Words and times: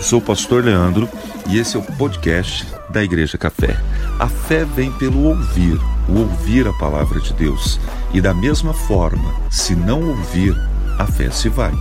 Eu 0.00 0.04
sou 0.04 0.18
o 0.18 0.24
pastor 0.24 0.64
Leandro 0.64 1.06
e 1.46 1.58
esse 1.58 1.76
é 1.76 1.78
o 1.78 1.84
podcast 1.98 2.64
da 2.90 3.04
Igreja 3.04 3.36
Café. 3.36 3.76
A 4.18 4.30
fé 4.30 4.64
vem 4.64 4.90
pelo 4.96 5.28
ouvir, 5.28 5.76
o 6.08 6.20
ouvir 6.20 6.66
a 6.66 6.72
palavra 6.78 7.20
de 7.20 7.34
Deus. 7.34 7.76
E 8.14 8.18
da 8.18 8.32
mesma 8.32 8.72
forma, 8.72 9.30
se 9.50 9.76
não 9.76 10.08
ouvir, 10.08 10.54
a 10.98 11.06
fé 11.06 11.30
se 11.30 11.50
vai. 11.50 11.72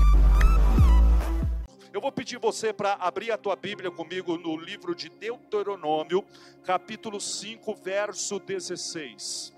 Eu 1.93 2.01
vou 2.01 2.11
pedir 2.11 2.37
você 2.37 2.73
para 2.73 2.95
abrir 2.95 3.31
a 3.31 3.37
tua 3.37 3.55
Bíblia 3.55 3.89
comigo 3.89 4.37
no 4.37 4.57
livro 4.57 4.93
de 4.93 5.07
Deuteronômio, 5.07 6.21
capítulo 6.65 7.21
5, 7.21 7.73
verso 7.81 8.37
16. 8.37 9.53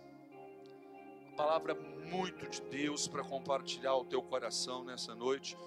palavra 1.36 1.76
muito 2.12 2.48
de 2.48 2.62
Deus 2.70 3.08
para 3.08 3.24
compartilhar 3.24 3.96
o 3.96 4.06
teu 4.06 4.22
coração 4.22 4.84
nessa 4.84 5.16
noite 5.16 5.58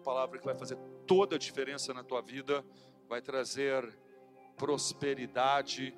palavra 0.00 0.38
que 0.38 0.44
vai 0.44 0.54
fazer 0.54 0.76
toda 1.10 1.34
a 1.34 1.38
diferença 1.40 1.92
na 1.92 2.04
tua 2.04 2.22
vida, 2.22 2.64
vai 3.08 3.20
trazer 3.20 3.98
prosperidade 4.56 5.92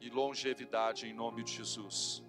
e 0.00 0.10
longevidade 0.10 1.06
em 1.06 1.14
nome 1.14 1.44
de 1.44 1.52
Jesus. 1.52 2.20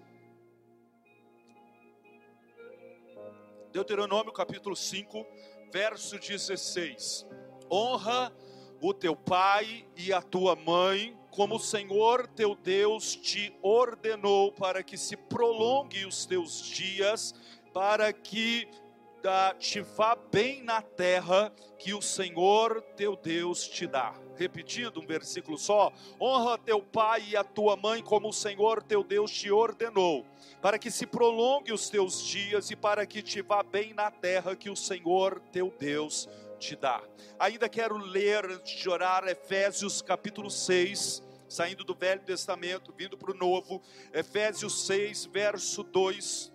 Deuteronômio 3.71 4.31
capítulo 4.31 4.75
5, 4.75 5.25
verso 5.73 6.19
16. 6.19 7.25
Honra 7.71 8.31
o 8.79 8.93
teu 8.93 9.15
pai 9.15 9.89
e 9.97 10.13
a 10.13 10.21
tua 10.21 10.55
mãe, 10.55 11.17
como 11.31 11.55
o 11.55 11.59
Senhor 11.59 12.27
teu 12.27 12.53
Deus 12.53 13.15
te 13.15 13.51
ordenou, 13.63 14.51
para 14.51 14.83
que 14.83 14.95
se 14.95 15.17
prolongue 15.17 16.05
os 16.05 16.23
teus 16.23 16.61
dias, 16.61 17.33
para 17.73 18.13
que 18.13 18.69
te 19.59 19.81
vá 19.81 20.15
bem 20.15 20.63
na 20.63 20.81
terra 20.81 21.51
que 21.77 21.93
o 21.93 22.01
Senhor 22.01 22.81
teu 22.95 23.15
Deus 23.15 23.67
te 23.67 23.85
dá. 23.85 24.13
Repetindo 24.35 24.99
um 24.99 25.05
versículo 25.05 25.57
só: 25.57 25.91
honra 26.19 26.57
teu 26.57 26.81
pai 26.81 27.23
e 27.29 27.37
a 27.37 27.43
tua 27.43 27.75
mãe, 27.75 28.01
como 28.01 28.29
o 28.29 28.33
Senhor 28.33 28.81
teu 28.81 29.03
Deus 29.03 29.31
te 29.31 29.51
ordenou, 29.51 30.25
para 30.61 30.79
que 30.79 30.89
se 30.89 31.05
prolongue 31.05 31.71
os 31.71 31.89
teus 31.89 32.23
dias 32.25 32.71
e 32.71 32.75
para 32.75 33.05
que 33.05 33.21
te 33.21 33.41
vá 33.41 33.61
bem 33.61 33.93
na 33.93 34.09
terra 34.09 34.55
que 34.55 34.69
o 34.69 34.75
Senhor 34.75 35.39
teu 35.51 35.73
Deus 35.77 36.27
te 36.59 36.75
dá. 36.75 37.01
Ainda 37.39 37.69
quero 37.69 37.97
ler, 37.97 38.45
antes 38.45 38.79
de 38.79 38.89
orar, 38.89 39.27
Efésios 39.27 40.01
capítulo 40.01 40.49
6 40.49 41.29
saindo 41.47 41.83
do 41.83 41.93
Velho 41.93 42.21
Testamento, 42.21 42.93
vindo 42.97 43.17
para 43.17 43.31
o 43.31 43.33
Novo, 43.33 43.81
Efésios 44.13 44.85
6, 44.85 45.25
verso 45.25 45.83
2 45.83 46.49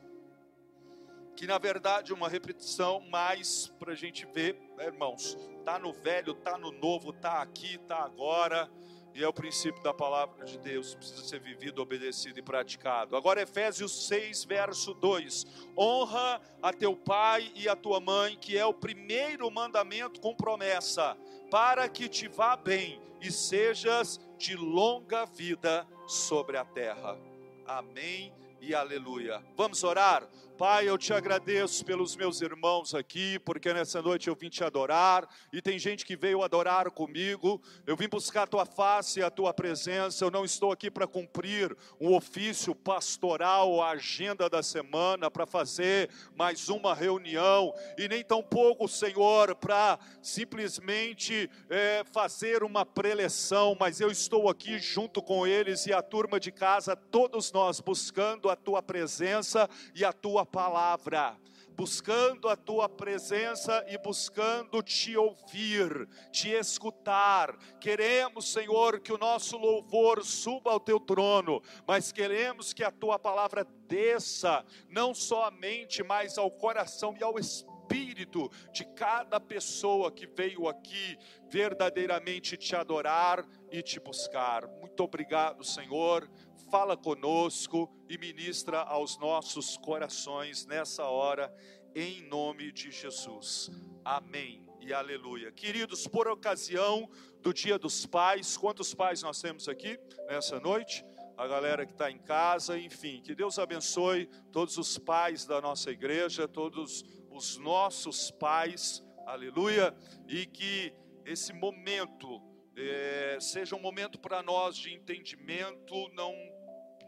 que 1.36 1.46
na 1.46 1.58
verdade 1.58 2.12
é 2.12 2.14
uma 2.14 2.28
repetição 2.28 3.00
mais 3.10 3.68
para 3.78 3.92
a 3.92 3.94
gente 3.94 4.26
ver, 4.26 4.58
né, 4.76 4.86
irmãos, 4.86 5.36
tá 5.64 5.78
no 5.78 5.92
velho, 5.92 6.34
tá 6.34 6.56
no 6.56 6.72
novo, 6.72 7.12
tá 7.12 7.42
aqui, 7.42 7.78
tá 7.86 7.98
agora, 7.98 8.70
e 9.14 9.22
é 9.22 9.28
o 9.28 9.32
princípio 9.32 9.82
da 9.82 9.94
palavra 9.94 10.44
de 10.44 10.58
Deus, 10.58 10.94
precisa 10.94 11.24
ser 11.24 11.40
vivido, 11.40 11.80
obedecido 11.80 12.38
e 12.38 12.42
praticado. 12.42 13.16
Agora 13.16 13.40
Efésios 13.40 14.06
6, 14.08 14.44
verso 14.44 14.92
2: 14.92 15.46
Honra 15.76 16.40
a 16.62 16.72
teu 16.72 16.94
pai 16.94 17.50
e 17.54 17.66
a 17.66 17.74
tua 17.74 17.98
mãe, 17.98 18.36
que 18.36 18.58
é 18.58 18.66
o 18.66 18.74
primeiro 18.74 19.50
mandamento 19.50 20.20
com 20.20 20.34
promessa, 20.34 21.16
para 21.50 21.88
que 21.88 22.08
te 22.08 22.28
vá 22.28 22.56
bem 22.56 23.00
e 23.22 23.30
sejas 23.32 24.20
de 24.36 24.54
longa 24.54 25.24
vida 25.24 25.86
sobre 26.06 26.58
a 26.58 26.64
terra. 26.64 27.18
Amém 27.66 28.34
e 28.60 28.74
aleluia. 28.74 29.42
Vamos 29.56 29.82
orar? 29.82 30.28
Pai, 30.56 30.88
eu 30.88 30.96
te 30.96 31.12
agradeço 31.12 31.84
pelos 31.84 32.16
meus 32.16 32.40
irmãos 32.40 32.94
aqui, 32.94 33.38
porque 33.40 33.74
nessa 33.74 34.00
noite 34.00 34.28
eu 34.28 34.34
vim 34.34 34.48
te 34.48 34.64
adorar, 34.64 35.28
e 35.52 35.60
tem 35.60 35.78
gente 35.78 36.02
que 36.06 36.16
veio 36.16 36.42
adorar 36.42 36.90
comigo. 36.90 37.60
Eu 37.86 37.94
vim 37.94 38.08
buscar 38.08 38.44
a 38.44 38.46
tua 38.46 38.64
face 38.64 39.20
e 39.20 39.22
a 39.22 39.28
tua 39.28 39.52
presença. 39.52 40.24
Eu 40.24 40.30
não 40.30 40.46
estou 40.46 40.72
aqui 40.72 40.90
para 40.90 41.06
cumprir 41.06 41.76
um 42.00 42.14
ofício 42.14 42.75
pastoral, 42.75 43.82
a 43.82 43.91
agenda 43.91 44.48
da 44.48 44.62
semana, 44.62 45.31
para 45.31 45.44
fazer 45.44 46.08
mais 46.34 46.70
uma 46.70 46.94
reunião, 46.94 47.75
e 47.98 48.08
nem 48.08 48.25
tampouco, 48.25 48.88
Senhor, 48.88 49.54
para 49.56 49.98
simplesmente 50.22 51.50
é, 51.69 52.02
fazer 52.10 52.62
uma 52.62 52.86
preleção, 52.86 53.76
mas 53.78 54.00
eu 54.00 54.10
estou 54.10 54.48
aqui 54.48 54.78
junto 54.78 55.20
com 55.20 55.47
eles 55.47 55.84
e 55.84 55.92
a 55.92 56.00
turma 56.00 56.41
de 56.41 56.50
casa, 56.50 56.97
todos 56.97 57.52
nós 57.52 57.78
buscando 57.78 58.48
a 58.48 58.56
tua 58.56 58.82
presença 58.82 59.69
e 59.94 60.02
a 60.02 60.14
tua 60.14 60.45
palavra, 60.46 61.36
buscando 61.76 62.48
a 62.48 62.56
tua 62.56 62.88
presença 62.88 63.84
e 63.88 63.98
buscando 63.98 64.82
te 64.82 65.16
ouvir, 65.16 66.08
te 66.32 66.48
escutar. 66.48 67.56
Queremos, 67.78 68.50
Senhor, 68.50 69.00
que 69.00 69.12
o 69.12 69.18
nosso 69.18 69.58
louvor 69.58 70.24
suba 70.24 70.70
ao 70.70 70.80
teu 70.80 70.98
trono, 70.98 71.62
mas 71.86 72.10
queremos 72.10 72.72
que 72.72 72.82
a 72.82 72.90
tua 72.90 73.18
palavra 73.18 73.66
desça, 73.86 74.64
não 74.88 75.14
somente, 75.14 76.02
mas 76.02 76.38
ao 76.38 76.50
coração 76.50 77.14
e 77.18 77.22
ao 77.22 77.38
espírito 77.38 78.50
de 78.72 78.84
cada 78.84 79.38
pessoa 79.38 80.10
que 80.10 80.26
veio 80.26 80.66
aqui 80.66 81.18
verdadeiramente 81.48 82.56
te 82.56 82.74
adorar 82.74 83.46
e 83.70 83.82
te 83.82 84.00
buscar. 84.00 84.66
Muito 84.66 85.00
obrigado, 85.02 85.62
Senhor 85.62 86.28
fala 86.71 86.97
conosco 86.97 87.88
e 88.09 88.19
ministra 88.19 88.81
aos 88.81 89.19
nossos 89.19 89.77
corações 89.77 90.66
nessa 90.66 91.04
hora, 91.04 91.53
em 91.94 92.22
nome 92.28 92.72
de 92.72 92.91
Jesus. 92.91 93.71
Amém 94.04 94.66
e 94.81 94.93
aleluia. 94.93 95.53
Queridos, 95.53 96.06
por 96.06 96.28
ocasião 96.28 97.09
do 97.41 97.55
Dia 97.55 97.78
dos 97.78 98.05
Pais, 98.05 98.56
quantos 98.56 98.94
pais 98.94 99.22
nós 99.22 99.41
temos 99.41 99.69
aqui 99.69 99.99
nessa 100.28 100.59
noite? 100.59 101.05
A 101.37 101.47
galera 101.47 101.87
que 101.87 101.93
está 101.93 102.10
em 102.10 102.19
casa, 102.19 102.78
enfim, 102.78 103.21
que 103.22 103.34
Deus 103.34 103.59
abençoe 103.59 104.26
todos 104.50 104.76
os 104.78 104.99
pais 104.99 105.44
da 105.44 105.60
nossa 105.60 105.91
igreja, 105.91 106.49
todos 106.49 107.05
os 107.31 107.59
nossos 107.59 108.31
pais, 108.31 109.05
aleluia, 109.26 109.94
e 110.26 110.47
que 110.47 110.93
esse 111.25 111.53
momento 111.53 112.43
é, 112.76 113.38
seja 113.41 113.75
um 113.76 113.81
momento 113.81 114.19
para 114.19 114.43
nós 114.43 114.76
de 114.76 114.93
entendimento, 114.93 116.09
não 116.15 116.34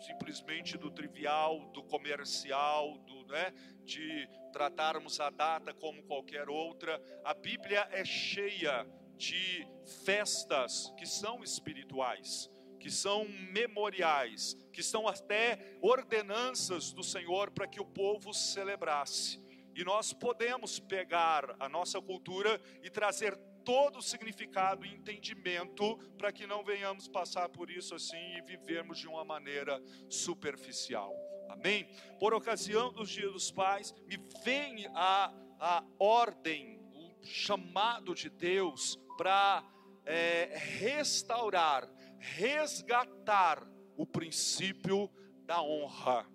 simplesmente 0.00 0.76
do 0.76 0.90
trivial, 0.90 1.70
do 1.72 1.82
comercial, 1.82 2.98
do, 2.98 3.26
né, 3.26 3.52
de 3.84 4.28
tratarmos 4.52 5.20
a 5.20 5.30
data 5.30 5.72
como 5.74 6.02
qualquer 6.02 6.48
outra. 6.48 7.00
A 7.24 7.34
Bíblia 7.34 7.88
é 7.90 8.04
cheia 8.04 8.86
de 9.16 9.66
festas 10.04 10.92
que 10.96 11.06
são 11.06 11.42
espirituais, 11.42 12.50
que 12.78 12.90
são 12.90 13.26
memoriais, 13.28 14.54
que 14.72 14.82
são 14.82 15.08
até 15.08 15.76
ordenanças 15.82 16.92
do 16.92 17.02
Senhor 17.02 17.50
para 17.50 17.66
que 17.66 17.80
o 17.80 17.86
povo 17.86 18.32
celebrasse. 18.32 19.42
E 19.74 19.84
nós 19.84 20.12
podemos 20.12 20.78
pegar 20.80 21.54
a 21.58 21.68
nossa 21.68 22.00
cultura 22.00 22.60
e 22.82 22.90
trazer 22.90 23.36
todo 23.68 23.98
o 23.98 24.02
significado 24.02 24.86
e 24.86 24.94
entendimento 24.94 25.98
para 26.16 26.32
que 26.32 26.46
não 26.46 26.64
venhamos 26.64 27.06
passar 27.06 27.50
por 27.50 27.70
isso 27.70 27.94
assim 27.94 28.16
e 28.16 28.40
vivermos 28.40 28.98
de 28.98 29.06
uma 29.06 29.26
maneira 29.26 29.78
superficial. 30.08 31.14
Amém? 31.50 31.86
Por 32.18 32.32
ocasião 32.32 32.90
dos 32.90 33.10
dias 33.10 33.30
dos 33.30 33.50
pais, 33.50 33.92
me 34.06 34.16
vem 34.42 34.86
a, 34.94 35.30
a 35.60 35.84
ordem, 35.98 36.80
o 36.94 37.22
chamado 37.22 38.14
de 38.14 38.30
Deus 38.30 38.98
para 39.18 39.62
é, 40.06 40.50
restaurar, 40.78 41.86
resgatar 42.18 43.62
o 43.98 44.06
princípio 44.06 45.10
da 45.44 45.60
honra. 45.60 46.26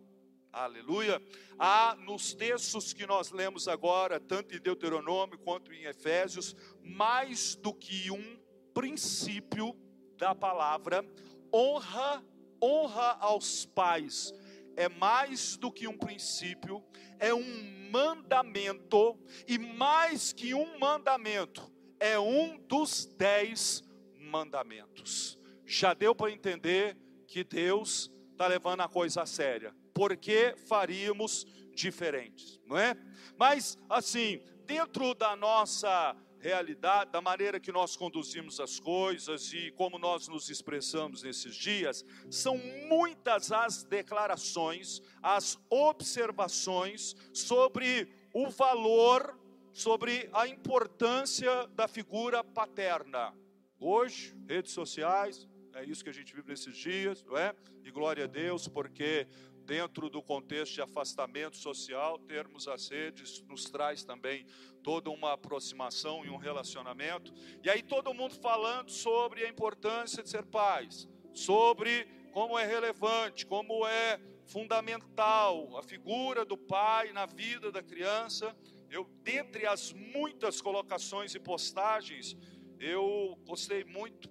Aleluia. 0.54 1.20
Há 1.58 1.96
nos 1.96 2.36
textos 2.36 2.94
que 2.94 3.08
nós 3.08 3.32
lemos 3.32 3.68
agora, 3.68 4.20
tanto 4.20 4.56
em 4.56 4.60
Deuteronômio 4.60 5.40
quanto 5.40 5.74
em 5.74 5.86
Efésios, 5.86 6.56
mais 6.84 7.56
do 7.56 7.74
que 7.74 8.12
um 8.12 8.38
princípio 8.74 9.76
da 10.18 10.36
palavra, 10.36 11.06
honra, 11.54 12.24
honra 12.62 13.18
aos 13.20 13.66
pais. 13.66 14.34
É 14.76 14.90
mais 14.90 15.56
do 15.58 15.72
que 15.72 15.88
um 15.88 15.98
princípio, 15.98 16.84
é 17.20 17.34
um 17.34 17.90
mandamento, 17.92 19.20
e 19.48 19.58
mais 19.58 20.34
que 20.34 20.54
um 20.54 20.80
mandamento, 20.80 21.72
é 22.00 22.18
um 22.20 22.58
dos 22.68 23.06
dez 23.06 23.84
mandamentos. 24.20 25.38
Já 25.66 25.94
deu 25.94 26.16
para 26.16 26.32
entender 26.32 26.98
que 27.28 27.44
Deus 27.44 28.12
está 28.32 28.48
levando 28.48 28.82
a 28.82 28.90
coisa 28.90 29.22
a 29.22 29.26
séria 29.26 29.74
por 29.94 30.18
que 30.18 30.56
faríamos 30.68 31.46
diferentes, 31.74 32.60
não 32.66 32.78
é? 32.78 32.96
Mas, 33.38 33.78
assim, 33.90 34.42
dentro 34.66 35.14
da 35.14 35.36
nossa 35.36 36.16
realidade, 36.44 37.12
da 37.12 37.22
maneira 37.22 37.60
que 37.60 37.72
nós 37.72 37.96
conduzimos 37.96 38.60
as 38.60 38.80
coisas 38.80 39.54
e 39.54 39.72
como 39.72 39.98
nós 39.98 40.28
nos 40.28 40.50
expressamos 40.50 41.24
nesses 41.24 41.56
dias, 41.56 42.04
são 42.30 42.58
muitas 42.90 43.52
as 43.52 43.84
declarações, 43.86 45.02
as 45.22 45.58
observações 45.70 47.16
sobre 47.32 48.10
o 48.34 48.50
valor 48.50 49.40
sobre 49.74 50.30
a 50.32 50.48
importância 50.48 51.66
da 51.70 51.88
figura 51.88 52.44
paterna. 52.44 53.34
Hoje, 53.80 54.36
redes 54.48 54.72
sociais, 54.72 55.50
é 55.74 55.84
isso 55.84 56.04
que 56.04 56.12
a 56.12 56.14
gente 56.14 56.34
vive 56.34 56.48
nesses 56.48 56.78
dias, 56.78 57.24
não 57.24 57.36
é? 57.36 57.56
E 57.84 57.90
glória 57.90 58.26
a 58.26 58.28
Deus, 58.28 58.68
porque 58.68 59.28
dentro 59.66 60.10
do 60.10 60.22
contexto 60.22 60.74
de 60.74 60.82
afastamento 60.82 61.58
social, 61.58 62.20
termos 62.20 62.68
as 62.68 62.90
redes 62.90 63.42
nos 63.48 63.66
traz 63.66 64.04
também 64.04 64.46
toda 64.84 65.10
uma 65.10 65.34
aproximação 65.34 66.26
e 66.26 66.30
um 66.30 66.38
relacionamento. 66.38 67.34
E 67.64 67.70
aí 67.70 67.82
todo 67.82 68.14
mundo 68.14 68.36
falando 68.36 68.92
sobre 68.92 69.46
a 69.46 69.50
importância 69.50 70.22
de 70.22 70.30
ser 70.30 70.46
pais, 70.46 71.08
sobre 71.34 72.06
como 72.32 72.58
é 72.58 72.66
relevante, 72.66 73.46
como 73.46 73.86
é 73.88 74.20
fundamental 74.46 75.78
a 75.78 75.84
figura 75.84 76.44
do 76.44 76.58
pai 76.58 77.14
na 77.14 77.26
vida 77.26 77.72
da 77.72 77.82
criança. 77.82 78.56
Eu, 78.90 79.06
dentre 79.24 79.66
as 79.66 79.94
muitas 79.94 80.62
colocações 80.62 81.34
e 81.34 81.40
postagens, 81.40 82.36
eu 82.80 83.40
gostei 83.46 83.84
muito, 83.84 84.30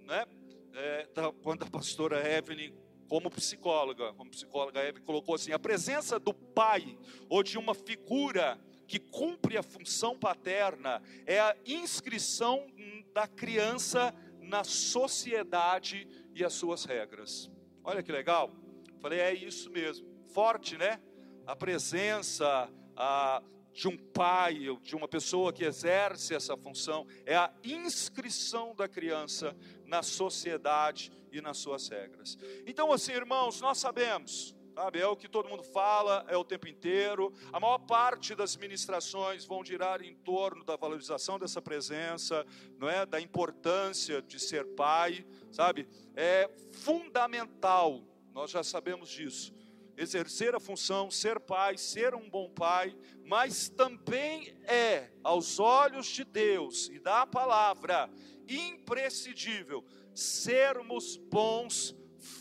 né? 0.00 0.24
É, 0.72 1.08
quando 1.42 1.64
a 1.64 1.70
pastora 1.70 2.26
Evelyn, 2.36 2.72
como 3.10 3.28
psicóloga, 3.28 4.12
como 4.12 4.30
psicóloga 4.30 4.86
Evelyn 4.86 5.04
colocou 5.04 5.34
assim, 5.34 5.50
a 5.50 5.58
presença 5.58 6.16
do 6.16 6.32
pai 6.32 6.96
ou 7.28 7.42
de 7.42 7.58
uma 7.58 7.74
figura 7.74 8.56
que 8.86 9.00
cumpre 9.00 9.58
a 9.58 9.64
função 9.64 10.16
paterna 10.16 11.02
é 11.26 11.40
a 11.40 11.56
inscrição 11.66 12.68
da 13.12 13.26
criança 13.26 14.14
na 14.38 14.62
sociedade 14.62 16.06
e 16.32 16.44
as 16.44 16.52
suas 16.52 16.84
regras. 16.84 17.50
Olha 17.82 18.00
que 18.00 18.12
legal. 18.12 18.52
Falei, 19.00 19.18
é 19.18 19.34
isso 19.34 19.70
mesmo. 19.70 20.06
Forte, 20.32 20.78
né? 20.78 21.00
A 21.44 21.56
presença 21.56 22.70
a, 22.94 23.42
de 23.72 23.88
um 23.88 23.96
pai, 23.96 24.58
de 24.82 24.96
uma 24.96 25.08
pessoa 25.08 25.52
que 25.52 25.64
exerce 25.64 26.34
essa 26.34 26.56
função, 26.56 27.06
é 27.24 27.36
a 27.36 27.52
inscrição 27.64 28.74
da 28.74 28.88
criança 28.88 29.56
na 29.86 30.02
sociedade 30.02 31.12
e 31.32 31.40
nas 31.40 31.58
suas 31.58 31.88
regras. 31.88 32.36
Então, 32.66 32.92
assim, 32.92 33.12
irmãos, 33.12 33.60
nós 33.60 33.78
sabemos, 33.78 34.54
sabe, 34.74 35.00
é 35.00 35.06
o 35.06 35.16
que 35.16 35.28
todo 35.28 35.48
mundo 35.48 35.62
fala, 35.62 36.24
é 36.28 36.36
o 36.36 36.44
tempo 36.44 36.68
inteiro. 36.68 37.32
A 37.52 37.60
maior 37.60 37.78
parte 37.78 38.34
das 38.34 38.56
ministrações 38.56 39.44
vão 39.44 39.64
girar 39.64 40.02
em 40.02 40.14
torno 40.16 40.64
da 40.64 40.76
valorização 40.76 41.38
dessa 41.38 41.62
presença, 41.62 42.44
não 42.78 42.88
é, 42.88 43.06
da 43.06 43.20
importância 43.20 44.20
de 44.20 44.40
ser 44.40 44.66
pai, 44.74 45.24
sabe? 45.50 45.88
É 46.14 46.50
fundamental 46.72 48.04
nós 48.32 48.50
já 48.50 48.62
sabemos 48.62 49.10
disso. 49.10 49.52
Exercer 50.00 50.54
a 50.54 50.58
função, 50.58 51.10
ser 51.10 51.38
pai, 51.38 51.76
ser 51.76 52.14
um 52.14 52.30
bom 52.30 52.48
pai, 52.48 52.96
mas 53.22 53.68
também 53.68 54.56
é, 54.64 55.10
aos 55.22 55.60
olhos 55.60 56.06
de 56.06 56.24
Deus 56.24 56.88
e 56.88 56.98
da 56.98 57.26
palavra, 57.26 58.10
imprescindível 58.48 59.84
sermos 60.14 61.18
bons 61.18 61.94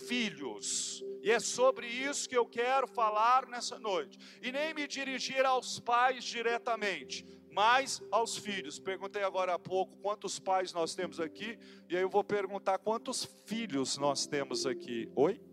filhos. 0.08 1.04
E 1.22 1.30
é 1.30 1.40
sobre 1.40 1.86
isso 1.86 2.30
que 2.30 2.38
eu 2.38 2.46
quero 2.46 2.88
falar 2.88 3.46
nessa 3.46 3.78
noite. 3.78 4.18
E 4.42 4.54
nem 4.54 4.74
me 4.74 4.88
dirigir 4.88 5.46
aos 5.46 5.82
pais 5.82 6.24
diretamente, 6.24 7.26
mas 7.52 8.02
aos 8.10 8.38
filhos. 8.38 8.80
Perguntei 8.80 9.22
agora 9.22 9.56
há 9.56 9.60
pouco 9.60 9.98
quantos 9.98 10.40
pais 10.40 10.72
nós 10.72 10.96
temos 10.96 11.20
aqui, 11.20 11.60
e 11.90 11.98
aí 11.98 12.02
eu 12.02 12.10
vou 12.10 12.24
perguntar 12.24 12.78
quantos 12.78 13.26
filhos 13.46 13.98
nós 13.98 14.26
temos 14.26 14.66
aqui. 14.66 15.12
Oi? 15.14 15.49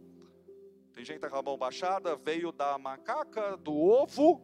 Tem 0.97 1.05
gente 1.05 1.29
com 1.29 1.37
a 1.37 1.43
mão 1.43 1.59
baixada, 1.59 2.17
veio 2.17 2.51
da 2.51 2.79
macaca, 2.79 3.55
do 3.59 3.77
ovo. 3.77 4.41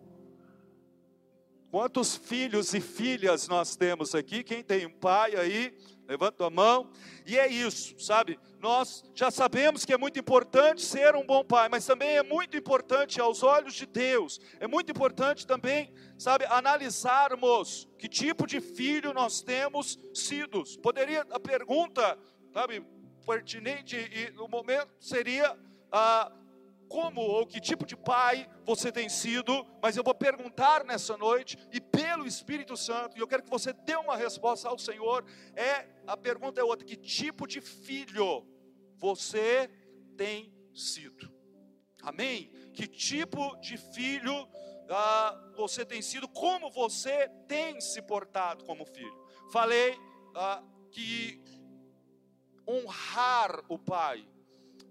Quantos 1.70 2.14
filhos 2.14 2.74
e 2.74 2.80
filhas 2.80 3.48
nós 3.48 3.74
temos 3.74 4.14
aqui? 4.14 4.44
Quem 4.44 4.62
tem 4.62 4.84
um 4.84 4.92
pai 4.92 5.34
aí, 5.34 5.74
levanta 6.06 6.44
a 6.44 6.50
mão. 6.50 6.90
E 7.24 7.38
é 7.38 7.48
isso, 7.48 7.98
sabe? 7.98 8.38
Nós 8.60 9.02
já 9.14 9.30
sabemos 9.30 9.86
que 9.86 9.94
é 9.94 9.96
muito 9.96 10.18
importante 10.18 10.82
ser 10.82 11.16
um 11.16 11.24
bom 11.24 11.42
pai, 11.42 11.70
mas 11.70 11.86
também 11.86 12.18
é 12.18 12.22
muito 12.22 12.54
importante 12.54 13.18
aos 13.18 13.42
olhos 13.42 13.72
de 13.72 13.86
Deus. 13.86 14.38
É 14.60 14.66
muito 14.66 14.90
importante 14.92 15.46
também, 15.46 15.90
sabe, 16.18 16.44
analisarmos 16.44 17.88
que 17.96 18.10
tipo 18.10 18.46
de 18.46 18.60
filho 18.60 19.14
nós 19.14 19.40
temos 19.40 19.98
sido. 20.12 20.62
Poderia 20.82 21.22
a 21.30 21.40
pergunta, 21.40 22.18
sabe, 22.52 22.84
pertinente 23.24 23.96
e 23.96 24.30
no 24.32 24.46
momento 24.46 24.90
seria 25.00 25.58
ah, 25.90 26.30
como 26.92 27.22
ou 27.22 27.46
que 27.46 27.58
tipo 27.58 27.86
de 27.86 27.96
pai 27.96 28.46
você 28.66 28.92
tem 28.92 29.08
sido, 29.08 29.66
mas 29.82 29.96
eu 29.96 30.04
vou 30.04 30.14
perguntar 30.14 30.84
nessa 30.84 31.16
noite 31.16 31.56
e 31.72 31.80
pelo 31.80 32.26
Espírito 32.26 32.76
Santo, 32.76 33.16
e 33.16 33.20
eu 33.20 33.26
quero 33.26 33.42
que 33.42 33.48
você 33.48 33.72
dê 33.72 33.96
uma 33.96 34.14
resposta 34.14 34.68
ao 34.68 34.78
Senhor. 34.78 35.24
É 35.56 35.88
a 36.06 36.18
pergunta 36.18 36.60
é 36.60 36.64
outra: 36.64 36.86
que 36.86 36.96
tipo 36.96 37.46
de 37.46 37.62
filho 37.62 38.46
você 38.98 39.70
tem 40.18 40.54
sido? 40.74 41.32
Amém? 42.02 42.52
Que 42.74 42.86
tipo 42.86 43.56
de 43.56 43.78
filho 43.78 44.46
ah, 44.90 45.52
você 45.56 45.86
tem 45.86 46.02
sido? 46.02 46.28
Como 46.28 46.70
você 46.70 47.26
tem 47.48 47.80
se 47.80 48.02
portado 48.02 48.66
como 48.66 48.84
filho? 48.84 49.26
Falei 49.50 49.96
ah, 50.36 50.62
que 50.90 51.42
honrar 52.68 53.64
o 53.66 53.78
pai 53.78 54.28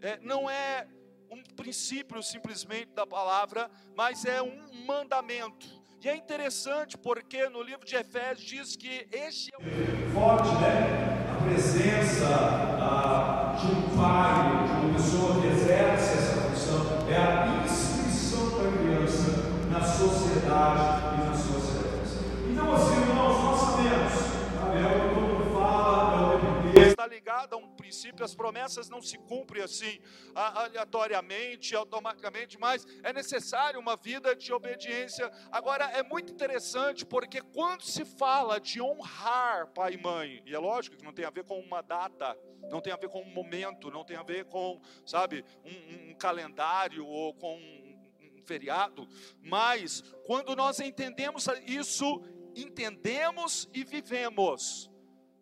é, 0.02 0.18
não 0.18 0.50
é 0.50 0.88
um 1.32 1.42
princípio 1.56 2.22
simplesmente 2.22 2.90
da 2.94 3.08
palavra, 3.08 3.72
mas 3.96 4.26
é 4.26 4.42
um 4.42 4.60
mandamento. 4.86 5.66
E 6.04 6.10
é 6.10 6.16
interessante 6.16 6.98
porque 6.98 7.48
no 7.48 7.62
livro 7.62 7.86
de 7.86 7.96
Efésios 7.96 8.42
diz 8.42 8.76
que 8.76 9.08
este 9.12 9.50
é 9.54 9.58
o 9.58 10.12
forte, 10.12 10.50
né? 10.56 11.38
A 11.40 11.44
presença 11.44 12.28
a, 12.28 13.56
de 13.56 13.68
um 13.68 13.96
pai, 13.96 14.66
de 14.66 14.86
uma 14.86 14.94
pessoa 14.96 15.40
que 15.40 15.48
exerce 15.48 16.18
essa 16.18 16.42
função, 16.42 17.08
é 17.08 17.16
a 17.16 17.64
inscrição 17.64 18.50
da 18.50 18.78
criança 18.78 19.32
na 19.70 19.84
sociedade 19.84 21.22
e 21.22 21.38
suas 21.38 21.76
regras. 21.76 22.18
Então, 22.50 22.74
assim, 22.74 23.02
irmãos, 23.02 23.44
nós 23.44 23.60
sabemos, 23.62 24.14
sabe, 24.56 24.80
é 24.80 24.86
o 24.86 25.10
que 25.10 25.16
todo 25.16 25.28
mundo 25.28 25.54
fala, 25.54 26.34
é 26.34 26.88
o 26.88 26.91
está 27.02 27.08
ligado 27.08 27.54
a 27.54 27.58
um 27.58 27.76
princípio, 27.76 28.24
as 28.24 28.36
promessas 28.36 28.88
não 28.88 29.02
se 29.02 29.18
cumprem 29.18 29.64
assim 29.64 30.00
aleatoriamente, 30.36 31.76
automaticamente, 31.76 32.60
mas 32.60 32.86
é 33.04 33.12
necessário 33.12 33.80
uma 33.80 33.96
vida 33.96 34.36
de 34.36 34.54
obediência. 34.54 35.32
Agora 35.52 35.86
é 35.86 36.04
muito 36.04 36.32
interessante 36.32 37.06
porque 37.06 37.42
quando 37.42 37.84
se 37.84 38.06
fala 38.06 38.60
de 38.60 38.80
honrar 38.80 39.68
pai 39.74 39.94
e 39.94 39.98
mãe, 39.98 40.44
e 40.46 40.54
é 40.54 40.60
lógico 40.60 40.96
que 40.96 41.04
não 41.04 41.14
tem 41.14 41.26
a 41.26 41.32
ver 41.32 41.44
com 41.44 41.60
uma 41.60 41.82
data, 41.82 42.38
não 42.70 42.82
tem 42.82 42.94
a 42.94 42.98
ver 42.98 43.10
com 43.10 43.22
um 43.22 43.34
momento, 43.34 43.90
não 43.90 44.06
tem 44.06 44.18
a 44.18 44.24
ver 44.24 44.46
com, 44.46 44.80
sabe, 45.06 45.44
um, 45.66 46.12
um 46.12 46.16
calendário 46.16 47.06
ou 47.06 47.34
com 47.34 47.58
um 47.58 48.44
feriado, 48.46 49.08
mas 49.42 50.02
quando 50.26 50.56
nós 50.56 50.80
entendemos 50.80 51.48
isso, 51.66 52.22
entendemos 52.56 53.68
e 53.74 53.84
vivemos 53.84 54.91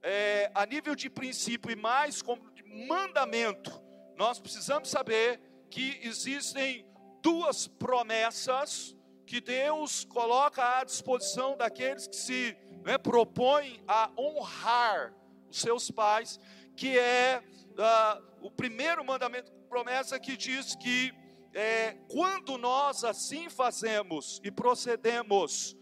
é, 0.01 0.51
a 0.53 0.65
nível 0.65 0.95
de 0.95 1.09
princípio 1.09 1.71
e 1.71 1.75
mais 1.75 2.21
como 2.21 2.49
de 2.51 2.63
mandamento, 2.87 3.71
nós 4.15 4.39
precisamos 4.39 4.89
saber 4.89 5.39
que 5.69 5.99
existem 6.03 6.85
duas 7.21 7.67
promessas 7.67 8.95
que 9.25 9.39
Deus 9.39 10.05
coloca 10.05 10.79
à 10.79 10.83
disposição 10.83 11.55
daqueles 11.55 12.07
que 12.07 12.15
se 12.15 12.57
né, 12.83 12.97
propõem 12.97 13.81
a 13.87 14.11
honrar 14.17 15.13
os 15.49 15.59
seus 15.59 15.91
pais, 15.91 16.39
que 16.75 16.97
é 16.97 17.43
uh, 17.71 18.23
o 18.41 18.49
primeiro 18.49 19.03
mandamento, 19.03 19.51
promessa 19.69 20.19
que 20.19 20.35
diz 20.35 20.75
que 20.75 21.13
é, 21.53 21.93
quando 22.09 22.57
nós 22.57 23.03
assim 23.03 23.49
fazemos 23.49 24.39
e 24.43 24.51
procedemos, 24.51 25.75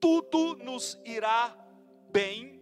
tudo 0.00 0.56
nos 0.56 0.98
irá 1.04 1.56
bem 2.10 2.57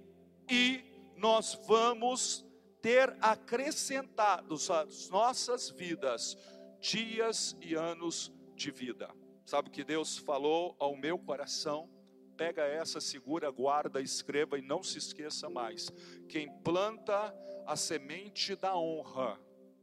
e 0.49 0.85
nós 1.17 1.59
vamos 1.67 2.45
ter 2.81 3.17
acrescentados 3.21 4.71
às 4.71 5.09
nossas 5.11 5.71
vidas 5.71 6.37
dias 6.81 7.57
e 7.61 7.75
anos 7.75 8.33
de 8.55 8.71
vida. 8.71 9.11
Sabe 9.45 9.69
o 9.69 9.73
que 9.73 9.85
Deus 9.85 10.19
falou 10.19 10.77
ao 10.79 10.97
meu 10.97 11.19
coração? 11.19 11.89
Pega 12.37 12.63
essa, 12.63 13.01
segura, 13.01 13.51
guarda, 13.51 14.01
escreva 14.01 14.59
e 14.59 14.63
não 14.63 14.83
se 14.83 14.99
esqueça 14.99 15.49
mais. 15.49 15.91
Quem 16.29 16.53
planta 16.63 17.35
a 17.67 17.77
semente 17.77 18.55
da 18.55 18.77
honra, 18.77 19.41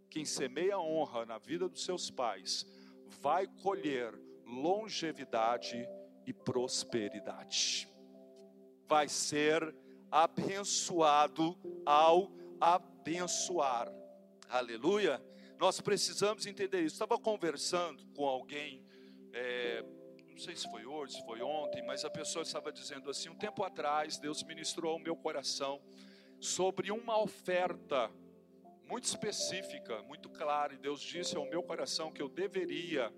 quem 0.09 0.23
semeia 0.23 0.77
honra 0.79 1.25
na 1.25 1.37
vida 1.37 1.67
dos 1.67 1.83
seus 1.83 2.09
pais, 2.11 2.65
vai 3.21 3.47
colher 3.47 4.13
longevidade 4.45 5.87
e 6.25 6.33
prosperidade. 6.33 7.87
Vai 8.87 9.09
ser 9.09 9.75
abençoado 10.13 11.57
ao 11.83 12.31
abençoar. 12.61 13.91
Aleluia. 14.47 15.19
Nós 15.57 15.81
precisamos 15.81 16.45
entender 16.45 16.81
isso. 16.81 16.93
Estava 16.93 17.17
conversando 17.17 18.05
com 18.15 18.27
alguém 18.27 18.85
é, 19.33 19.83
não 20.29 20.37
sei 20.37 20.55
se 20.55 20.69
foi 20.69 20.85
hoje, 20.85 21.15
se 21.15 21.25
foi 21.25 21.41
ontem, 21.41 21.81
mas 21.81 22.05
a 22.05 22.11
pessoa 22.11 22.43
estava 22.43 22.71
dizendo 22.71 23.09
assim: 23.09 23.29
um 23.29 23.35
tempo 23.35 23.63
atrás, 23.63 24.19
Deus 24.19 24.43
ministrou 24.43 24.93
ao 24.93 24.99
meu 24.99 25.15
coração 25.15 25.81
sobre 26.39 26.91
uma 26.91 27.19
oferta 27.19 28.11
muito 28.87 29.05
específica, 29.05 30.03
muito 30.03 30.29
clara, 30.29 30.75
e 30.75 30.77
Deus 30.77 31.01
disse 31.01 31.35
ao 31.35 31.45
meu 31.45 31.63
coração 31.63 32.11
que 32.11 32.21
eu 32.21 32.29
deveria 32.29 33.11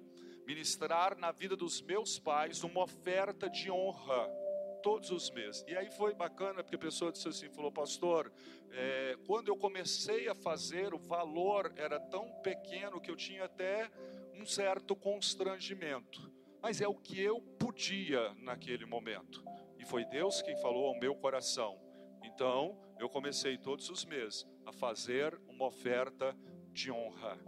ministrar 0.47 1.17
na 1.17 1.33
vida 1.33 1.57
dos 1.57 1.81
meus 1.81 2.17
pais 2.17 2.63
uma 2.63 2.83
oferta 2.83 3.49
de 3.49 3.69
honra 3.69 4.44
todos 4.85 5.09
os 5.09 5.31
meses. 5.31 5.65
E 5.67 5.75
aí 5.75 5.89
foi 5.89 6.13
bacana, 6.13 6.61
porque 6.63 6.75
a 6.75 6.79
pessoa 6.79 7.11
disse 7.11 7.27
assim, 7.27 7.49
falou, 7.49 7.71
pastor, 7.71 8.31
é, 8.69 9.17
quando 9.25 9.47
eu 9.47 9.57
comecei 9.57 10.27
a 10.29 10.35
fazer, 10.35 10.93
o 10.93 10.99
valor 10.99 11.73
era 11.75 11.99
tão 11.99 12.31
pequeno 12.43 13.01
que 13.01 13.09
eu 13.09 13.15
tinha 13.15 13.45
até 13.45 13.89
um 14.35 14.45
certo 14.45 14.95
constrangimento. 14.95 16.31
Mas 16.61 16.81
é 16.81 16.87
o 16.87 16.93
que 16.93 17.19
eu 17.19 17.41
podia 17.57 18.31
naquele 18.35 18.85
momento. 18.85 19.43
E 19.79 19.85
foi 19.85 20.05
Deus 20.05 20.43
quem 20.43 20.55
falou 20.57 20.85
ao 20.85 20.99
meu 20.99 21.15
coração. 21.15 21.81
Então, 22.23 22.79
eu 22.99 23.09
comecei 23.09 23.57
todos 23.57 23.89
os 23.89 24.05
meses 24.05 24.45
a 24.67 24.71
fazer 24.71 25.35
uma 25.47 25.65
oferta 25.65 26.37
de 26.71 26.91
honra. 26.91 27.39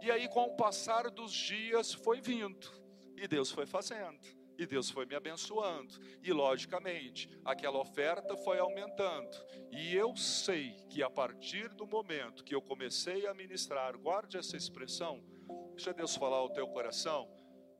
E 0.00 0.10
aí, 0.10 0.26
com 0.26 0.44
o 0.44 0.56
passar 0.56 1.10
dos 1.10 1.34
dias, 1.34 1.92
foi 1.92 2.22
vindo. 2.22 2.66
E 3.14 3.28
Deus 3.28 3.50
foi 3.50 3.66
fazendo. 3.66 4.37
E 4.58 4.66
Deus 4.66 4.90
foi 4.90 5.06
me 5.06 5.14
abençoando. 5.14 5.94
E 6.20 6.32
logicamente, 6.32 7.30
aquela 7.44 7.78
oferta 7.78 8.36
foi 8.38 8.58
aumentando. 8.58 9.30
E 9.70 9.94
eu 9.94 10.16
sei 10.16 10.74
que 10.90 11.00
a 11.00 11.08
partir 11.08 11.68
do 11.74 11.86
momento 11.86 12.42
que 12.42 12.54
eu 12.54 12.60
comecei 12.60 13.24
a 13.28 13.32
ministrar, 13.32 13.96
guarde 13.96 14.36
essa 14.36 14.56
expressão, 14.56 15.22
deixa 15.70 15.94
Deus 15.94 16.16
falar 16.16 16.38
ao 16.38 16.50
teu 16.50 16.66
coração. 16.66 17.30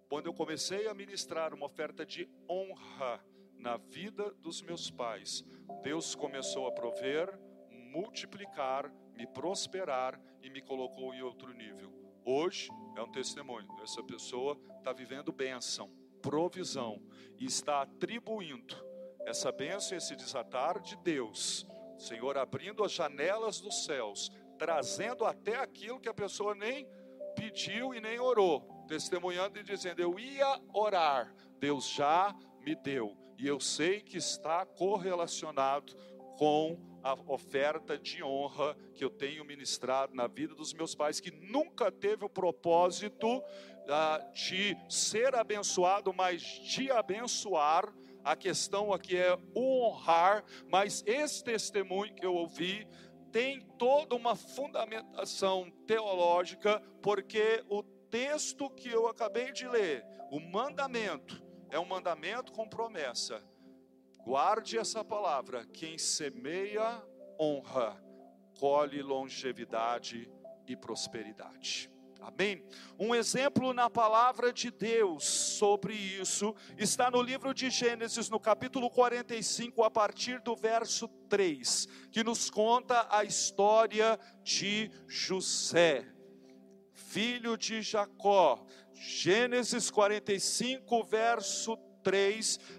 Quando 0.09 0.27
eu 0.27 0.33
comecei 0.33 0.87
a 0.87 0.95
ministrar 0.95 1.53
uma 1.53 1.67
oferta 1.67 2.07
de 2.07 2.29
honra 2.49 3.23
na 3.57 3.77
vida 3.77 4.31
dos 4.35 4.63
meus 4.63 4.89
pais, 4.89 5.45
Deus 5.83 6.15
começou 6.15 6.69
a 6.69 6.73
prover, 6.73 7.29
multiplicar, 7.71 8.91
me 9.17 9.27
prosperar 9.27 10.19
e 10.41 10.49
me 10.49 10.63
colocou 10.63 11.13
em 11.13 11.23
outro 11.23 11.53
nível. 11.53 11.93
Hoje 12.25 12.69
é 12.97 13.03
um 13.03 13.11
testemunho. 13.11 13.69
Essa 13.83 14.03
pessoa 14.03 14.57
está 14.79 14.93
vivendo 14.93 15.33
bênção, 15.33 15.91
provisão 16.23 17.03
e 17.39 17.45
está 17.47 17.83
atribuindo 17.83 18.77
essa 19.27 19.53
bênção, 19.53 19.97
esse 19.97 20.17
desatar 20.17 20.81
de 20.81 20.97
Deus, 20.97 21.67
Senhor 21.99 22.39
abrindo 22.39 22.85
as 22.85 22.93
janelas 22.93 23.61
dos 23.61 23.85
céus, 23.85 24.31
trazendo 24.59 25.25
até 25.25 25.57
aquilo 25.57 26.01
que 26.01 26.09
a 26.09 26.15
pessoa 26.15 26.55
nem 26.55 26.89
pediu 27.37 27.95
e 27.95 28.01
nem 28.01 28.19
orou, 28.19 28.85
testemunhando 28.89 29.59
e 29.59 29.63
dizendo: 29.63 30.01
Eu 30.01 30.19
ia 30.19 30.61
orar, 30.73 31.33
Deus 31.59 31.89
já 31.89 32.35
me 32.61 32.75
deu, 32.75 33.17
e 33.39 33.47
eu 33.47 33.61
sei 33.61 34.01
que 34.01 34.17
está 34.17 34.65
correlacionado 34.65 35.95
com 36.37 36.88
a 37.03 37.15
oferta 37.27 37.99
de 37.99 38.23
honra 38.23 38.77
que 38.95 39.05
eu 39.05 39.11
tenho 39.11 39.45
ministrado 39.45 40.15
na 40.15 40.27
vida 40.27 40.55
dos 40.55 40.73
meus 40.73 40.95
pais, 40.95 41.21
que 41.21 41.31
nunca 41.31 41.91
teve 41.91 42.25
o 42.25 42.29
propósito 42.29 43.43
ah, 43.89 44.19
de 44.33 44.77
ser 44.89 45.35
abençoado, 45.35 46.13
mas 46.13 46.43
de 46.43 46.91
abençoar. 46.91 47.93
A 48.25 48.37
questão 48.37 48.93
aqui 48.93 49.17
é 49.17 49.39
honrar, 49.57 50.45
mas 50.69 51.03
esse 51.07 51.43
testemunho 51.43 52.15
que 52.15 52.27
eu 52.27 52.35
ouvi 52.35 52.87
tem 53.33 53.61
toda 53.79 54.15
uma 54.15 54.35
fundamentação 54.35 55.71
teológica, 55.87 56.83
porque 57.03 57.65
o 57.69 57.83
texto 58.11 58.69
que 58.71 58.89
eu 58.89 59.07
acabei 59.07 59.53
de 59.53 59.67
ler, 59.69 60.05
o 60.31 60.41
mandamento, 60.41 61.43
é 61.71 61.79
um 61.79 61.85
mandamento 61.85 62.53
com 62.53 62.69
promessa. 62.69 63.43
Guarde 64.29 64.77
essa 64.77 65.03
palavra: 65.03 65.65
quem 65.73 65.97
semeia 65.97 67.03
honra, 67.41 67.99
colhe 68.61 69.01
longevidade 69.01 70.31
e 70.67 70.77
prosperidade. 70.77 71.91
Amém? 72.21 72.63
Um 72.99 73.15
exemplo 73.15 73.73
na 73.73 73.89
palavra 73.89 74.53
de 74.53 74.71
Deus 74.71 75.25
sobre 75.25 75.95
isso 75.95 76.55
está 76.77 77.11
no 77.11 77.23
livro 77.23 77.55
de 77.55 77.71
Gênesis, 77.71 78.29
no 78.29 78.39
capítulo 78.39 78.91
45, 78.91 79.83
a 79.83 79.91
partir 79.91 80.43
do 80.43 80.55
verso 80.55 81.09
3, 81.31 81.89
que 82.11 82.23
nos 82.23 82.51
conta 82.51 83.09
a 83.11 83.25
história 83.25 84.21
de 84.43 84.91
José, 85.07 86.07
filho 86.93 87.57
de 87.57 87.81
Jacó. 87.81 88.63
Gênesis 88.93 89.91
45, 89.91 91.03
verso 91.05 91.77
3, 91.77 91.88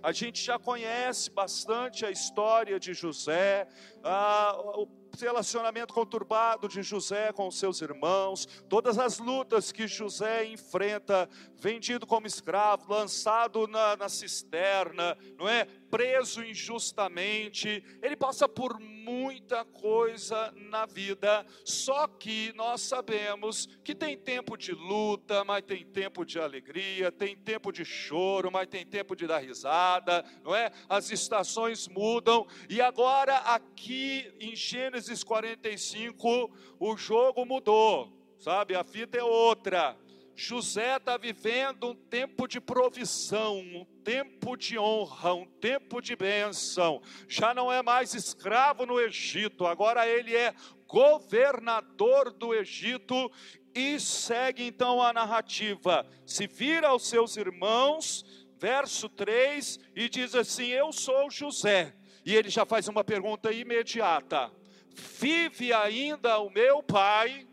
a 0.01 0.11
gente 0.11 0.43
já 0.43 0.57
conhece 0.57 1.29
bastante 1.29 2.05
a 2.05 2.11
história 2.11 2.79
de 2.79 2.93
José, 2.93 3.67
ah, 4.03 4.55
o 4.75 4.98
relacionamento 5.17 5.93
conturbado 5.93 6.67
de 6.67 6.81
José 6.81 7.31
com 7.31 7.49
seus 7.49 7.81
irmãos, 7.81 8.47
todas 8.67 8.97
as 8.97 9.19
lutas 9.19 9.71
que 9.71 9.87
José 9.87 10.45
enfrenta, 10.45 11.29
vendido 11.55 12.05
como 12.05 12.27
escravo, 12.27 12.91
lançado 12.91 13.67
na, 13.67 13.95
na 13.95 14.09
cisterna, 14.09 15.17
não 15.37 15.47
é? 15.47 15.65
Preso 15.89 16.43
injustamente, 16.43 17.83
ele 18.01 18.15
passa 18.15 18.47
por 18.47 18.79
muita 18.79 19.65
coisa 19.65 20.53
na 20.55 20.85
vida, 20.85 21.45
só 21.65 22.07
que 22.07 22.53
nós 22.55 22.81
sabemos 22.81 23.67
que 23.83 23.95
tem 23.95 24.15
tempo 24.15 24.55
de 24.55 24.71
luta, 24.71 25.43
mas 25.43 25.63
tem 25.63 25.83
tempo 25.83 26.23
de 26.23 26.39
alegria, 26.39 27.11
tem 27.11 27.35
tempo 27.35 27.71
de 27.71 27.83
choro, 27.83 28.51
mas 28.51 28.67
tem 28.67 28.85
tempo 28.85 29.15
de 29.15 29.25
dar 29.25 29.39
risada, 29.39 30.23
não 30.43 30.55
é? 30.55 30.71
As 30.87 31.09
estações 31.09 31.87
mudam, 31.87 32.45
e 32.69 32.79
agora 32.81 33.37
aqui 33.37 34.31
em 34.39 34.55
Gênesis 34.55 34.98
45, 35.23 36.51
o 36.79 36.97
jogo 36.97 37.45
mudou, 37.45 38.11
sabe? 38.39 38.75
A 38.75 38.83
fita 38.83 39.17
é 39.17 39.23
outra. 39.23 39.97
José 40.35 40.95
está 40.95 41.17
vivendo 41.17 41.89
um 41.89 41.95
tempo 41.95 42.47
de 42.47 42.61
provisão, 42.61 43.57
um 43.59 43.85
tempo 44.03 44.55
de 44.55 44.79
honra, 44.79 45.33
um 45.33 45.45
tempo 45.45 46.01
de 46.01 46.15
bênção. 46.15 47.01
Já 47.27 47.53
não 47.53 47.71
é 47.71 47.83
mais 47.83 48.13
escravo 48.13 48.85
no 48.85 49.01
Egito, 49.01 49.65
agora 49.65 50.07
ele 50.07 50.33
é 50.33 50.53
governador 50.87 52.31
do 52.31 52.53
Egito 52.53 53.29
e 53.75 53.99
segue 53.99 54.63
então 54.63 55.01
a 55.01 55.11
narrativa. 55.11 56.07
Se 56.25 56.47
vira 56.47 56.87
aos 56.87 57.07
seus 57.07 57.35
irmãos, 57.35 58.23
verso 58.57 59.09
3, 59.09 59.77
e 59.95 60.09
diz 60.09 60.35
assim: 60.35 60.67
Eu 60.67 60.91
sou 60.91 61.29
José. 61.29 61.95
E 62.25 62.35
ele 62.35 62.49
já 62.49 62.65
faz 62.65 62.87
uma 62.87 63.03
pergunta 63.03 63.51
imediata: 63.51 64.51
Vive 64.99 65.73
ainda 65.73 66.39
o 66.39 66.49
meu 66.49 66.83
pai? 66.83 67.47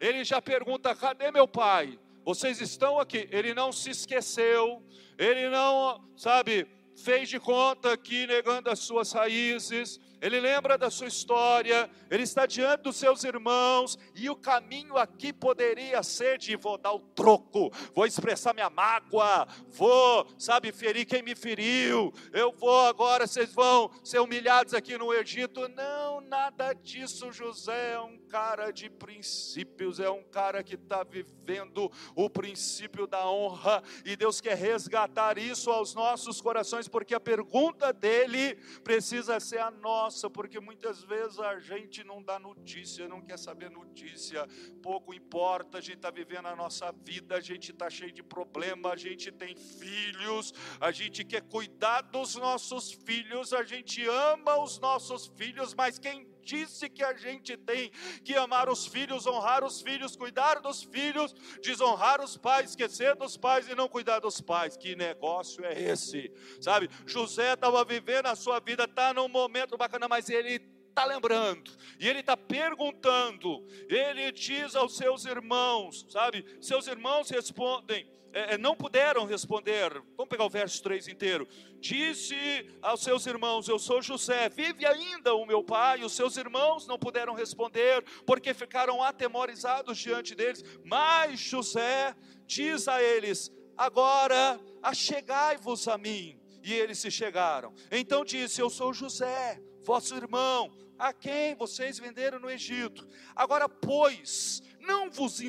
ele 0.00 0.24
já 0.24 0.40
pergunta: 0.40 0.94
cadê 0.94 1.30
meu 1.30 1.46
pai? 1.46 1.98
Vocês 2.24 2.60
estão 2.60 2.98
aqui. 2.98 3.28
Ele 3.30 3.54
não 3.54 3.70
se 3.70 3.90
esqueceu, 3.90 4.82
ele 5.18 5.48
não, 5.48 6.08
sabe, 6.16 6.66
fez 6.96 7.28
de 7.28 7.38
conta 7.38 7.96
que 7.96 8.26
negando 8.26 8.70
as 8.70 8.80
suas 8.80 9.12
raízes, 9.12 10.00
ele 10.20 10.40
lembra 10.40 10.78
da 10.78 10.90
sua 10.90 11.06
história, 11.06 11.90
ele 12.10 12.22
está 12.22 12.46
diante 12.46 12.82
dos 12.82 12.96
seus 12.96 13.22
irmãos, 13.24 13.98
e 14.14 14.30
o 14.30 14.36
caminho 14.36 14.96
aqui 14.96 15.32
poderia 15.32 16.02
ser 16.02 16.38
de 16.38 16.56
vou 16.56 16.78
dar 16.78 16.92
o 16.92 17.00
troco, 17.00 17.70
vou 17.94 18.06
expressar 18.06 18.54
minha 18.54 18.70
mágoa, 18.70 19.46
vou, 19.68 20.26
sabe, 20.38 20.72
ferir 20.72 21.04
quem 21.04 21.22
me 21.22 21.34
feriu, 21.34 22.12
eu 22.32 22.52
vou 22.52 22.86
agora, 22.86 23.26
vocês 23.26 23.52
vão 23.52 23.90
ser 24.02 24.20
humilhados 24.20 24.74
aqui 24.74 24.96
no 24.96 25.12
Egito. 25.12 25.68
Não, 25.68 26.20
nada 26.22 26.72
disso. 26.72 27.32
José 27.32 27.92
é 27.92 28.00
um 28.00 28.18
cara 28.28 28.70
de 28.70 28.88
princípios, 28.88 30.00
é 30.00 30.10
um 30.10 30.22
cara 30.22 30.62
que 30.62 30.74
está 30.74 31.02
vivendo 31.04 31.90
o 32.14 32.30
princípio 32.30 33.06
da 33.06 33.28
honra, 33.28 33.82
e 34.04 34.16
Deus 34.16 34.40
quer 34.40 34.56
resgatar 34.56 35.38
isso 35.38 35.70
aos 35.70 35.94
nossos 35.94 36.40
corações, 36.40 36.88
porque 36.88 37.14
a 37.14 37.20
pergunta 37.20 37.92
dele 37.92 38.56
precisa 38.82 39.38
ser 39.38 39.58
a 39.58 39.70
nossa 39.70 40.05
nossa, 40.06 40.30
porque 40.30 40.60
muitas 40.60 41.02
vezes 41.02 41.40
a 41.40 41.58
gente 41.58 42.04
não 42.04 42.22
dá 42.22 42.38
notícia, 42.38 43.08
não 43.08 43.20
quer 43.20 43.36
saber 43.36 43.68
notícia, 43.68 44.46
pouco 44.80 45.12
importa, 45.12 45.78
a 45.78 45.80
gente 45.80 45.96
está 45.96 46.12
vivendo 46.12 46.46
a 46.46 46.54
nossa 46.54 46.92
vida, 46.92 47.34
a 47.34 47.40
gente 47.40 47.72
está 47.72 47.90
cheio 47.90 48.12
de 48.12 48.22
problema, 48.22 48.92
a 48.92 48.96
gente 48.96 49.32
tem 49.32 49.56
filhos, 49.56 50.54
a 50.80 50.92
gente 50.92 51.24
quer 51.24 51.42
cuidar 51.42 52.02
dos 52.02 52.36
nossos 52.36 52.92
filhos, 52.92 53.52
a 53.52 53.64
gente 53.64 54.06
ama 54.06 54.62
os 54.62 54.78
nossos 54.78 55.26
filhos, 55.26 55.74
mas 55.74 55.98
quem 55.98 56.35
disse 56.46 56.88
que 56.88 57.02
a 57.02 57.12
gente 57.12 57.56
tem 57.56 57.90
que 58.24 58.36
amar 58.36 58.68
os 58.68 58.86
filhos, 58.86 59.26
honrar 59.26 59.64
os 59.64 59.82
filhos, 59.82 60.14
cuidar 60.14 60.60
dos 60.60 60.84
filhos, 60.84 61.34
desonrar 61.60 62.22
os 62.22 62.36
pais, 62.36 62.70
esquecer 62.70 63.16
dos 63.16 63.36
pais 63.36 63.68
e 63.68 63.74
não 63.74 63.88
cuidar 63.88 64.20
dos 64.20 64.40
pais. 64.40 64.76
Que 64.76 64.94
negócio 64.94 65.64
é 65.64 65.78
esse? 65.78 66.32
Sabe? 66.60 66.88
José 67.04 67.54
estava 67.54 67.84
vivendo 67.84 68.26
a 68.26 68.36
sua 68.36 68.60
vida, 68.60 68.84
está 68.84 69.12
num 69.12 69.28
momento 69.28 69.76
bacana, 69.76 70.06
mas 70.06 70.30
ele 70.30 70.62
está 70.88 71.04
lembrando, 71.04 71.70
e 72.00 72.08
ele 72.08 72.20
está 72.20 72.34
perguntando, 72.38 73.66
ele 73.86 74.32
diz 74.32 74.74
aos 74.74 74.96
seus 74.96 75.26
irmãos, 75.26 76.06
sabe? 76.08 76.42
Seus 76.58 76.86
irmãos 76.86 77.28
respondem, 77.28 78.08
é, 78.36 78.52
é, 78.52 78.58
não 78.58 78.76
puderam 78.76 79.24
responder. 79.24 79.90
Vamos 80.14 80.28
pegar 80.28 80.44
o 80.44 80.50
verso 80.50 80.82
3 80.82 81.08
inteiro. 81.08 81.48
Disse 81.80 82.36
aos 82.82 83.02
seus 83.02 83.24
irmãos: 83.24 83.66
Eu 83.66 83.78
sou 83.78 84.02
José, 84.02 84.50
vive 84.50 84.84
ainda 84.84 85.34
o 85.34 85.46
meu 85.46 85.64
pai. 85.64 86.04
Os 86.04 86.12
seus 86.12 86.36
irmãos 86.36 86.86
não 86.86 86.98
puderam 86.98 87.32
responder, 87.32 88.04
porque 88.26 88.52
ficaram 88.52 89.02
atemorizados 89.02 89.96
diante 89.96 90.34
deles. 90.34 90.62
Mas 90.84 91.40
José 91.40 92.14
diz 92.44 92.86
a 92.88 93.02
eles: 93.02 93.50
Agora 93.74 94.60
achegai-vos 94.82 95.88
a 95.88 95.96
mim. 95.96 96.38
E 96.62 96.74
eles 96.74 96.98
se 96.98 97.10
chegaram. 97.10 97.72
Então 97.90 98.22
disse: 98.22 98.60
Eu 98.60 98.68
sou 98.68 98.92
José, 98.92 99.58
vosso 99.82 100.14
irmão, 100.14 100.76
a 100.98 101.10
quem 101.10 101.54
vocês 101.54 101.98
venderam 101.98 102.38
no 102.38 102.50
Egito. 102.50 103.08
Agora, 103.34 103.66
pois, 103.66 104.62
não 104.86 105.10
vos, 105.10 105.40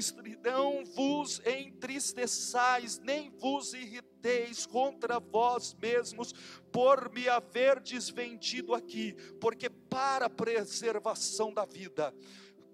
não 0.44 0.84
vos 0.84 1.42
entristeçais, 1.46 3.00
nem 3.00 3.30
vos 3.30 3.74
irriteis 3.74 4.66
contra 4.66 5.20
vós 5.20 5.74
mesmos, 5.76 6.34
por 6.72 7.12
me 7.14 7.30
haver 7.30 7.80
desvendido 7.80 8.74
aqui, 8.74 9.14
porque 9.40 9.70
para 9.70 10.26
a 10.26 10.30
preservação 10.30 11.54
da 11.54 11.66
vida, 11.66 12.14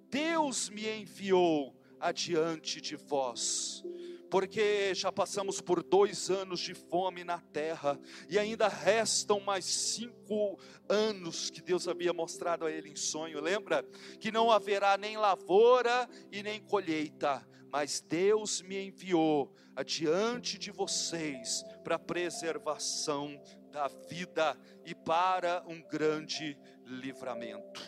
Deus 0.10 0.70
me 0.70 0.88
enviou 0.88 1.76
adiante 2.00 2.82
de 2.82 2.96
vós 2.96 3.84
porque 4.34 4.96
já 4.96 5.12
passamos 5.12 5.62
por 5.62 5.84
dois 5.84 6.32
anos 6.32 6.60
de 6.60 6.74
fome 6.74 7.24
na 7.24 7.40
terra, 7.40 8.00
e 8.28 8.40
ainda 8.40 8.68
restam 8.68 9.40
mais 9.40 9.64
cinco 9.64 10.58
anos 10.90 11.52
que 11.52 11.62
Deus 11.62 11.88
havia 11.88 12.12
mostrado 12.12 12.66
a 12.66 12.72
ele 12.72 12.90
em 12.90 12.96
sonho. 12.96 13.40
Lembra? 13.40 13.84
Que 14.20 14.32
não 14.32 14.50
haverá 14.50 14.98
nem 14.98 15.18
lavoura 15.18 16.10
e 16.32 16.42
nem 16.42 16.60
colheita, 16.60 17.48
mas 17.72 18.02
Deus 18.02 18.64
me 18.64 18.88
enviou 18.88 19.54
adiante 19.76 20.58
de 20.58 20.72
vocês 20.72 21.64
para 21.84 22.00
preservação 22.00 23.40
da 23.70 23.88
vida 24.10 24.60
e 24.84 24.96
para 24.96 25.64
um 25.68 25.80
grande 25.80 26.58
livramento. 26.88 27.84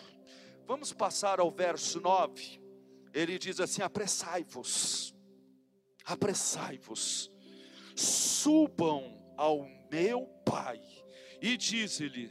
Vamos 0.68 0.94
passar 0.94 1.40
ao 1.40 1.50
verso 1.50 2.00
9. 2.00 2.62
Ele 3.16 3.40
diz 3.40 3.60
assim: 3.60 3.82
apressai-vos 3.82 5.15
apressai-vos, 6.06 7.32
subam 7.96 9.34
ao 9.36 9.68
meu 9.92 10.28
pai, 10.46 10.80
e 11.42 11.58
diz-lhe: 11.58 12.30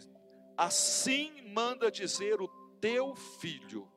Assim 0.57 1.43
manda 1.53 1.91
dizer 1.91 2.41
o 2.41 2.49
teu 2.81 3.15
filho: 3.17 3.91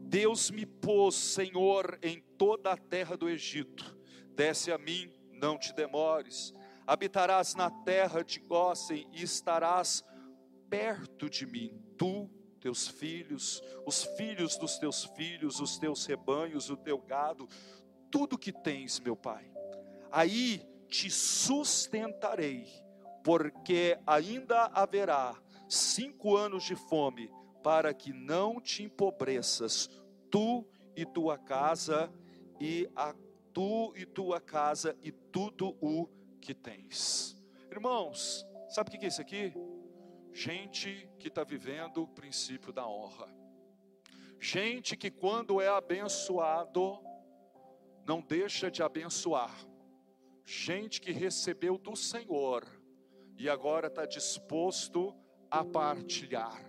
Deus 0.00 0.50
me 0.50 0.66
pôs 0.66 1.14
Senhor 1.14 1.98
em 2.02 2.20
toda 2.36 2.72
a 2.72 2.76
terra 2.76 3.16
do 3.16 3.28
Egito. 3.28 3.96
Desce 4.34 4.72
a 4.72 4.78
mim, 4.78 5.10
não 5.32 5.58
te 5.58 5.72
demores. 5.72 6.52
Habitarás 6.86 7.54
na 7.54 7.70
terra 7.70 8.22
de 8.22 8.40
Gósen 8.40 9.08
e 9.12 9.22
estarás 9.22 10.04
perto 10.68 11.30
de 11.30 11.46
mim, 11.46 11.80
tu, 11.96 12.28
teus 12.60 12.88
filhos, 12.88 13.62
os 13.86 14.04
filhos 14.16 14.56
dos 14.56 14.78
teus 14.78 15.04
filhos, 15.04 15.60
os 15.60 15.78
teus 15.78 16.04
rebanhos, 16.04 16.70
o 16.70 16.76
teu 16.76 16.98
gado, 16.98 17.48
tudo 18.14 18.38
que 18.38 18.52
tens, 18.52 19.00
meu 19.00 19.16
Pai. 19.16 19.44
Aí 20.12 20.62
te 20.86 21.10
sustentarei, 21.10 22.64
porque 23.24 23.98
ainda 24.06 24.66
haverá 24.66 25.34
cinco 25.68 26.36
anos 26.36 26.62
de 26.62 26.76
fome, 26.76 27.28
para 27.60 27.92
que 27.92 28.12
não 28.12 28.60
te 28.60 28.84
empobreças, 28.84 29.90
tu 30.30 30.64
e 30.94 31.04
tua 31.04 31.36
casa, 31.36 32.08
e 32.60 32.88
a 32.94 33.12
tu 33.52 33.92
e 33.96 34.06
tua 34.06 34.40
casa, 34.40 34.96
e 35.02 35.10
tudo 35.10 35.76
o 35.80 36.06
que 36.40 36.54
tens. 36.54 37.36
Irmãos, 37.68 38.46
sabe 38.68 38.90
o 38.90 38.92
que 38.92 39.06
é 39.06 39.08
isso 39.08 39.20
aqui? 39.20 39.52
Gente 40.32 41.10
que 41.18 41.26
está 41.26 41.42
vivendo 41.42 42.04
o 42.04 42.06
princípio 42.06 42.72
da 42.72 42.86
honra. 42.86 43.26
Gente 44.38 44.96
que 44.96 45.10
quando 45.10 45.60
é 45.60 45.66
abençoado, 45.66 47.00
não 48.06 48.20
deixa 48.20 48.70
de 48.70 48.82
abençoar. 48.82 49.54
Gente 50.44 51.00
que 51.00 51.10
recebeu 51.10 51.78
do 51.78 51.96
Senhor 51.96 52.64
e 53.38 53.48
agora 53.48 53.88
está 53.88 54.04
disposto 54.04 55.14
a 55.50 55.64
partilhar. 55.64 56.62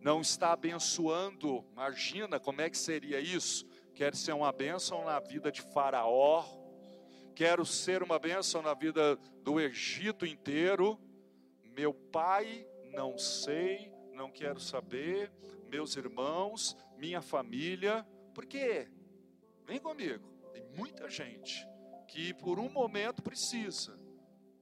Não 0.00 0.20
está 0.20 0.52
abençoando, 0.52 1.64
imagina 1.72 2.38
como 2.40 2.60
é 2.60 2.68
que 2.68 2.76
seria 2.76 3.20
isso? 3.20 3.66
Quer 3.94 4.14
ser 4.14 4.32
uma 4.32 4.52
bênção 4.52 5.04
na 5.04 5.20
vida 5.20 5.50
de 5.50 5.62
Faraó, 5.62 6.44
quero 7.34 7.64
ser 7.64 8.02
uma 8.02 8.18
bênção 8.18 8.62
na 8.62 8.74
vida 8.74 9.16
do 9.42 9.60
Egito 9.60 10.26
inteiro. 10.26 10.98
Meu 11.62 11.94
pai, 11.94 12.66
não 12.92 13.16
sei, 13.16 13.92
não 14.12 14.30
quero 14.30 14.60
saber, 14.60 15.32
meus 15.68 15.96
irmãos, 15.96 16.76
minha 16.98 17.22
família, 17.22 18.06
por 18.34 18.44
quê? 18.44 18.88
Vem 19.64 19.78
comigo. 19.78 20.31
Tem 20.52 20.64
muita 20.76 21.08
gente 21.08 21.66
que 22.06 22.34
por 22.34 22.58
um 22.58 22.68
momento 22.68 23.22
precisa. 23.22 23.96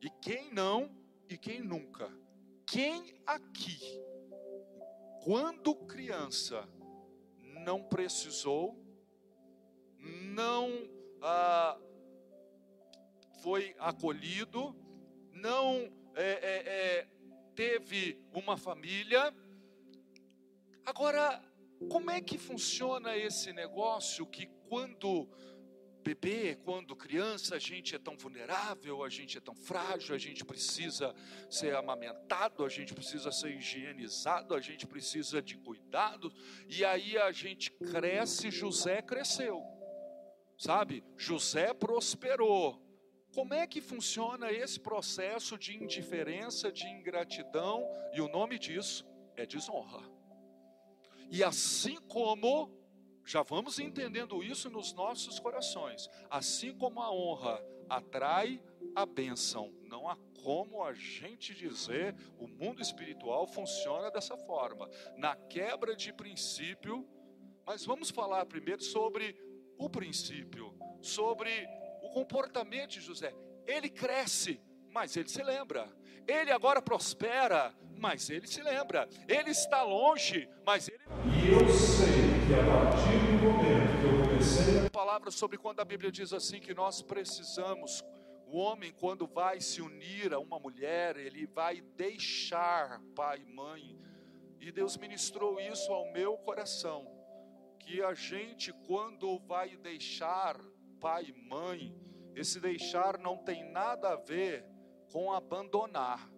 E 0.00 0.08
quem 0.22 0.52
não 0.52 0.90
e 1.28 1.36
quem 1.36 1.60
nunca. 1.60 2.10
Quem 2.66 3.20
aqui, 3.26 3.80
quando 5.22 5.74
criança, 5.74 6.68
não 7.64 7.82
precisou, 7.82 8.78
não 9.98 10.70
ah, 11.20 11.78
foi 13.42 13.74
acolhido, 13.78 14.74
não 15.32 15.92
é, 16.14 16.30
é, 16.30 16.98
é, 16.98 17.08
teve 17.54 18.18
uma 18.32 18.56
família. 18.56 19.34
Agora, 20.84 21.42
como 21.90 22.10
é 22.10 22.20
que 22.20 22.38
funciona 22.38 23.16
esse 23.16 23.52
negócio 23.52 24.26
que 24.26 24.46
quando 24.68 25.28
bebê, 26.14 26.56
quando 26.56 26.96
criança, 26.96 27.54
a 27.54 27.58
gente 27.58 27.94
é 27.94 27.98
tão 27.98 28.16
vulnerável, 28.16 29.04
a 29.04 29.08
gente 29.08 29.38
é 29.38 29.40
tão 29.40 29.54
frágil, 29.54 30.14
a 30.14 30.18
gente 30.18 30.44
precisa 30.44 31.14
ser 31.48 31.74
amamentado, 31.76 32.64
a 32.64 32.68
gente 32.68 32.92
precisa 32.94 33.30
ser 33.30 33.54
higienizado, 33.56 34.54
a 34.54 34.60
gente 34.60 34.86
precisa 34.86 35.40
de 35.40 35.56
cuidado, 35.56 36.32
e 36.68 36.84
aí 36.84 37.16
a 37.16 37.30
gente 37.30 37.70
cresce, 37.70 38.50
José 38.50 39.00
cresceu, 39.02 39.62
sabe? 40.58 41.04
José 41.16 41.72
prosperou. 41.72 42.80
Como 43.32 43.54
é 43.54 43.64
que 43.64 43.80
funciona 43.80 44.50
esse 44.50 44.80
processo 44.80 45.56
de 45.56 45.76
indiferença, 45.76 46.72
de 46.72 46.88
ingratidão, 46.88 47.86
e 48.12 48.20
o 48.20 48.28
nome 48.28 48.58
disso 48.58 49.06
é 49.36 49.46
desonra. 49.46 50.02
E 51.30 51.44
assim 51.44 51.96
como 52.08 52.79
já 53.24 53.42
vamos 53.42 53.78
entendendo 53.78 54.42
isso 54.42 54.70
nos 54.70 54.92
nossos 54.92 55.38
corações. 55.38 56.08
Assim 56.28 56.76
como 56.76 57.00
a 57.00 57.12
honra 57.12 57.62
atrai 57.88 58.62
a 58.94 59.04
bênção, 59.04 59.72
não 59.82 60.08
há 60.08 60.16
como 60.42 60.82
a 60.82 60.92
gente 60.94 61.54
dizer 61.54 62.14
o 62.38 62.46
mundo 62.46 62.80
espiritual 62.80 63.46
funciona 63.46 64.10
dessa 64.10 64.36
forma, 64.36 64.88
na 65.16 65.36
quebra 65.36 65.94
de 65.94 66.12
princípio. 66.12 67.06
Mas 67.66 67.84
vamos 67.84 68.10
falar 68.10 68.46
primeiro 68.46 68.82
sobre 68.82 69.36
o 69.78 69.88
princípio, 69.88 70.74
sobre 71.00 71.50
o 72.02 72.10
comportamento 72.10 72.90
de 72.90 73.00
José. 73.00 73.34
Ele 73.66 73.88
cresce, 73.88 74.60
mas 74.88 75.16
ele 75.16 75.28
se 75.28 75.42
lembra. 75.42 75.88
Ele 76.26 76.50
agora 76.50 76.82
prospera, 76.82 77.74
mas 77.96 78.30
ele 78.30 78.46
se 78.46 78.62
lembra. 78.62 79.08
Ele 79.28 79.50
está 79.50 79.82
longe, 79.82 80.48
mas 80.64 80.88
ele. 80.88 80.98
E 81.26 81.52
eu 81.52 81.68
sei 81.68 82.19
que 82.50 82.54
a 82.54 82.64
partir 82.64 83.18
do 83.26 83.44
momento 83.44 84.00
que 84.00 84.06
eu 84.06 84.28
comecei 84.28 84.86
a 84.86 84.90
palavra 84.90 85.30
sobre 85.30 85.56
quando 85.56 85.78
a 85.78 85.84
Bíblia 85.84 86.10
diz 86.10 86.32
assim 86.32 86.58
que 86.58 86.74
nós 86.74 87.00
precisamos 87.00 88.02
o 88.44 88.58
homem 88.58 88.92
quando 88.92 89.24
vai 89.24 89.60
se 89.60 89.80
unir 89.80 90.34
a 90.34 90.40
uma 90.40 90.58
mulher, 90.58 91.16
ele 91.16 91.46
vai 91.46 91.80
deixar 91.80 93.00
pai 93.14 93.44
e 93.46 93.54
mãe. 93.54 93.96
E 94.58 94.72
Deus 94.72 94.96
ministrou 94.96 95.60
isso 95.60 95.92
ao 95.92 96.10
meu 96.10 96.36
coração, 96.38 97.06
que 97.78 98.02
a 98.02 98.14
gente 98.14 98.72
quando 98.84 99.38
vai 99.46 99.76
deixar 99.76 100.58
pai 101.00 101.26
e 101.26 101.48
mãe, 101.48 101.94
esse 102.34 102.58
deixar 102.58 103.16
não 103.16 103.36
tem 103.36 103.70
nada 103.70 104.14
a 104.14 104.16
ver 104.16 104.64
com 105.12 105.32
abandonar. 105.32 106.28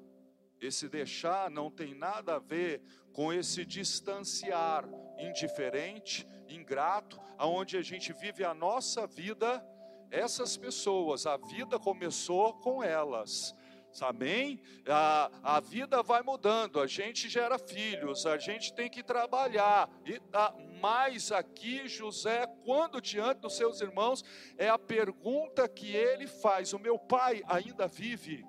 Esse 0.63 0.89
deixar 0.89 1.51
não 1.51 1.69
tem 1.69 1.93
nada 1.93 2.37
a 2.37 2.39
ver 2.39 2.81
com 3.13 3.33
esse 3.33 3.65
distanciar 3.67 4.89
indiferente, 5.19 6.25
ingrato, 6.49 7.21
aonde 7.37 7.77
a 7.77 7.83
gente 7.83 8.13
vive 8.13 8.45
a 8.45 8.55
nossa 8.55 9.05
vida. 9.05 9.61
Essas 10.09 10.57
pessoas, 10.57 11.27
a 11.27 11.37
vida 11.37 11.81
começou 11.81 12.55
com 12.55 12.81
elas. 12.81 13.57
Amém? 14.01 14.63
A, 14.87 15.31
a 15.43 15.61
vida 15.61 16.01
vai 16.03 16.23
mudando, 16.23 16.81
a 16.81 16.87
gente 16.87 17.29
gera 17.29 17.59
filhos, 17.59 18.25
a 18.25 18.39
gente 18.39 18.73
tem 18.73 18.89
que 18.89 19.03
trabalhar. 19.03 19.91
E, 20.07 20.21
a, 20.33 20.55
mas 20.81 21.33
aqui, 21.33 21.89
José, 21.89 22.47
quando 22.65 23.01
diante 23.01 23.41
dos 23.41 23.57
seus 23.57 23.81
irmãos, 23.81 24.25
é 24.57 24.69
a 24.69 24.79
pergunta 24.79 25.69
que 25.69 25.95
ele 25.95 26.27
faz: 26.27 26.73
O 26.73 26.79
meu 26.79 26.99
pai 26.99 27.43
ainda 27.47 27.89
vive? 27.89 28.45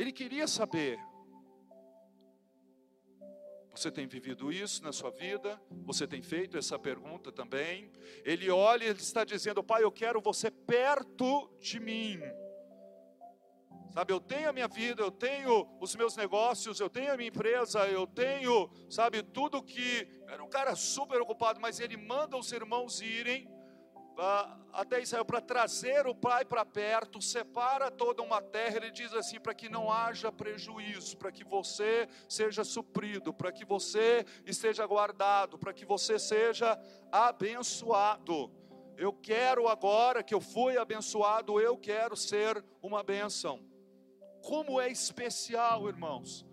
Ele 0.00 0.12
queria 0.12 0.46
saber. 0.46 0.98
Você 3.74 3.90
tem 3.90 4.06
vivido 4.06 4.50
isso 4.50 4.82
na 4.82 4.92
sua 4.92 5.10
vida? 5.10 5.60
Você 5.84 6.06
tem 6.06 6.22
feito 6.22 6.56
essa 6.56 6.78
pergunta 6.78 7.30
também? 7.30 7.92
Ele 8.24 8.48
olha 8.48 8.84
e 8.84 8.88
ele 8.88 8.98
está 8.98 9.24
dizendo: 9.24 9.62
Pai, 9.62 9.84
eu 9.84 9.92
quero 9.92 10.18
você 10.22 10.50
perto 10.50 11.54
de 11.60 11.78
mim. 11.78 12.18
Sabe, 13.92 14.14
eu 14.14 14.20
tenho 14.20 14.48
a 14.48 14.52
minha 14.54 14.68
vida, 14.68 15.02
eu 15.02 15.10
tenho 15.10 15.68
os 15.78 15.94
meus 15.94 16.16
negócios, 16.16 16.80
eu 16.80 16.88
tenho 16.88 17.12
a 17.12 17.16
minha 17.16 17.28
empresa, 17.28 17.86
eu 17.88 18.06
tenho, 18.06 18.70
sabe, 18.88 19.22
tudo 19.22 19.62
que. 19.62 20.08
Era 20.28 20.42
um 20.42 20.48
cara 20.48 20.74
super 20.74 21.20
ocupado, 21.20 21.60
mas 21.60 21.78
ele 21.78 21.98
manda 21.98 22.38
os 22.38 22.50
irmãos 22.52 23.02
irem 23.02 23.46
até 24.72 25.00
Israel 25.00 25.24
para 25.24 25.40
trazer 25.40 26.06
o 26.06 26.14
pai 26.14 26.44
para 26.44 26.64
perto, 26.64 27.20
separa 27.22 27.90
toda 27.90 28.22
uma 28.22 28.42
terra. 28.42 28.76
Ele 28.76 28.90
diz 28.90 29.12
assim: 29.14 29.40
para 29.40 29.54
que 29.54 29.68
não 29.68 29.90
haja 29.90 30.30
prejuízo, 30.30 31.16
para 31.16 31.32
que 31.32 31.44
você 31.44 32.08
seja 32.28 32.62
suprido, 32.64 33.32
para 33.32 33.50
que 33.50 33.64
você 33.64 34.24
esteja 34.44 34.86
guardado, 34.86 35.58
para 35.58 35.72
que 35.72 35.84
você 35.84 36.18
seja 36.18 36.78
abençoado. 37.10 38.50
Eu 38.96 39.12
quero 39.12 39.66
agora 39.66 40.22
que 40.22 40.34
eu 40.34 40.40
fui 40.40 40.76
abençoado, 40.76 41.58
eu 41.58 41.76
quero 41.76 42.16
ser 42.16 42.62
uma 42.82 43.02
bênção. 43.02 43.64
Como 44.42 44.80
é 44.80 44.90
especial, 44.90 45.88
irmãos, 45.88 46.46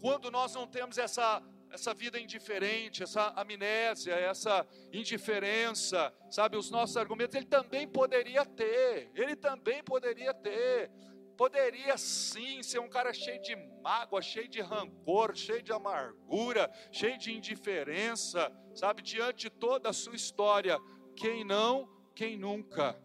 quando 0.00 0.30
nós 0.30 0.54
não 0.54 0.66
temos 0.66 0.96
essa 0.96 1.42
essa 1.70 1.94
vida 1.94 2.18
indiferente, 2.18 3.02
essa 3.02 3.32
amnésia, 3.36 4.14
essa 4.14 4.66
indiferença, 4.92 6.12
sabe, 6.30 6.56
os 6.56 6.70
nossos 6.70 6.96
argumentos, 6.96 7.34
ele 7.34 7.46
também 7.46 7.86
poderia 7.86 8.44
ter, 8.44 9.10
ele 9.14 9.36
também 9.36 9.82
poderia 9.82 10.34
ter, 10.34 10.90
poderia 11.36 11.96
sim 11.96 12.62
ser 12.62 12.80
um 12.80 12.88
cara 12.88 13.12
cheio 13.14 13.40
de 13.40 13.56
mágoa, 13.82 14.20
cheio 14.20 14.48
de 14.48 14.60
rancor, 14.60 15.34
cheio 15.34 15.62
de 15.62 15.72
amargura, 15.72 16.70
cheio 16.90 17.16
de 17.16 17.32
indiferença, 17.32 18.52
sabe, 18.74 19.02
diante 19.02 19.48
de 19.48 19.50
toda 19.50 19.88
a 19.88 19.92
sua 19.92 20.14
história, 20.14 20.78
quem 21.16 21.44
não, 21.44 21.88
quem 22.14 22.36
nunca. 22.36 23.00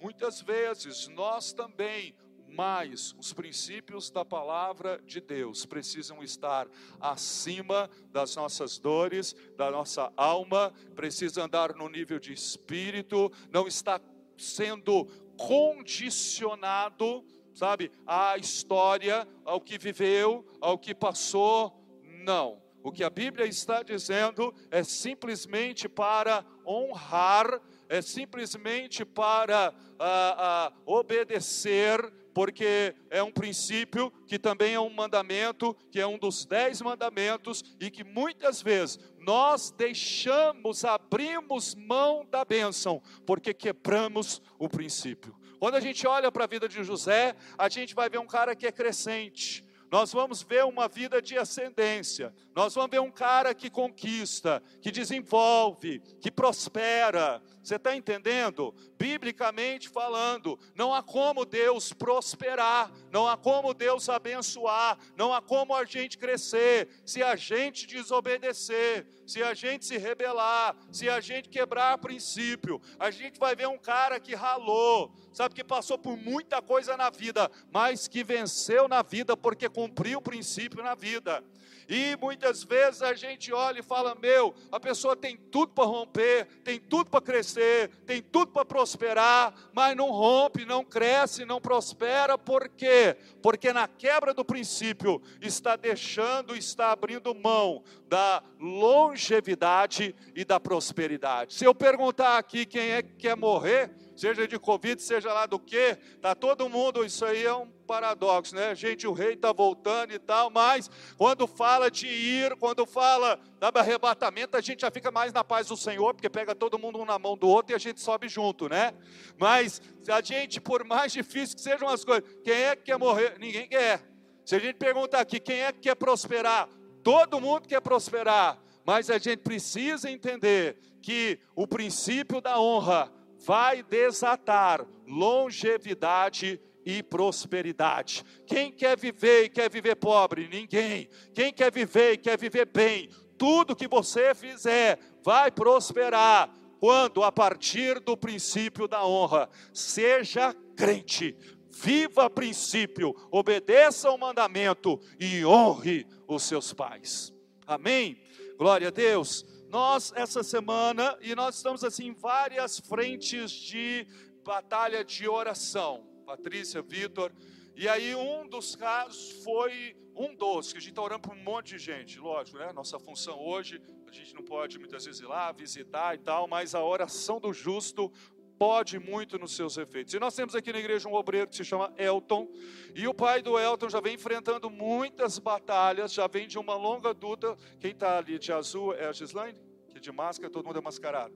Muitas 0.00 0.40
vezes 0.40 1.08
nós 1.08 1.52
também 1.52 2.14
mas 2.48 3.14
os 3.18 3.32
princípios 3.32 4.10
da 4.10 4.24
palavra 4.24 5.00
de 5.06 5.20
Deus 5.20 5.64
precisam 5.66 6.22
estar 6.22 6.66
acima 7.00 7.88
das 8.10 8.34
nossas 8.34 8.78
dores, 8.78 9.34
da 9.56 9.70
nossa 9.70 10.12
alma, 10.16 10.72
precisa 10.94 11.44
andar 11.44 11.74
no 11.74 11.88
nível 11.88 12.18
de 12.18 12.32
espírito, 12.32 13.30
não 13.50 13.68
está 13.68 14.00
sendo 14.36 15.04
condicionado, 15.36 17.24
sabe, 17.54 17.92
à 18.06 18.36
história, 18.36 19.26
ao 19.44 19.60
que 19.60 19.78
viveu, 19.78 20.46
ao 20.60 20.78
que 20.78 20.94
passou, 20.94 21.78
não. 22.24 22.60
O 22.82 22.92
que 22.92 23.04
a 23.04 23.10
Bíblia 23.10 23.46
está 23.46 23.82
dizendo 23.82 24.54
é 24.70 24.82
simplesmente 24.82 25.88
para 25.88 26.44
honrar, 26.66 27.60
é 27.88 28.00
simplesmente 28.00 29.04
para 29.04 29.74
ah, 29.98 30.36
ah, 30.38 30.72
obedecer 30.86 32.00
porque 32.38 32.94
é 33.10 33.20
um 33.20 33.32
princípio 33.32 34.12
que 34.24 34.38
também 34.38 34.72
é 34.72 34.78
um 34.78 34.94
mandamento, 34.94 35.74
que 35.90 35.98
é 35.98 36.06
um 36.06 36.16
dos 36.16 36.46
dez 36.46 36.80
mandamentos, 36.80 37.64
e 37.80 37.90
que 37.90 38.04
muitas 38.04 38.62
vezes 38.62 38.96
nós 39.18 39.72
deixamos, 39.72 40.84
abrimos 40.84 41.74
mão 41.74 42.24
da 42.24 42.44
bênção, 42.44 43.02
porque 43.26 43.52
quebramos 43.52 44.40
o 44.56 44.68
princípio. 44.68 45.34
Quando 45.58 45.74
a 45.74 45.80
gente 45.80 46.06
olha 46.06 46.30
para 46.30 46.44
a 46.44 46.46
vida 46.46 46.68
de 46.68 46.84
José, 46.84 47.34
a 47.58 47.68
gente 47.68 47.92
vai 47.92 48.08
ver 48.08 48.20
um 48.20 48.26
cara 48.28 48.54
que 48.54 48.68
é 48.68 48.70
crescente, 48.70 49.66
nós 49.90 50.12
vamos 50.12 50.42
ver 50.42 50.64
uma 50.64 50.86
vida 50.86 51.20
de 51.20 51.36
ascendência, 51.36 52.32
nós 52.54 52.74
vamos 52.74 52.90
ver 52.90 53.00
um 53.00 53.10
cara 53.10 53.54
que 53.54 53.70
conquista, 53.70 54.62
que 54.80 54.90
desenvolve, 54.90 56.00
que 56.20 56.30
prospera. 56.30 57.42
Você 57.62 57.76
está 57.76 57.94
entendendo? 57.94 58.74
Biblicamente 58.98 59.88
falando, 59.88 60.58
não 60.74 60.94
há 60.94 61.02
como 61.02 61.44
Deus 61.44 61.92
prosperar, 61.92 62.90
não 63.10 63.28
há 63.28 63.36
como 63.36 63.74
Deus 63.74 64.08
abençoar, 64.08 64.98
não 65.16 65.32
há 65.32 65.42
como 65.42 65.74
a 65.74 65.84
gente 65.84 66.16
crescer 66.16 66.88
se 67.04 67.22
a 67.22 67.36
gente 67.36 67.86
desobedecer, 67.86 69.06
se 69.26 69.42
a 69.42 69.54
gente 69.54 69.84
se 69.84 69.98
rebelar, 69.98 70.76
se 70.90 71.08
a 71.08 71.20
gente 71.20 71.48
quebrar 71.48 71.98
princípio. 71.98 72.80
A 72.98 73.10
gente 73.10 73.38
vai 73.38 73.54
ver 73.54 73.68
um 73.68 73.78
cara 73.78 74.18
que 74.18 74.34
ralou, 74.34 75.12
sabe, 75.32 75.54
que 75.54 75.64
passou 75.64 75.98
por 75.98 76.16
muita 76.16 76.62
coisa 76.62 76.96
na 76.96 77.10
vida, 77.10 77.50
mas 77.70 78.08
que 78.08 78.24
venceu 78.24 78.88
na 78.88 79.02
vida 79.02 79.36
porque 79.36 79.68
cumpriu 79.68 80.18
o 80.18 80.22
princípio 80.22 80.82
na 80.82 80.94
vida. 80.94 81.44
E 81.88 82.16
muitas 82.20 82.62
vezes 82.62 83.00
a 83.00 83.14
gente 83.14 83.50
olha 83.52 83.80
e 83.80 83.82
fala: 83.82 84.14
meu, 84.14 84.54
a 84.70 84.78
pessoa 84.78 85.16
tem 85.16 85.36
tudo 85.36 85.72
para 85.72 85.84
romper, 85.84 86.46
tem 86.62 86.78
tudo 86.78 87.08
para 87.08 87.22
crescer, 87.22 87.88
tem 88.04 88.20
tudo 88.20 88.52
para 88.52 88.64
prosperar, 88.64 89.54
mas 89.72 89.96
não 89.96 90.10
rompe, 90.10 90.66
não 90.66 90.84
cresce, 90.84 91.46
não 91.46 91.60
prospera, 91.60 92.36
por 92.36 92.68
quê? 92.68 93.16
Porque 93.42 93.72
na 93.72 93.88
quebra 93.88 94.34
do 94.34 94.44
princípio 94.44 95.22
está 95.40 95.76
deixando, 95.76 96.54
está 96.54 96.92
abrindo 96.92 97.34
mão 97.34 97.82
da 98.06 98.42
longevidade 98.60 100.14
e 100.34 100.44
da 100.44 100.60
prosperidade. 100.60 101.54
Se 101.54 101.64
eu 101.64 101.74
perguntar 101.74 102.36
aqui 102.36 102.66
quem 102.66 102.90
é 102.90 103.02
que 103.02 103.14
quer 103.14 103.36
morrer, 103.36 103.90
seja 104.18 104.48
de 104.48 104.58
Covid, 104.58 105.00
seja 105.00 105.32
lá 105.32 105.46
do 105.46 105.58
que, 105.58 105.96
tá 106.20 106.34
todo 106.34 106.68
mundo, 106.68 107.04
isso 107.04 107.24
aí 107.24 107.44
é 107.44 107.54
um 107.54 107.70
paradoxo, 107.86 108.54
né? 108.54 108.74
Gente, 108.74 109.06
o 109.06 109.12
rei 109.12 109.34
está 109.34 109.52
voltando 109.52 110.12
e 110.12 110.18
tal, 110.18 110.50
mas 110.50 110.90
quando 111.16 111.46
fala 111.46 111.88
de 111.90 112.06
ir, 112.06 112.56
quando 112.56 112.84
fala 112.84 113.40
do 113.58 113.78
arrebatamento, 113.78 114.56
a 114.56 114.60
gente 114.60 114.80
já 114.80 114.90
fica 114.90 115.10
mais 115.10 115.32
na 115.32 115.44
paz 115.44 115.68
do 115.68 115.76
Senhor, 115.76 116.12
porque 116.14 116.28
pega 116.28 116.54
todo 116.54 116.78
mundo 116.78 116.98
um 116.98 117.04
na 117.04 117.18
mão 117.18 117.36
do 117.36 117.48
outro 117.48 117.72
e 117.72 117.76
a 117.76 117.78
gente 117.78 118.00
sobe 118.00 118.28
junto, 118.28 118.68
né? 118.68 118.92
Mas 119.38 119.80
a 120.08 120.20
gente, 120.20 120.60
por 120.60 120.84
mais 120.84 121.12
difícil 121.12 121.56
que 121.56 121.62
sejam 121.62 121.88
as 121.88 122.04
coisas, 122.04 122.28
quem 122.42 122.54
é 122.54 122.74
que 122.74 122.82
quer 122.82 122.98
morrer? 122.98 123.38
Ninguém 123.38 123.68
quer. 123.68 124.02
Se 124.44 124.56
a 124.56 124.58
gente 124.58 124.76
perguntar 124.76 125.20
aqui, 125.20 125.38
quem 125.38 125.60
é 125.60 125.72
que 125.72 125.80
quer 125.80 125.94
prosperar? 125.94 126.68
Todo 127.04 127.40
mundo 127.40 127.68
quer 127.68 127.80
prosperar, 127.80 128.58
mas 128.84 129.08
a 129.10 129.18
gente 129.18 129.38
precisa 129.38 130.10
entender 130.10 130.76
que 131.00 131.38
o 131.54 131.66
princípio 131.66 132.40
da 132.40 132.60
honra 132.60 133.12
vai 133.48 133.82
desatar 133.82 134.86
longevidade 135.06 136.60
e 136.84 137.02
prosperidade. 137.02 138.22
Quem 138.46 138.70
quer 138.70 138.98
viver 138.98 139.44
e 139.44 139.48
quer 139.48 139.70
viver 139.70 139.94
pobre? 139.94 140.46
Ninguém. 140.48 141.08
Quem 141.32 141.50
quer 141.50 141.72
viver 141.72 142.12
e 142.12 142.18
quer 142.18 142.38
viver 142.38 142.66
bem? 142.66 143.08
Tudo 143.38 143.74
que 143.74 143.88
você 143.88 144.34
fizer 144.34 144.98
vai 145.24 145.50
prosperar. 145.50 146.52
Quando? 146.78 147.24
A 147.24 147.32
partir 147.32 148.00
do 148.00 148.18
princípio 148.18 148.86
da 148.86 149.06
honra. 149.06 149.48
Seja 149.72 150.54
crente, 150.76 151.34
viva 151.70 152.28
princípio, 152.28 153.14
obedeça 153.30 154.10
ao 154.10 154.18
mandamento 154.18 155.00
e 155.18 155.42
honre 155.42 156.06
os 156.26 156.42
seus 156.42 156.74
pais. 156.74 157.32
Amém? 157.66 158.20
Glória 158.58 158.88
a 158.88 158.90
Deus 158.90 159.57
nós 159.68 160.12
essa 160.16 160.42
semana 160.42 161.16
e 161.20 161.34
nós 161.34 161.56
estamos 161.56 161.84
assim 161.84 162.06
em 162.06 162.14
várias 162.14 162.80
frentes 162.80 163.50
de 163.50 164.06
batalha 164.44 165.04
de 165.04 165.28
oração. 165.28 166.06
Patrícia, 166.24 166.82
Vitor, 166.82 167.32
e 167.76 167.88
aí 167.88 168.14
um 168.14 168.48
dos 168.48 168.74
casos 168.74 169.42
foi 169.44 169.94
um 170.16 170.34
dos 170.34 170.72
que 170.72 170.78
a 170.78 170.80
gente 170.80 170.90
está 170.90 171.02
orando 171.02 171.20
para 171.20 171.34
um 171.34 171.42
monte 171.42 171.76
de 171.76 171.78
gente, 171.78 172.18
lógico, 172.18 172.58
né? 172.58 172.72
Nossa 172.72 172.98
função 172.98 173.38
hoje, 173.40 173.80
a 174.06 174.12
gente 174.12 174.34
não 174.34 174.42
pode 174.42 174.78
muitas 174.78 175.04
vezes 175.04 175.20
ir 175.20 175.26
lá 175.26 175.52
visitar 175.52 176.14
e 176.14 176.18
tal, 176.18 176.48
mas 176.48 176.74
a 176.74 176.82
oração 176.82 177.38
do 177.38 177.52
justo 177.52 178.10
pode 178.58 178.98
muito 178.98 179.38
nos 179.38 179.54
seus 179.54 179.78
efeitos. 179.78 180.12
E 180.12 180.18
nós 180.18 180.34
temos 180.34 180.54
aqui 180.54 180.72
na 180.72 180.78
igreja 180.78 181.08
um 181.08 181.14
obreiro 181.14 181.48
que 181.48 181.56
se 181.56 181.64
chama 181.64 181.92
Elton, 181.96 182.48
e 182.94 183.06
o 183.06 183.14
pai 183.14 183.40
do 183.40 183.58
Elton 183.58 183.88
já 183.88 184.00
vem 184.00 184.14
enfrentando 184.14 184.68
muitas 184.68 185.38
batalhas, 185.38 186.12
já 186.12 186.26
vem 186.26 186.48
de 186.48 186.58
uma 186.58 186.74
longa 186.74 187.10
luta. 187.10 187.56
Quem 187.78 187.92
está 187.92 188.18
ali 188.18 188.38
de 188.38 188.52
azul 188.52 188.92
é 188.94 189.06
a 189.06 189.12
Gislaine, 189.12 189.58
que 189.88 190.00
de 190.00 190.10
máscara, 190.10 190.52
todo 190.52 190.66
mundo 190.66 190.78
é 190.78 190.82
mascarado. 190.82 191.34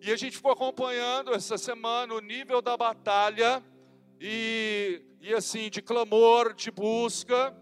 E 0.00 0.10
a 0.10 0.16
gente 0.16 0.36
ficou 0.36 0.52
acompanhando 0.52 1.34
essa 1.34 1.58
semana 1.58 2.14
o 2.14 2.20
nível 2.20 2.62
da 2.62 2.76
batalha, 2.76 3.62
e, 4.20 5.02
e 5.20 5.34
assim, 5.34 5.68
de 5.68 5.82
clamor, 5.82 6.54
de 6.54 6.70
busca, 6.70 7.56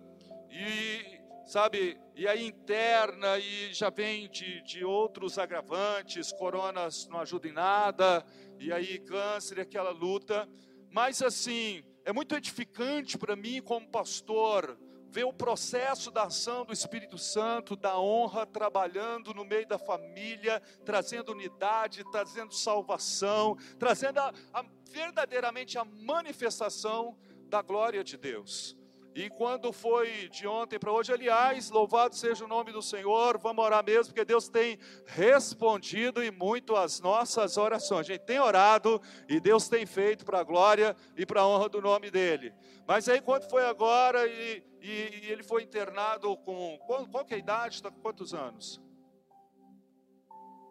e 0.50 1.20
sabe, 1.46 1.98
e 2.14 2.28
aí 2.28 2.46
interna, 2.46 3.38
e 3.38 3.72
já 3.72 3.90
vem 3.90 4.28
de, 4.28 4.62
de 4.62 4.84
outros 4.84 5.38
agravantes, 5.38 6.32
coronas 6.32 7.08
não 7.08 7.18
ajudam 7.18 7.50
em 7.50 7.54
nada, 7.54 8.24
e 8.61 8.73
aí 8.73 8.99
câncer 8.99 9.59
e 9.59 9.61
aquela 9.62 9.90
luta. 9.90 10.49
Mas 10.90 11.23
assim, 11.23 11.83
é 12.05 12.12
muito 12.12 12.35
edificante 12.35 13.16
para 13.16 13.35
mim 13.35 13.61
como 13.62 13.88
pastor 13.88 14.79
ver 15.11 15.25
o 15.25 15.33
processo 15.33 16.11
da 16.11 16.25
ação 16.25 16.64
do 16.64 16.73
Espírito 16.73 17.18
Santo, 17.18 17.75
da 17.75 17.99
honra 17.99 18.46
trabalhando 18.46 19.35
no 19.35 19.44
meio 19.44 19.66
da 19.66 19.79
família, 19.79 20.62
trazendo 20.85 21.33
unidade, 21.33 22.05
trazendo 22.12 22.55
salvação, 22.55 23.57
trazendo 23.79 24.18
a, 24.18 24.33
a, 24.53 24.64
verdadeiramente 24.88 25.77
a 25.77 25.85
manifestação 25.85 27.18
da 27.49 27.61
glória 27.61 28.05
de 28.05 28.16
Deus. 28.16 28.80
E 29.12 29.29
quando 29.29 29.73
foi 29.73 30.29
de 30.29 30.46
ontem 30.46 30.79
para 30.79 30.92
hoje, 30.92 31.12
aliás, 31.12 31.68
louvado 31.68 32.14
seja 32.14 32.44
o 32.44 32.49
nome 32.49 32.70
do 32.70 32.81
Senhor, 32.81 33.38
vamos 33.38 33.64
orar 33.64 33.85
mesmo, 33.85 34.12
porque 34.12 34.25
Deus 34.25 34.49
tem 34.49 34.79
respondido 35.05 36.23
e 36.23 36.31
muito 36.31 36.77
as 36.77 37.01
nossas 37.01 37.57
orações. 37.57 38.07
A 38.07 38.12
gente 38.12 38.25
tem 38.25 38.38
orado 38.38 39.03
e 39.29 39.40
Deus 39.40 39.68
tem 39.68 39.85
feito 39.85 40.25
para 40.25 40.40
a 40.40 40.44
glória 40.44 40.96
e 41.16 41.27
para 41.27 41.40
a 41.40 41.46
honra 41.46 41.68
do 41.68 41.81
nome 41.81 42.09
dEle. 42.09 42.55
Mas 42.87 43.09
aí, 43.09 43.20
quando 43.20 43.51
foi 43.51 43.64
agora 43.64 44.27
e, 44.29 44.64
e, 44.81 45.25
e 45.25 45.33
ele 45.33 45.42
foi 45.42 45.64
internado 45.64 46.37
com. 46.37 46.79
Qual, 46.87 47.07
qual 47.09 47.25
que 47.25 47.35
é 47.35 47.37
a 47.37 47.40
idade? 47.40 47.77
Está 47.77 47.90
com 47.90 48.01
quantos 48.01 48.33
anos? 48.33 48.81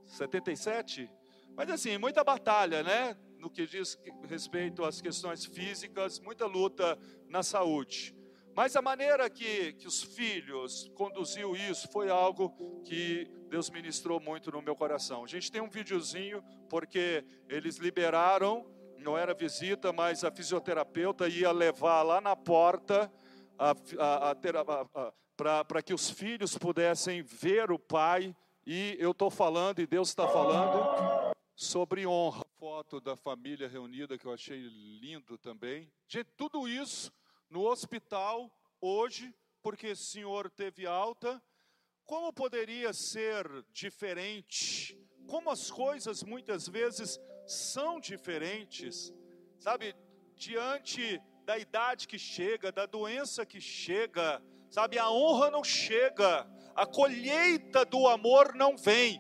77? 0.05 1.11
Mas 1.55 1.69
assim, 1.69 1.97
muita 1.97 2.23
batalha, 2.23 2.83
né? 2.83 3.17
No 3.37 3.49
que 3.49 3.65
diz 3.65 3.97
respeito 4.23 4.85
às 4.85 5.01
questões 5.01 5.45
físicas, 5.45 6.19
muita 6.21 6.45
luta 6.45 6.97
na 7.27 7.43
saúde. 7.43 8.17
Mas 8.59 8.75
a 8.75 8.81
maneira 8.81 9.29
que, 9.29 9.71
que 9.71 9.87
os 9.87 10.03
filhos 10.03 10.91
conduziu 10.93 11.55
isso 11.55 11.87
foi 11.93 12.09
algo 12.09 12.81
que 12.83 13.23
Deus 13.47 13.69
ministrou 13.69 14.19
muito 14.19 14.51
no 14.51 14.61
meu 14.61 14.75
coração. 14.75 15.23
A 15.23 15.27
gente 15.27 15.49
tem 15.49 15.61
um 15.61 15.69
videozinho, 15.69 16.43
porque 16.69 17.23
eles 17.47 17.77
liberaram, 17.77 18.69
não 18.97 19.17
era 19.17 19.33
visita, 19.33 19.93
mas 19.93 20.25
a 20.25 20.29
fisioterapeuta 20.29 21.29
ia 21.29 21.53
levar 21.53 22.03
lá 22.03 22.19
na 22.19 22.35
porta 22.35 23.09
para 25.37 25.81
que 25.81 25.93
os 25.93 26.09
filhos 26.09 26.57
pudessem 26.57 27.21
ver 27.21 27.71
o 27.71 27.79
pai. 27.79 28.35
E 28.67 28.97
eu 28.99 29.11
estou 29.11 29.29
falando, 29.29 29.79
e 29.79 29.87
Deus 29.87 30.09
está 30.09 30.27
falando, 30.27 31.33
sobre 31.55 32.05
honra. 32.05 32.45
Foto 32.59 32.99
da 32.99 33.15
família 33.15 33.69
reunida 33.69 34.17
que 34.17 34.25
eu 34.25 34.33
achei 34.33 34.59
lindo 34.99 35.37
também. 35.37 35.89
Gente, 36.09 36.27
tudo 36.35 36.67
isso 36.67 37.09
no 37.49 37.65
hospital 37.65 38.51
hoje, 38.79 39.33
porque 39.61 39.91
o 39.91 39.95
senhor 39.95 40.49
teve 40.49 40.85
alta. 40.85 41.41
Como 42.05 42.33
poderia 42.33 42.93
ser 42.93 43.45
diferente? 43.71 44.97
Como 45.27 45.49
as 45.49 45.69
coisas 45.69 46.23
muitas 46.23 46.67
vezes 46.67 47.19
são 47.45 47.99
diferentes, 47.99 49.13
sabe? 49.59 49.95
Diante 50.35 51.21
da 51.45 51.57
idade 51.57 52.07
que 52.07 52.17
chega, 52.17 52.71
da 52.71 52.85
doença 52.85 53.45
que 53.45 53.59
chega, 53.59 54.41
sabe? 54.69 54.97
A 54.97 55.09
honra 55.09 55.51
não 55.51 55.63
chega, 55.63 56.47
a 56.75 56.85
colheita 56.85 57.83
do 57.85 58.07
amor 58.07 58.53
não 58.55 58.77
vem. 58.77 59.19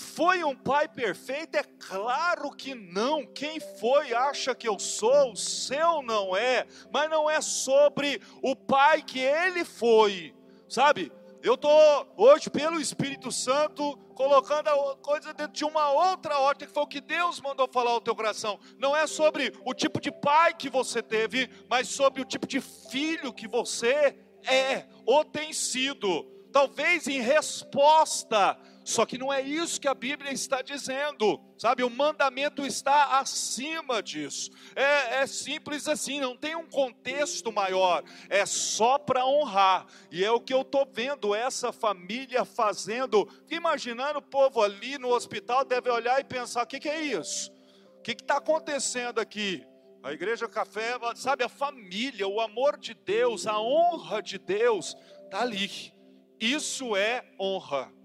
Foi 0.00 0.42
um 0.42 0.56
pai 0.56 0.88
perfeito? 0.88 1.56
É 1.56 1.62
claro 1.62 2.50
que 2.52 2.74
não. 2.74 3.26
Quem 3.26 3.60
foi 3.60 4.14
acha 4.14 4.54
que 4.54 4.66
eu 4.66 4.78
sou, 4.78 5.32
o 5.32 5.36
seu 5.36 6.00
não 6.00 6.34
é, 6.34 6.66
mas 6.90 7.10
não 7.10 7.28
é 7.28 7.42
sobre 7.42 8.18
o 8.42 8.56
pai 8.56 9.02
que 9.02 9.18
ele 9.20 9.62
foi, 9.62 10.34
sabe? 10.70 11.12
Eu 11.42 11.54
estou 11.54 12.14
hoje, 12.16 12.48
pelo 12.48 12.80
Espírito 12.80 13.30
Santo, 13.30 13.94
colocando 14.14 14.68
a 14.68 14.96
coisa 14.96 15.34
dentro 15.34 15.52
de 15.52 15.66
uma 15.66 15.90
outra 15.90 16.38
ótica, 16.40 16.66
que 16.66 16.72
foi 16.72 16.82
o 16.82 16.86
que 16.86 17.02
Deus 17.02 17.38
mandou 17.38 17.68
falar 17.70 17.90
ao 17.90 18.00
teu 18.00 18.16
coração. 18.16 18.58
Não 18.78 18.96
é 18.96 19.06
sobre 19.06 19.52
o 19.66 19.74
tipo 19.74 20.00
de 20.00 20.10
pai 20.10 20.54
que 20.54 20.70
você 20.70 21.02
teve, 21.02 21.50
mas 21.68 21.88
sobre 21.88 22.22
o 22.22 22.24
tipo 22.24 22.46
de 22.46 22.60
filho 22.62 23.34
que 23.34 23.46
você 23.46 24.18
é 24.48 24.86
ou 25.04 25.26
tem 25.26 25.52
sido. 25.52 26.24
Talvez 26.50 27.06
em 27.06 27.20
resposta 27.20 28.58
só 28.90 29.06
que 29.06 29.16
não 29.16 29.32
é 29.32 29.40
isso 29.40 29.80
que 29.80 29.86
a 29.86 29.94
Bíblia 29.94 30.32
está 30.32 30.62
dizendo, 30.62 31.40
sabe? 31.56 31.84
O 31.84 31.90
mandamento 31.90 32.66
está 32.66 33.20
acima 33.20 34.02
disso. 34.02 34.50
É, 34.74 35.20
é 35.22 35.26
simples 35.28 35.86
assim, 35.86 36.18
não 36.18 36.36
tem 36.36 36.56
um 36.56 36.66
contexto 36.66 37.52
maior, 37.52 38.02
é 38.28 38.44
só 38.44 38.98
para 38.98 39.24
honrar. 39.24 39.86
E 40.10 40.24
é 40.24 40.30
o 40.32 40.40
que 40.40 40.52
eu 40.52 40.62
estou 40.62 40.84
vendo 40.92 41.34
essa 41.34 41.72
família 41.72 42.44
fazendo. 42.44 43.28
Imaginando 43.48 44.18
o 44.18 44.22
povo 44.22 44.60
ali 44.60 44.98
no 44.98 45.10
hospital 45.10 45.64
deve 45.64 45.88
olhar 45.88 46.20
e 46.20 46.24
pensar: 46.24 46.64
o 46.64 46.66
que, 46.66 46.80
que 46.80 46.88
é 46.88 47.00
isso? 47.00 47.52
O 47.98 48.02
que 48.02 48.12
está 48.12 48.38
acontecendo 48.38 49.20
aqui? 49.20 49.64
A 50.02 50.12
igreja 50.12 50.48
café, 50.48 50.98
sabe, 51.14 51.44
a 51.44 51.48
família, 51.48 52.26
o 52.26 52.40
amor 52.40 52.76
de 52.76 52.94
Deus, 52.94 53.46
a 53.46 53.60
honra 53.60 54.20
de 54.20 54.36
Deus, 54.36 54.96
está 55.26 55.42
ali. 55.42 55.92
Isso 56.40 56.96
é 56.96 57.22
honra. 57.38 57.99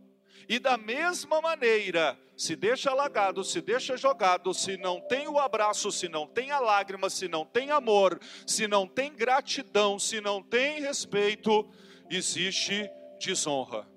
E 0.47 0.59
da 0.59 0.77
mesma 0.77 1.41
maneira, 1.41 2.17
se 2.37 2.55
deixa 2.55 2.91
alagado, 2.91 3.43
se 3.43 3.61
deixa 3.61 3.97
jogado, 3.97 4.53
se 4.53 4.77
não 4.77 4.99
tem 5.01 5.27
o 5.27 5.39
abraço, 5.39 5.91
se 5.91 6.07
não 6.07 6.27
tem 6.27 6.51
a 6.51 6.59
lágrima, 6.59 7.09
se 7.09 7.27
não 7.27 7.45
tem 7.45 7.71
amor, 7.71 8.19
se 8.45 8.67
não 8.67 8.87
tem 8.87 9.13
gratidão, 9.13 9.97
se 9.97 10.21
não 10.21 10.43
tem 10.43 10.81
respeito, 10.81 11.67
existe 12.09 12.89
desonra. 13.19 13.87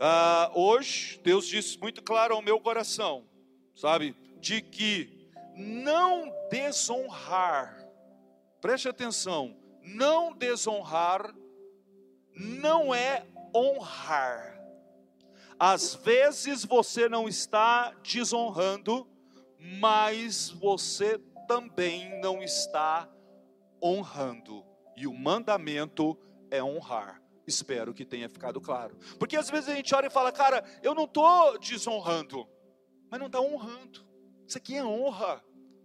Ah, 0.00 0.50
hoje, 0.54 1.20
Deus 1.22 1.46
disse 1.46 1.78
muito 1.78 2.02
claro 2.02 2.34
ao 2.34 2.42
meu 2.42 2.60
coração, 2.60 3.24
sabe, 3.74 4.14
de 4.40 4.60
que 4.60 5.30
não 5.56 6.32
desonrar, 6.50 7.84
preste 8.60 8.88
atenção, 8.88 9.56
não 9.82 10.32
desonrar 10.32 11.34
não 12.36 12.94
é 12.94 13.24
honrar. 13.54 14.60
Às 15.58 15.94
vezes 15.94 16.64
você 16.64 17.08
não 17.08 17.28
está 17.28 17.94
desonrando, 18.02 19.08
mas 19.58 20.50
você 20.50 21.18
também 21.48 22.20
não 22.20 22.42
está 22.42 23.08
honrando. 23.82 24.64
E 24.96 25.06
o 25.06 25.14
mandamento 25.14 26.18
é 26.50 26.62
honrar. 26.62 27.22
Espero 27.46 27.94
que 27.94 28.04
tenha 28.04 28.28
ficado 28.28 28.60
claro. 28.60 28.98
Porque 29.18 29.36
às 29.36 29.48
vezes 29.48 29.68
a 29.68 29.74
gente 29.74 29.94
olha 29.94 30.08
e 30.08 30.10
fala, 30.10 30.32
cara, 30.32 30.64
eu 30.82 30.94
não 30.94 31.04
estou 31.04 31.58
desonrando, 31.58 32.46
mas 33.10 33.20
não 33.20 33.26
está 33.26 33.40
honrando. 33.40 34.06
Isso 34.46 34.58
aqui 34.58 34.76
é 34.76 34.84
honra. 34.84 35.42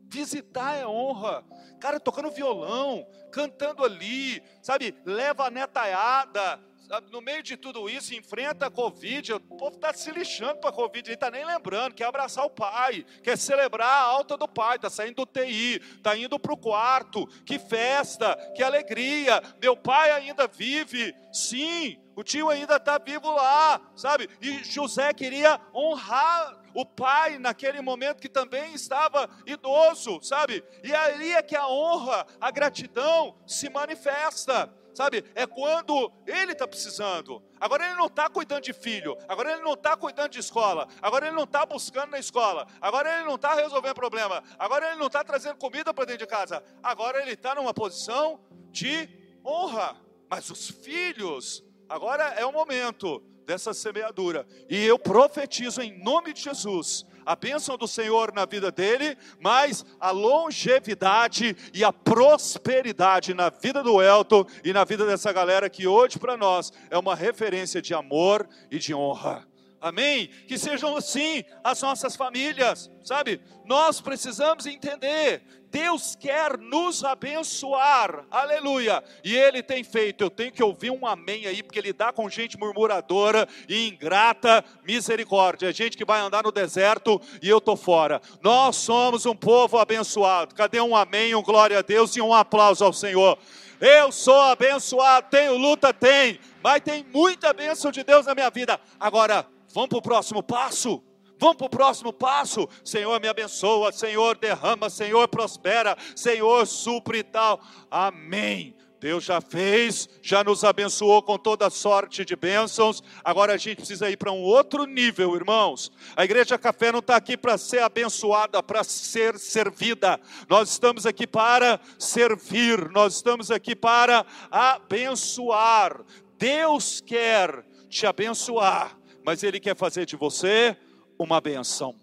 Visitar 0.07 0.75
é 0.75 0.85
honra. 0.85 1.45
Cara, 1.79 1.99
tocando 1.99 2.31
violão, 2.31 3.07
cantando 3.31 3.83
ali, 3.83 4.43
sabe? 4.61 4.95
Leva 5.05 5.45
a 5.47 5.51
netaiada, 5.51 6.59
no 6.99 7.21
meio 7.21 7.41
de 7.41 7.55
tudo 7.55 7.89
isso, 7.89 8.13
enfrenta 8.13 8.67
a 8.67 8.71
Covid, 8.71 9.33
o 9.33 9.39
povo 9.39 9.75
está 9.75 9.93
se 9.93 10.11
lixando 10.11 10.57
para 10.57 10.71
a 10.71 10.73
Covid, 10.73 11.07
ele 11.07 11.13
está 11.13 11.31
nem 11.31 11.45
lembrando, 11.45 11.93
quer 11.93 12.05
abraçar 12.05 12.45
o 12.45 12.49
pai, 12.49 13.05
quer 13.23 13.37
celebrar 13.37 13.87
a 13.87 14.01
alta 14.01 14.35
do 14.35 14.47
pai, 14.47 14.75
está 14.75 14.89
saindo 14.89 15.15
do 15.15 15.25
TI, 15.25 15.81
está 15.95 16.17
indo 16.17 16.37
para 16.39 16.53
o 16.53 16.57
quarto, 16.57 17.25
que 17.45 17.57
festa, 17.57 18.35
que 18.55 18.63
alegria, 18.63 19.41
meu 19.61 19.77
pai 19.77 20.11
ainda 20.11 20.47
vive, 20.47 21.15
sim, 21.31 21.97
o 22.15 22.23
tio 22.23 22.49
ainda 22.49 22.75
está 22.75 22.97
vivo 22.97 23.31
lá, 23.31 23.79
sabe? 23.95 24.29
E 24.41 24.63
José 24.63 25.13
queria 25.13 25.59
honrar 25.73 26.59
o 26.73 26.85
pai 26.85 27.37
naquele 27.37 27.81
momento 27.81 28.21
que 28.21 28.29
também 28.29 28.73
estava 28.73 29.29
idoso, 29.45 30.21
sabe? 30.21 30.63
E 30.83 30.93
ali 30.93 31.31
é 31.33 31.41
que 31.41 31.55
a 31.55 31.67
honra, 31.67 32.25
a 32.39 32.51
gratidão 32.51 33.35
se 33.45 33.69
manifesta 33.69 34.71
sabe? 34.93 35.23
É 35.35 35.45
quando 35.45 36.11
ele 36.25 36.51
está 36.53 36.67
precisando. 36.67 37.41
Agora 37.59 37.85
ele 37.85 37.95
não 37.95 38.07
está 38.07 38.29
cuidando 38.29 38.63
de 38.63 38.73
filho, 38.73 39.17
agora 39.27 39.53
ele 39.53 39.61
não 39.61 39.73
está 39.73 39.95
cuidando 39.95 40.31
de 40.31 40.39
escola, 40.39 40.87
agora 41.01 41.27
ele 41.27 41.35
não 41.35 41.43
está 41.43 41.65
buscando 41.65 42.11
na 42.11 42.19
escola, 42.19 42.67
agora 42.79 43.15
ele 43.15 43.25
não 43.25 43.35
está 43.35 43.53
resolvendo 43.53 43.93
problema, 43.93 44.43
agora 44.57 44.87
ele 44.87 44.99
não 44.99 45.07
está 45.07 45.23
trazendo 45.23 45.57
comida 45.57 45.93
para 45.93 46.05
dentro 46.05 46.25
de 46.25 46.27
casa, 46.27 46.63
agora 46.81 47.21
ele 47.21 47.33
está 47.33 47.53
numa 47.55 47.73
posição 47.73 48.39
de 48.71 49.07
honra. 49.45 49.95
Mas 50.29 50.49
os 50.49 50.69
filhos, 50.69 51.63
agora 51.89 52.23
é 52.37 52.45
o 52.45 52.51
momento 52.51 53.19
dessa 53.45 53.73
semeadura, 53.73 54.47
e 54.69 54.83
eu 54.85 54.97
profetizo 54.97 55.81
em 55.81 56.01
nome 56.01 56.33
de 56.33 56.41
Jesus 56.41 57.05
a 57.31 57.35
bênção 57.35 57.77
do 57.77 57.87
Senhor 57.87 58.33
na 58.33 58.45
vida 58.45 58.69
dele, 58.71 59.17
mas 59.39 59.85
a 59.99 60.11
longevidade 60.11 61.55
e 61.73 61.81
a 61.81 61.93
prosperidade 61.93 63.33
na 63.33 63.49
vida 63.49 63.81
do 63.81 64.01
Elton 64.01 64.45
e 64.65 64.73
na 64.73 64.83
vida 64.83 65.05
dessa 65.05 65.31
galera 65.31 65.69
que 65.69 65.87
hoje 65.87 66.19
para 66.19 66.35
nós 66.35 66.73
é 66.89 66.97
uma 66.97 67.15
referência 67.15 67.81
de 67.81 67.93
amor 67.93 68.47
e 68.69 68.77
de 68.77 68.93
honra. 68.93 69.50
Amém? 69.81 70.29
Que 70.47 70.59
sejam 70.59 70.95
assim 70.95 71.43
as 71.63 71.81
nossas 71.81 72.15
famílias, 72.15 72.91
sabe? 73.03 73.41
Nós 73.65 73.99
precisamos 73.99 74.67
entender. 74.67 75.41
Deus 75.71 76.17
quer 76.19 76.57
nos 76.57 77.01
abençoar, 77.03 78.25
aleluia, 78.29 79.01
e 79.23 79.33
Ele 79.33 79.63
tem 79.63 79.85
feito. 79.85 80.21
Eu 80.21 80.29
tenho 80.29 80.51
que 80.51 80.61
ouvir 80.61 80.91
um 80.91 81.07
amém 81.07 81.47
aí, 81.47 81.63
porque 81.63 81.79
Ele 81.79 81.93
dá 81.93 82.11
com 82.11 82.29
gente 82.29 82.59
murmuradora 82.59 83.47
e 83.69 83.87
ingrata, 83.87 84.63
misericórdia. 84.85 85.69
É 85.69 85.73
gente 85.73 85.95
que 85.95 86.03
vai 86.03 86.19
andar 86.19 86.43
no 86.43 86.51
deserto 86.51 87.21
e 87.41 87.47
eu 87.47 87.59
estou 87.59 87.77
fora. 87.77 88.21
Nós 88.43 88.75
somos 88.75 89.25
um 89.25 89.35
povo 89.35 89.77
abençoado. 89.77 90.53
Cadê 90.53 90.81
um 90.81 90.95
amém, 90.95 91.33
um 91.33 91.41
glória 91.41 91.79
a 91.79 91.81
Deus 91.81 92.17
e 92.17 92.21
um 92.21 92.33
aplauso 92.33 92.83
ao 92.83 92.91
Senhor? 92.91 93.39
Eu 93.79 94.11
sou 94.11 94.39
abençoado, 94.41 95.27
tenho 95.31 95.57
luta, 95.57 95.91
tem, 95.91 96.39
mas 96.61 96.81
tem 96.81 97.03
muita 97.11 97.51
bênção 97.51 97.91
de 97.91 98.03
Deus 98.03 98.27
na 98.27 98.35
minha 98.35 98.49
vida. 98.49 98.79
Agora, 98.99 99.47
Vamos 99.73 99.89
para 99.89 99.97
o 99.97 100.01
próximo 100.01 100.43
passo. 100.43 101.03
Vamos 101.39 101.57
para 101.57 101.65
o 101.65 101.69
próximo 101.69 102.13
passo. 102.13 102.67
Senhor, 102.83 103.19
me 103.19 103.27
abençoa. 103.27 103.91
Senhor, 103.91 104.37
derrama. 104.37 104.89
Senhor, 104.89 105.27
prospera. 105.27 105.97
Senhor, 106.15 106.67
supre 106.67 107.19
e 107.19 107.23
tal. 107.23 107.59
Amém. 107.89 108.75
Deus 109.01 109.23
já 109.23 109.41
fez, 109.41 110.07
já 110.21 110.43
nos 110.43 110.63
abençoou 110.63 111.23
com 111.23 111.35
toda 111.35 111.71
sorte 111.71 112.23
de 112.23 112.35
bênçãos. 112.35 113.01
Agora 113.23 113.53
a 113.53 113.57
gente 113.57 113.77
precisa 113.77 114.07
ir 114.11 114.15
para 114.15 114.31
um 114.31 114.43
outro 114.43 114.85
nível, 114.85 115.35
irmãos. 115.35 115.91
A 116.15 116.23
Igreja 116.23 116.55
Café 116.55 116.91
não 116.91 116.99
está 116.99 117.15
aqui 117.15 117.35
para 117.35 117.57
ser 117.57 117.81
abençoada, 117.81 118.61
para 118.61 118.83
ser 118.83 119.39
servida. 119.39 120.21
Nós 120.47 120.69
estamos 120.69 121.07
aqui 121.07 121.25
para 121.25 121.79
servir, 121.97 122.91
nós 122.91 123.15
estamos 123.15 123.49
aqui 123.49 123.75
para 123.75 124.23
abençoar. 124.51 126.01
Deus 126.37 127.01
quer 127.01 127.65
te 127.89 128.05
abençoar 128.05 129.00
mas 129.25 129.43
Ele 129.43 129.59
quer 129.59 129.75
fazer 129.75 130.05
de 130.05 130.15
você 130.15 130.75
uma 131.17 131.39
benção. 131.39 131.95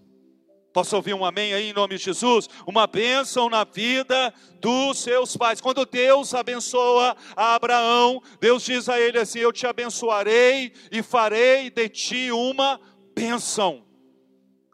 Posso 0.72 0.94
ouvir 0.94 1.14
um 1.14 1.24
amém 1.24 1.54
aí 1.54 1.70
em 1.70 1.72
nome 1.72 1.96
de 1.96 2.04
Jesus? 2.04 2.48
Uma 2.66 2.87
bênção 2.87 3.48
na 3.48 3.64
vida 3.64 4.33
dos 4.61 4.98
seus 4.98 5.37
pais. 5.37 5.61
Quando 5.61 5.85
Deus 5.87 6.35
abençoa 6.35 7.16
a 7.35 7.54
Abraão, 7.54 8.22
Deus 8.38 8.62
diz 8.62 8.88
a 8.88 9.00
ele 9.00 9.18
assim: 9.18 9.40
Eu 9.40 9.52
te 9.52 9.66
abençoarei 9.66 10.72
e 10.92 11.02
farei 11.02 11.70
de 11.70 11.88
ti 11.88 12.31
uma 12.31 12.78
bênção. 13.14 13.85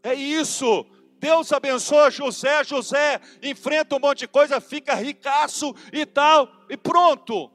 É 0.03 0.13
isso. 0.15 0.85
Deus 1.19 1.51
abençoa 1.53 2.11
José, 2.11 2.63
José 2.65 3.19
enfrenta 3.43 3.97
um 3.97 3.99
monte 3.99 4.19
de 4.19 4.29
coisa, 4.29 4.61
fica 4.61 4.95
ricaço 4.95 5.75
e 5.91 6.05
tal, 6.05 6.47
e 6.69 6.77
pronto. 6.77 7.51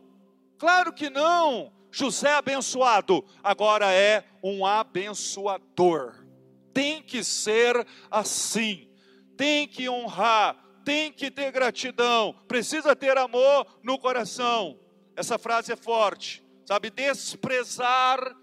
Claro 0.58 0.92
que 0.92 1.08
não. 1.08 1.72
José 1.92 2.34
abençoado, 2.34 3.26
agora 3.44 3.92
é 3.92 4.24
um 4.44 4.66
abençoador. 4.66 6.26
Tem 6.74 7.02
que 7.02 7.24
ser 7.24 7.86
assim, 8.12 8.90
tem 9.36 9.68
que 9.68 9.90
honrar, 9.90 10.56
tem 10.86 11.12
que 11.12 11.32
ter 11.32 11.52
gratidão, 11.52 12.36
precisa 12.48 12.96
ter 12.96 13.18
amor 13.18 13.66
no 13.84 13.98
coração. 13.98 14.80
Essa 15.16 15.38
frase 15.38 15.72
é 15.72 15.76
forte, 15.76 16.44
sabe? 16.66 16.90
Desprezar 16.90 18.36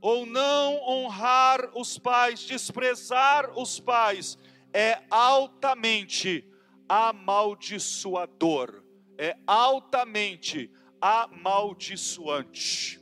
ou 0.00 0.24
não 0.26 0.80
honrar 0.82 1.70
os 1.76 1.98
pais, 1.98 2.40
desprezar 2.40 3.56
os 3.56 3.78
pais, 3.78 4.36
é 4.72 5.00
altamente 5.10 6.44
amaldiçoador, 6.88 8.82
é 9.16 9.36
altamente 9.46 10.70
amaldiçoante. 11.02 13.00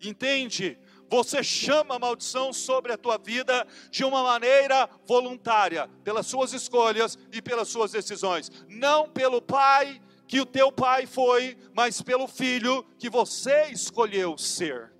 Entende? 0.00 0.78
Você 1.10 1.42
chama 1.42 1.96
a 1.96 1.98
maldição 1.98 2.52
sobre 2.52 2.92
a 2.92 2.96
tua 2.96 3.18
vida 3.18 3.66
de 3.90 4.04
uma 4.04 4.22
maneira 4.22 4.88
voluntária, 5.04 5.90
pelas 6.04 6.28
suas 6.28 6.52
escolhas 6.52 7.18
e 7.32 7.42
pelas 7.42 7.66
suas 7.66 7.90
decisões, 7.90 8.48
não 8.68 9.08
pelo 9.10 9.42
pai 9.42 10.00
que 10.28 10.40
o 10.40 10.46
teu 10.46 10.70
pai 10.70 11.06
foi, 11.06 11.58
mas 11.74 12.00
pelo 12.00 12.28
filho 12.28 12.86
que 12.96 13.10
você 13.10 13.64
escolheu 13.72 14.38
ser. 14.38 14.92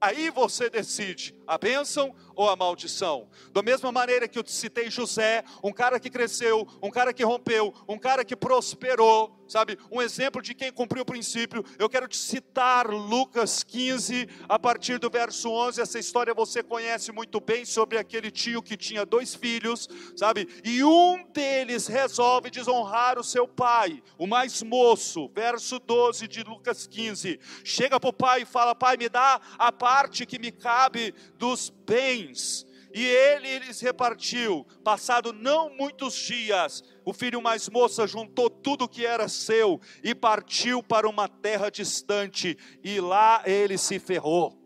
Aí 0.00 0.30
você 0.30 0.70
decide 0.70 1.34
a 1.50 1.58
bênção 1.58 2.14
ou 2.36 2.48
a 2.48 2.54
maldição. 2.54 3.28
Da 3.52 3.60
mesma 3.60 3.90
maneira 3.90 4.28
que 4.28 4.38
eu 4.38 4.44
citei 4.46 4.88
José, 4.88 5.42
um 5.64 5.72
cara 5.72 5.98
que 5.98 6.08
cresceu, 6.08 6.66
um 6.80 6.90
cara 6.90 7.12
que 7.12 7.24
rompeu, 7.24 7.74
um 7.88 7.98
cara 7.98 8.24
que 8.24 8.36
prosperou, 8.36 9.36
sabe? 9.48 9.76
Um 9.90 10.00
exemplo 10.00 10.40
de 10.40 10.54
quem 10.54 10.72
cumpriu 10.72 11.02
o 11.02 11.04
princípio. 11.04 11.64
Eu 11.76 11.88
quero 11.88 12.06
te 12.06 12.16
citar 12.16 12.88
Lucas 12.88 13.64
15, 13.64 14.28
a 14.48 14.58
partir 14.58 15.00
do 15.00 15.10
verso 15.10 15.50
11. 15.50 15.80
Essa 15.80 15.98
história 15.98 16.32
você 16.32 16.62
conhece 16.62 17.10
muito 17.10 17.40
bem 17.40 17.64
sobre 17.64 17.98
aquele 17.98 18.30
tio 18.30 18.62
que 18.62 18.76
tinha 18.76 19.04
dois 19.04 19.34
filhos, 19.34 19.88
sabe? 20.16 20.48
E 20.64 20.84
um 20.84 21.24
deles 21.32 21.88
resolve 21.88 22.48
desonrar 22.48 23.18
o 23.18 23.24
seu 23.24 23.48
pai, 23.48 24.00
o 24.16 24.26
mais 24.26 24.62
moço. 24.62 25.28
Verso 25.34 25.80
12 25.80 26.28
de 26.28 26.44
Lucas 26.44 26.86
15. 26.86 27.40
Chega 27.64 27.98
para 27.98 28.10
o 28.10 28.12
pai 28.12 28.42
e 28.42 28.46
fala: 28.46 28.72
Pai, 28.72 28.96
me 28.96 29.08
dá 29.08 29.40
a 29.58 29.72
parte 29.72 30.24
que 30.24 30.38
me 30.38 30.52
cabe 30.52 31.12
dos 31.40 31.70
bens. 31.70 32.66
E 32.92 33.02
ele 33.02 33.60
lhes 33.60 33.80
repartiu. 33.80 34.66
Passado 34.84 35.32
não 35.32 35.74
muitos 35.74 36.14
dias, 36.14 36.84
o 37.04 37.12
filho 37.12 37.40
mais 37.40 37.68
moça 37.68 38.06
juntou 38.06 38.50
tudo 38.50 38.88
que 38.88 39.06
era 39.06 39.26
seu 39.28 39.80
e 40.04 40.14
partiu 40.14 40.82
para 40.82 41.08
uma 41.08 41.28
terra 41.28 41.70
distante, 41.70 42.58
e 42.84 43.00
lá 43.00 43.42
ele 43.46 43.78
se 43.78 43.98
ferrou. 43.98 44.60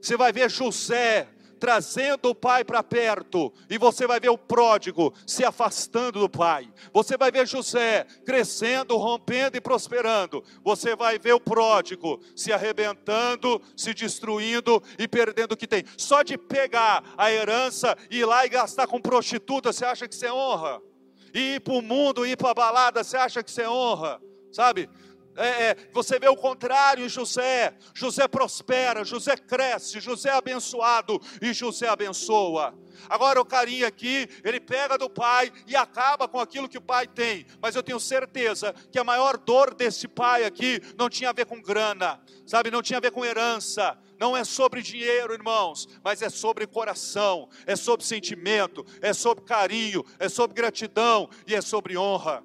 Você 0.00 0.16
vai 0.16 0.32
ver 0.32 0.50
José 0.50 1.28
trazendo 1.62 2.30
o 2.30 2.34
pai 2.34 2.64
para 2.64 2.82
perto, 2.82 3.52
e 3.70 3.78
você 3.78 4.04
vai 4.04 4.18
ver 4.18 4.30
o 4.30 4.36
pródigo 4.36 5.14
se 5.24 5.44
afastando 5.44 6.18
do 6.18 6.28
pai. 6.28 6.68
Você 6.92 7.16
vai 7.16 7.30
ver 7.30 7.46
José 7.46 8.04
crescendo, 8.26 8.96
rompendo 8.96 9.56
e 9.56 9.60
prosperando. 9.60 10.42
Você 10.64 10.96
vai 10.96 11.20
ver 11.20 11.34
o 11.34 11.40
pródigo 11.40 12.20
se 12.34 12.52
arrebentando, 12.52 13.62
se 13.76 13.94
destruindo 13.94 14.82
e 14.98 15.06
perdendo 15.06 15.52
o 15.52 15.56
que 15.56 15.68
tem. 15.68 15.84
Só 15.96 16.24
de 16.24 16.36
pegar 16.36 17.04
a 17.16 17.30
herança 17.30 17.96
e 18.10 18.18
ir 18.18 18.24
lá 18.24 18.44
e 18.44 18.48
gastar 18.48 18.88
com 18.88 19.00
prostituta, 19.00 19.72
você 19.72 19.84
acha 19.84 20.08
que 20.08 20.16
você 20.16 20.32
honra? 20.32 20.82
E 21.32 21.54
ir 21.54 21.60
para 21.60 21.74
o 21.74 21.80
mundo, 21.80 22.26
ir 22.26 22.36
para 22.36 22.50
a 22.50 22.54
balada, 22.54 23.04
você 23.04 23.16
acha 23.16 23.40
que 23.40 23.52
você 23.52 23.68
honra? 23.68 24.20
Sabe? 24.50 24.90
É, 25.36 25.46
é, 25.46 25.76
você 25.92 26.18
vê 26.18 26.28
o 26.28 26.36
contrário 26.36 27.04
em 27.04 27.08
José. 27.08 27.74
José 27.94 28.28
prospera, 28.28 29.04
José 29.04 29.36
cresce, 29.36 30.00
José 30.00 30.30
é 30.30 30.34
abençoado 30.34 31.20
e 31.40 31.52
José 31.52 31.88
abençoa. 31.88 32.74
Agora 33.08 33.40
o 33.40 33.44
carinha 33.44 33.86
aqui, 33.86 34.28
ele 34.44 34.60
pega 34.60 34.98
do 34.98 35.08
pai 35.08 35.50
e 35.66 35.74
acaba 35.74 36.28
com 36.28 36.38
aquilo 36.38 36.68
que 36.68 36.78
o 36.78 36.82
pai 36.82 37.06
tem. 37.06 37.46
Mas 37.60 37.74
eu 37.74 37.82
tenho 37.82 37.98
certeza 37.98 38.74
que 38.90 38.98
a 38.98 39.04
maior 39.04 39.36
dor 39.36 39.74
desse 39.74 40.06
pai 40.06 40.44
aqui 40.44 40.80
não 40.98 41.08
tinha 41.08 41.30
a 41.30 41.32
ver 41.32 41.46
com 41.46 41.60
grana, 41.60 42.20
sabe? 42.46 42.70
Não 42.70 42.82
tinha 42.82 42.98
a 42.98 43.00
ver 43.00 43.10
com 43.10 43.24
herança. 43.24 43.98
Não 44.20 44.36
é 44.36 44.44
sobre 44.44 44.82
dinheiro, 44.82 45.32
irmãos, 45.32 45.88
mas 46.04 46.22
é 46.22 46.28
sobre 46.28 46.64
coração, 46.64 47.48
é 47.66 47.74
sobre 47.74 48.06
sentimento, 48.06 48.86
é 49.00 49.12
sobre 49.12 49.42
carinho, 49.42 50.04
é 50.18 50.28
sobre 50.28 50.54
gratidão 50.54 51.28
e 51.44 51.54
é 51.54 51.60
sobre 51.60 51.98
honra. 51.98 52.44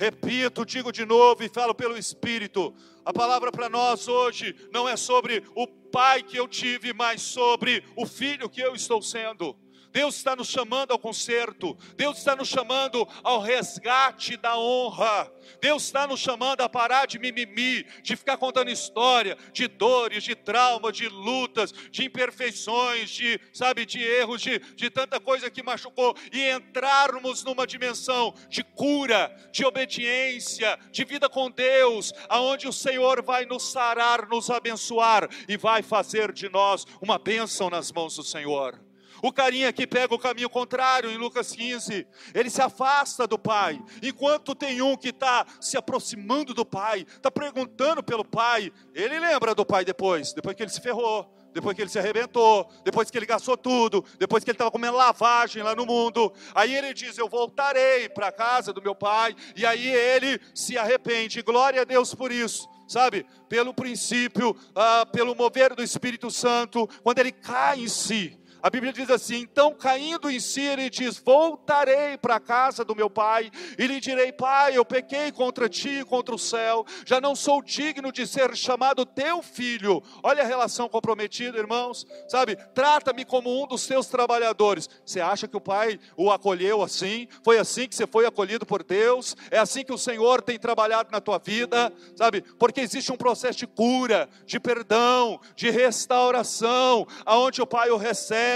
Repito, 0.00 0.64
digo 0.64 0.90
de 0.90 1.04
novo 1.04 1.44
e 1.44 1.48
falo 1.50 1.74
pelo 1.74 1.94
Espírito. 1.94 2.74
A 3.04 3.12
palavra 3.12 3.52
para 3.52 3.68
nós 3.68 4.08
hoje 4.08 4.56
não 4.72 4.88
é 4.88 4.96
sobre 4.96 5.44
o 5.54 5.66
pai 5.66 6.22
que 6.22 6.38
eu 6.38 6.48
tive, 6.48 6.94
mas 6.94 7.20
sobre 7.20 7.84
o 7.94 8.06
filho 8.06 8.48
que 8.48 8.62
eu 8.62 8.74
estou 8.74 9.02
sendo. 9.02 9.54
Deus 9.92 10.16
está 10.16 10.36
nos 10.36 10.48
chamando 10.48 10.92
ao 10.92 10.98
conserto, 10.98 11.76
Deus 11.96 12.18
está 12.18 12.36
nos 12.36 12.48
chamando 12.48 13.06
ao 13.22 13.40
resgate 13.40 14.36
da 14.36 14.58
honra, 14.58 15.30
Deus 15.60 15.84
está 15.84 16.06
nos 16.06 16.20
chamando 16.20 16.60
a 16.60 16.68
parar 16.68 17.06
de 17.06 17.18
mimimi, 17.18 17.84
de 18.02 18.16
ficar 18.16 18.36
contando 18.36 18.70
história, 18.70 19.36
de 19.52 19.66
dores, 19.66 20.22
de 20.22 20.34
traumas, 20.34 20.96
de 20.96 21.08
lutas, 21.08 21.72
de 21.90 22.04
imperfeições, 22.04 23.10
de, 23.10 23.40
sabe, 23.52 23.84
de 23.84 24.00
erros, 24.00 24.40
de, 24.40 24.58
de 24.58 24.90
tanta 24.90 25.18
coisa 25.18 25.50
que 25.50 25.62
machucou, 25.62 26.14
e 26.32 26.48
entrarmos 26.50 27.42
numa 27.42 27.66
dimensão 27.66 28.34
de 28.48 28.62
cura, 28.62 29.34
de 29.52 29.64
obediência, 29.64 30.78
de 30.92 31.04
vida 31.04 31.28
com 31.28 31.50
Deus, 31.50 32.12
aonde 32.28 32.68
o 32.68 32.72
Senhor 32.72 33.22
vai 33.22 33.44
nos 33.44 33.70
sarar, 33.70 34.28
nos 34.28 34.50
abençoar 34.50 35.28
e 35.48 35.56
vai 35.56 35.82
fazer 35.82 36.32
de 36.32 36.48
nós 36.48 36.86
uma 37.00 37.18
bênção 37.18 37.68
nas 37.68 37.90
mãos 37.90 38.14
do 38.16 38.22
Senhor. 38.22 38.89
O 39.22 39.32
carinha 39.32 39.72
que 39.72 39.86
pega 39.86 40.14
o 40.14 40.18
caminho 40.18 40.48
contrário 40.48 41.10
em 41.10 41.16
Lucas 41.16 41.52
15, 41.52 42.06
ele 42.34 42.50
se 42.50 42.62
afasta 42.62 43.26
do 43.26 43.38
pai, 43.38 43.80
enquanto 44.02 44.54
tem 44.54 44.80
um 44.80 44.96
que 44.96 45.08
está 45.08 45.46
se 45.60 45.76
aproximando 45.76 46.54
do 46.54 46.64
pai, 46.64 47.06
está 47.08 47.30
perguntando 47.30 48.02
pelo 48.02 48.24
pai, 48.24 48.72
ele 48.94 49.18
lembra 49.18 49.54
do 49.54 49.64
pai 49.64 49.84
depois, 49.84 50.32
depois 50.32 50.56
que 50.56 50.62
ele 50.62 50.70
se 50.70 50.80
ferrou, 50.80 51.30
depois 51.52 51.74
que 51.74 51.82
ele 51.82 51.90
se 51.90 51.98
arrebentou, 51.98 52.70
depois 52.84 53.10
que 53.10 53.18
ele 53.18 53.26
gastou 53.26 53.56
tudo, 53.56 54.04
depois 54.18 54.44
que 54.44 54.50
ele 54.50 54.54
estava 54.54 54.70
comendo 54.70 54.96
lavagem 54.96 55.62
lá 55.62 55.74
no 55.74 55.84
mundo. 55.84 56.32
Aí 56.54 56.74
ele 56.74 56.94
diz: 56.94 57.18
Eu 57.18 57.28
voltarei 57.28 58.08
para 58.08 58.28
a 58.28 58.32
casa 58.32 58.72
do 58.72 58.82
meu 58.82 58.94
pai. 58.94 59.34
E 59.56 59.66
aí 59.66 59.88
ele 59.88 60.40
se 60.54 60.78
arrepende. 60.78 61.42
Glória 61.42 61.82
a 61.82 61.84
Deus 61.84 62.14
por 62.14 62.30
isso. 62.30 62.68
Sabe, 62.86 63.24
pelo 63.48 63.72
princípio, 63.72 64.56
ah, 64.74 65.06
pelo 65.12 65.32
mover 65.36 65.76
do 65.76 65.82
Espírito 65.82 66.28
Santo, 66.28 66.88
quando 67.04 67.20
ele 67.20 67.30
cai 67.30 67.78
em 67.78 67.88
si, 67.88 68.36
A 68.62 68.68
Bíblia 68.68 68.92
diz 68.92 69.08
assim: 69.10 69.36
então 69.36 69.74
caindo 69.74 70.30
em 70.30 70.38
si, 70.38 70.60
ele 70.60 70.90
diz: 70.90 71.18
Voltarei 71.18 72.16
para 72.18 72.36
a 72.36 72.40
casa 72.40 72.84
do 72.84 72.94
meu 72.94 73.08
pai, 73.08 73.50
e 73.78 73.86
lhe 73.86 74.00
direi: 74.00 74.32
Pai, 74.32 74.76
eu 74.76 74.84
pequei 74.84 75.32
contra 75.32 75.68
ti 75.68 76.00
e 76.00 76.04
contra 76.04 76.34
o 76.34 76.38
céu, 76.38 76.84
já 77.06 77.20
não 77.20 77.34
sou 77.34 77.62
digno 77.62 78.12
de 78.12 78.26
ser 78.26 78.54
chamado 78.56 79.06
teu 79.06 79.42
filho. 79.42 80.02
Olha 80.22 80.42
a 80.42 80.46
relação 80.46 80.88
comprometida, 80.88 81.58
irmãos, 81.58 82.06
sabe? 82.28 82.56
Trata-me 82.74 83.24
como 83.24 83.62
um 83.62 83.66
dos 83.66 83.86
teus 83.86 84.06
trabalhadores. 84.06 84.88
Você 85.04 85.20
acha 85.20 85.48
que 85.48 85.56
o 85.56 85.60
pai 85.60 85.98
o 86.16 86.30
acolheu 86.30 86.82
assim? 86.82 87.28
Foi 87.42 87.58
assim 87.58 87.88
que 87.88 87.94
você 87.94 88.06
foi 88.06 88.26
acolhido 88.26 88.66
por 88.66 88.82
Deus? 88.82 89.36
É 89.50 89.58
assim 89.58 89.84
que 89.84 89.92
o 89.92 89.98
Senhor 89.98 90.42
tem 90.42 90.58
trabalhado 90.58 91.10
na 91.10 91.20
tua 91.20 91.38
vida, 91.38 91.92
sabe? 92.16 92.42
Porque 92.58 92.80
existe 92.80 93.12
um 93.12 93.16
processo 93.16 93.58
de 93.58 93.66
cura, 93.66 94.28
de 94.44 94.60
perdão, 94.60 95.40
de 95.54 95.70
restauração, 95.70 97.06
aonde 97.24 97.62
o 97.62 97.66
pai 97.66 97.90
o 97.90 97.96
recebe 97.96 98.49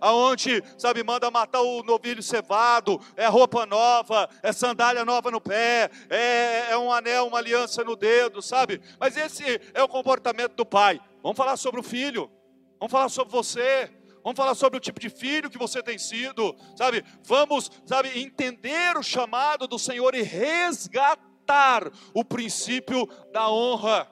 aonde, 0.00 0.62
sabe, 0.76 1.02
manda 1.02 1.30
matar 1.30 1.60
o 1.60 1.82
novilho 1.82 2.22
cevado, 2.22 3.00
é 3.16 3.26
roupa 3.26 3.66
nova, 3.66 4.28
é 4.42 4.52
sandália 4.52 5.04
nova 5.04 5.30
no 5.30 5.40
pé, 5.40 5.90
é, 6.08 6.70
é 6.70 6.78
um 6.78 6.92
anel, 6.92 7.26
uma 7.26 7.38
aliança 7.38 7.82
no 7.82 7.96
dedo, 7.96 8.42
sabe? 8.42 8.80
Mas 8.98 9.16
esse 9.16 9.60
é 9.74 9.82
o 9.82 9.88
comportamento 9.88 10.54
do 10.54 10.66
pai. 10.66 11.00
Vamos 11.22 11.36
falar 11.36 11.56
sobre 11.56 11.80
o 11.80 11.82
filho, 11.82 12.30
vamos 12.78 12.92
falar 12.92 13.08
sobre 13.08 13.32
você, 13.32 13.90
Vamos 14.22 14.36
falar 14.36 14.54
sobre 14.54 14.76
o 14.76 14.80
tipo 14.80 15.00
de 15.00 15.08
filho 15.08 15.48
que 15.48 15.56
você 15.56 15.82
tem 15.82 15.98
sido, 15.98 16.54
sabe? 16.76 17.02
Vamos, 17.24 17.70
sabe, 17.86 18.20
entender 18.20 18.96
o 18.96 19.02
chamado 19.02 19.66
do 19.66 19.78
Senhor 19.78 20.14
e 20.14 20.22
resgatar 20.22 21.90
o 22.12 22.22
princípio 22.22 23.08
da 23.32 23.50
honra 23.50 24.06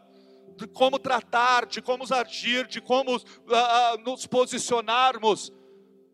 de 0.59 0.66
como 0.66 0.98
tratar, 0.98 1.66
de 1.66 1.80
como 1.80 2.04
agir, 2.12 2.66
de 2.66 2.80
como 2.80 3.16
uh, 3.16 3.98
nos 4.04 4.26
posicionarmos, 4.26 5.52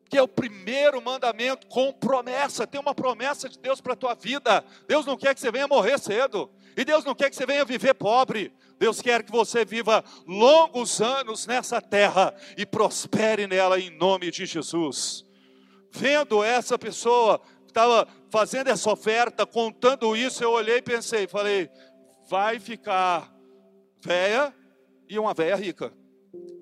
que 0.08 0.18
é 0.18 0.22
o 0.22 0.28
primeiro 0.28 1.00
mandamento 1.00 1.66
com 1.66 1.92
promessa. 1.92 2.66
Tem 2.66 2.80
uma 2.80 2.94
promessa 2.94 3.48
de 3.48 3.58
Deus 3.58 3.80
para 3.80 3.94
a 3.94 3.96
tua 3.96 4.14
vida. 4.14 4.62
Deus 4.86 5.06
não 5.06 5.16
quer 5.16 5.34
que 5.34 5.40
você 5.40 5.50
venha 5.50 5.66
morrer 5.66 5.98
cedo. 5.98 6.50
E 6.76 6.84
Deus 6.84 7.04
não 7.04 7.14
quer 7.14 7.30
que 7.30 7.36
você 7.36 7.46
venha 7.46 7.64
viver 7.64 7.94
pobre. 7.94 8.52
Deus 8.78 9.00
quer 9.00 9.22
que 9.22 9.32
você 9.32 9.64
viva 9.64 10.04
longos 10.26 11.00
anos 11.00 11.46
nessa 11.46 11.80
terra 11.80 12.34
e 12.56 12.66
prospere 12.66 13.46
nela 13.46 13.80
em 13.80 13.90
nome 13.96 14.30
de 14.30 14.44
Jesus. 14.44 15.24
Vendo 15.90 16.44
essa 16.44 16.78
pessoa 16.78 17.38
que 17.38 17.70
estava 17.70 18.06
fazendo 18.30 18.68
essa 18.68 18.90
oferta, 18.90 19.46
contando 19.46 20.14
isso, 20.14 20.44
eu 20.44 20.50
olhei 20.50 20.78
e 20.78 20.82
pensei, 20.82 21.26
falei, 21.26 21.70
vai 22.28 22.58
ficar 22.58 23.33
véia 24.04 24.54
e 25.08 25.18
uma 25.18 25.32
véia 25.32 25.56
rica. 25.56 25.92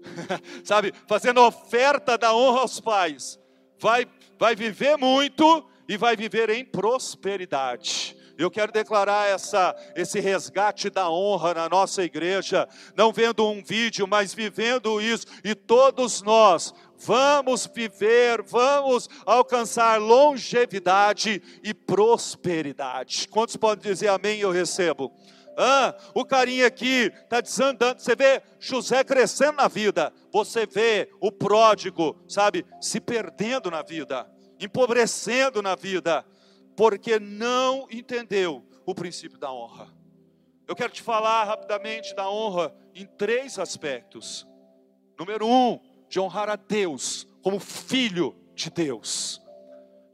Sabe, 0.65 0.93
fazendo 1.07 1.41
oferta 1.41 2.17
da 2.17 2.35
honra 2.35 2.61
aos 2.61 2.81
pais. 2.81 3.39
Vai, 3.79 4.07
vai 4.39 4.55
viver 4.55 4.97
muito 4.97 5.69
e 5.89 5.97
vai 5.97 6.17
viver 6.17 6.51
em 6.51 6.65
prosperidade. 6.65 8.17
Eu 8.39 8.51
quero 8.51 8.73
declarar 8.73 9.29
essa, 9.29 9.77
esse 9.95 10.19
resgate 10.19 10.89
da 10.89 11.11
honra 11.11 11.55
na 11.55 11.69
nossa 11.69 12.03
igreja, 12.03 12.69
não 12.97 13.13
vendo 13.13 13.47
um 13.47 13.63
vídeo, 13.63 14.07
mas 14.07 14.33
vivendo 14.33 15.01
isso, 15.01 15.27
e 15.45 15.55
todos 15.55 16.23
nós 16.23 16.75
vamos 16.99 17.67
viver, 17.67 18.43
vamos 18.43 19.09
alcançar 19.27 20.01
longevidade 20.01 21.43
e 21.63 21.75
prosperidade. 21.75 23.29
Quantos 23.29 23.57
podem 23.57 23.93
dizer 23.93 24.09
amém? 24.09 24.41
Eu 24.41 24.51
recebo. 24.51 25.13
Ah, 25.57 25.95
o 26.15 26.25
carinha 26.25 26.67
aqui 26.67 27.13
está 27.23 27.41
desandando. 27.41 28.01
Você 28.01 28.17
vê 28.17 28.43
José 28.59 29.05
crescendo 29.05 29.57
na 29.57 29.69
vida. 29.69 30.13
Você 30.33 30.67
vê 30.67 31.11
o 31.21 31.31
pródigo, 31.31 32.17
sabe, 32.29 32.65
se 32.81 33.01
perdendo 33.01 33.71
na 33.71 33.83
vida, 33.83 34.31
empobrecendo 34.59 35.61
na 35.61 35.75
vida, 35.75 36.25
porque 36.77 37.19
não 37.19 37.87
entendeu 37.91 38.65
o 38.87 38.95
princípio 38.95 39.39
da 39.39 39.53
honra. 39.53 39.89
Eu 40.67 40.77
quero 40.77 40.93
te 40.93 41.03
falar 41.03 41.45
rapidamente 41.45 42.15
da 42.15 42.31
honra 42.31 42.75
em 42.95 43.05
três 43.05 43.59
aspectos. 43.59 44.47
Número 45.19 45.47
um, 45.47 45.79
de 46.09 46.19
honrar 46.19 46.49
a 46.49 46.57
Deus 46.57 47.27
como 47.43 47.59
filho 47.59 48.37
de 48.55 48.71
Deus, 48.71 49.43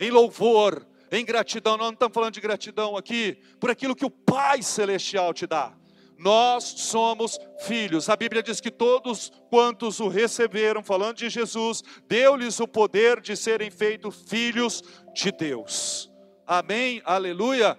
em 0.00 0.10
louvor, 0.10 0.86
em 1.10 1.24
gratidão. 1.24 1.76
Nós 1.76 1.86
não 1.86 1.92
estamos 1.94 2.14
falando 2.14 2.34
de 2.34 2.40
gratidão 2.40 2.96
aqui 2.96 3.38
por 3.60 3.70
aquilo 3.70 3.96
que 3.96 4.04
o 4.04 4.10
Pai 4.10 4.62
Celestial 4.62 5.32
te 5.32 5.46
dá. 5.46 5.72
Nós 6.18 6.64
somos 6.64 7.38
filhos. 7.60 8.08
A 8.08 8.16
Bíblia 8.16 8.42
diz 8.42 8.60
que 8.60 8.72
todos 8.72 9.30
quantos 9.48 10.00
o 10.00 10.08
receberam, 10.08 10.82
falando 10.82 11.18
de 11.18 11.30
Jesus, 11.30 11.82
deu-lhes 12.08 12.58
o 12.58 12.66
poder 12.66 13.20
de 13.20 13.36
serem 13.36 13.70
feitos 13.70 14.24
filhos 14.28 14.82
de 15.14 15.30
Deus. 15.30 16.10
Amém? 16.44 17.00
Aleluia. 17.04 17.78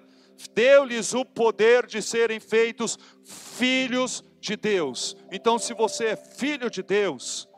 Deu-lhes 0.53 1.13
o 1.13 1.25
poder 1.25 1.85
de 1.85 2.01
serem 2.01 2.39
feitos 2.39 2.97
filhos 3.25 4.23
de 4.39 4.55
Deus. 4.55 5.17
Então, 5.33 5.59
se 5.59 5.73
você 5.73 6.05
é 6.05 6.15
filho 6.15 6.69
de 6.69 6.81
Deus, 6.81 7.49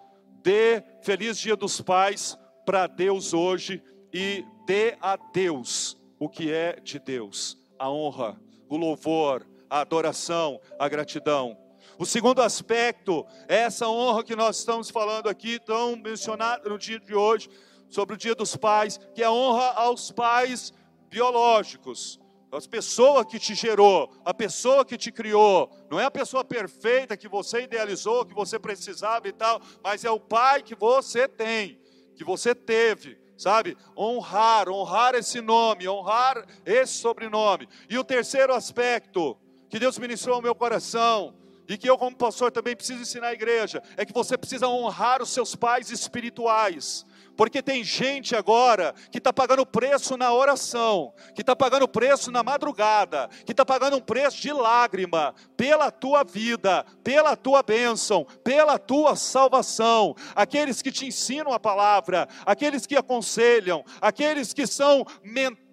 dê 0.41 0.84
feliz 1.03 1.38
dia 1.38 1.55
dos 1.55 1.80
pais 1.80 2.36
para 2.65 2.88
Deus 2.88 3.36
hoje 3.36 3.84
e 4.14 4.45
dê 4.66 4.97
a 5.01 5.16
Deus 5.16 5.97
o 6.20 6.30
que 6.30 6.51
é 6.51 6.80
de 6.80 6.99
Deus: 6.99 7.57
a 7.78 7.89
honra, 7.89 8.39
o 8.70 8.78
louvor, 8.78 9.47
a 9.70 9.80
adoração, 9.80 10.59
a 10.78 10.88
gratidão. 10.88 11.57
O 11.97 12.05
segundo 12.05 12.41
aspecto 12.41 13.26
é 13.47 13.57
essa 13.57 13.88
honra 13.88 14.24
que 14.24 14.36
nós 14.36 14.57
estamos 14.57 14.89
falando 14.89 15.30
aqui, 15.30 15.59
tão 15.59 15.95
mencionada 15.95 16.70
no 16.70 16.78
dia 16.78 16.99
de 16.99 17.14
hoje, 17.14 17.49
sobre 17.89 18.16
o 18.16 18.18
dia 18.18 18.34
dos 18.34 18.55
pais, 18.55 18.99
que 19.14 19.22
é 19.22 19.26
a 19.26 19.32
honra 19.32 19.72
aos 19.74 20.12
pais 20.12 20.74
biológicos. 21.09 22.20
A 22.51 22.59
pessoa 22.68 23.24
que 23.24 23.39
te 23.39 23.55
gerou, 23.55 24.12
a 24.26 24.34
pessoa 24.34 24.84
que 24.84 24.97
te 24.97 25.12
criou, 25.12 25.72
não 25.89 25.99
é 25.99 26.05
a 26.05 26.12
pessoa 26.12 26.43
perfeita 26.43 27.16
que 27.16 27.28
você 27.28 27.62
idealizou, 27.62 28.26
que 28.26 28.34
você 28.34 28.59
precisava 28.59 29.28
e 29.28 29.32
tal, 29.32 29.62
mas 29.84 30.03
é 30.03 30.12
o 30.12 30.20
pai 30.20 30.62
que 30.62 30.76
você 30.76 31.28
tem, 31.28 31.80
que 32.16 32.26
você 32.26 32.53
teve, 32.53 33.20
sabe? 33.42 33.76
Honrar, 33.98 34.70
honrar 34.70 35.16
esse 35.16 35.42
nome, 35.42 35.89
honrar 35.89 36.46
esse 36.64 36.94
sobrenome. 36.94 37.68
E 37.89 37.98
o 37.98 38.04
terceiro 38.04 38.54
aspecto 38.54 39.36
que 39.68 39.80
Deus 39.80 39.98
ministrou 39.98 40.36
ao 40.36 40.42
meu 40.44 40.54
coração, 40.54 41.34
e 41.68 41.78
que 41.78 41.89
eu, 41.89 41.98
como 41.98 42.16
pastor, 42.16 42.52
também 42.52 42.76
preciso 42.76 43.02
ensinar 43.02 43.30
à 43.30 43.34
igreja, 43.34 43.82
é 43.98 44.06
que 44.06 44.14
você 44.14 44.38
precisa 44.38 44.68
honrar 44.68 45.24
os 45.24 45.30
seus 45.30 45.56
pais 45.56 45.89
espirituais. 45.89 47.06
Porque 47.42 47.60
tem 47.60 47.84
gente 47.84 48.36
agora 48.36 48.94
que 49.10 49.18
está 49.18 49.34
pagando 49.34 49.66
preço 49.66 50.16
na 50.16 50.32
oração, 50.32 51.12
que 51.34 51.42
está 51.42 51.56
pagando 51.56 51.88
preço 51.88 52.32
na 52.32 52.44
madrugada, 52.44 53.28
que 53.44 53.52
está 53.52 53.66
pagando 53.66 53.98
um 53.98 54.00
preço 54.00 54.39
de 54.39 54.54
lágrima 54.54 55.34
pela 55.58 55.89
tua 55.89 56.24
vida, 56.24 56.86
pela 57.04 57.36
tua 57.36 57.64
bênção, 57.64 58.28
pela 58.44 58.78
tua 58.78 59.16
salvação. 59.16 60.14
Aqueles 60.36 60.84
que 60.84 60.92
te 60.92 61.08
ensinam 61.08 61.52
a 61.52 61.60
palavra, 61.60 62.28
aqueles 62.46 62.86
que 62.86 62.96
aconselham, 62.96 63.84
aqueles 64.00 64.54
que 64.54 64.68
são 64.68 65.04
mentores, 65.24 65.70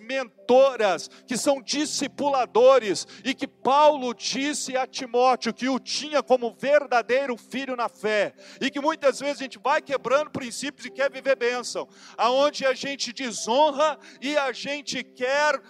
mentoras, 0.00 1.08
que 1.26 1.36
são 1.36 1.62
discipuladores, 1.62 3.06
e 3.24 3.34
que 3.34 3.46
Paulo 3.46 4.14
disse 4.14 4.76
a 4.76 4.86
Timóteo 4.86 5.54
que 5.54 5.68
o 5.68 5.78
tinha 5.78 6.22
como 6.22 6.54
verdadeiro 6.58 7.36
filho 7.36 7.76
na 7.76 7.88
fé, 7.88 8.34
e 8.60 8.70
que 8.70 8.80
muitas 8.80 9.20
vezes 9.20 9.40
a 9.40 9.44
gente 9.44 9.58
vai 9.58 9.80
quebrando 9.80 10.30
princípios 10.30 10.86
e 10.86 10.90
quer 10.90 11.10
viver 11.10 11.36
bênção, 11.36 11.88
aonde 12.16 12.66
a 12.66 12.74
gente 12.74 13.12
desonra 13.12 13.98
e 14.20 14.36
a 14.36 14.52
gente 14.52 15.04
quer 15.04 15.60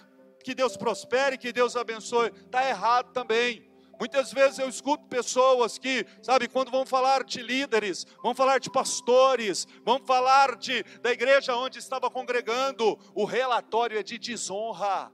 que 0.43 0.55
Deus 0.55 0.75
prospere, 0.75 1.37
que 1.37 1.53
Deus 1.53 1.75
abençoe, 1.75 2.31
está 2.45 2.67
errado 2.67 3.11
também. 3.11 3.68
Muitas 3.99 4.31
vezes 4.31 4.57
eu 4.57 4.69
escuto 4.69 5.05
pessoas 5.07 5.77
que, 5.77 6.05
sabe, 6.21 6.47
quando 6.47 6.71
vão 6.71 6.85
falar 6.85 7.23
de 7.25 7.41
líderes, 7.41 8.07
vão 8.23 8.33
falar 8.33 8.57
de 8.57 8.71
pastores, 8.71 9.67
vão 9.83 9.99
falar 9.99 10.55
de, 10.55 10.83
da 11.01 11.11
igreja 11.11 11.53
onde 11.57 11.79
estava 11.79 12.09
congregando, 12.09 12.97
o 13.13 13.25
relatório 13.25 13.99
é 13.99 14.03
de 14.03 14.17
desonra. 14.17 15.11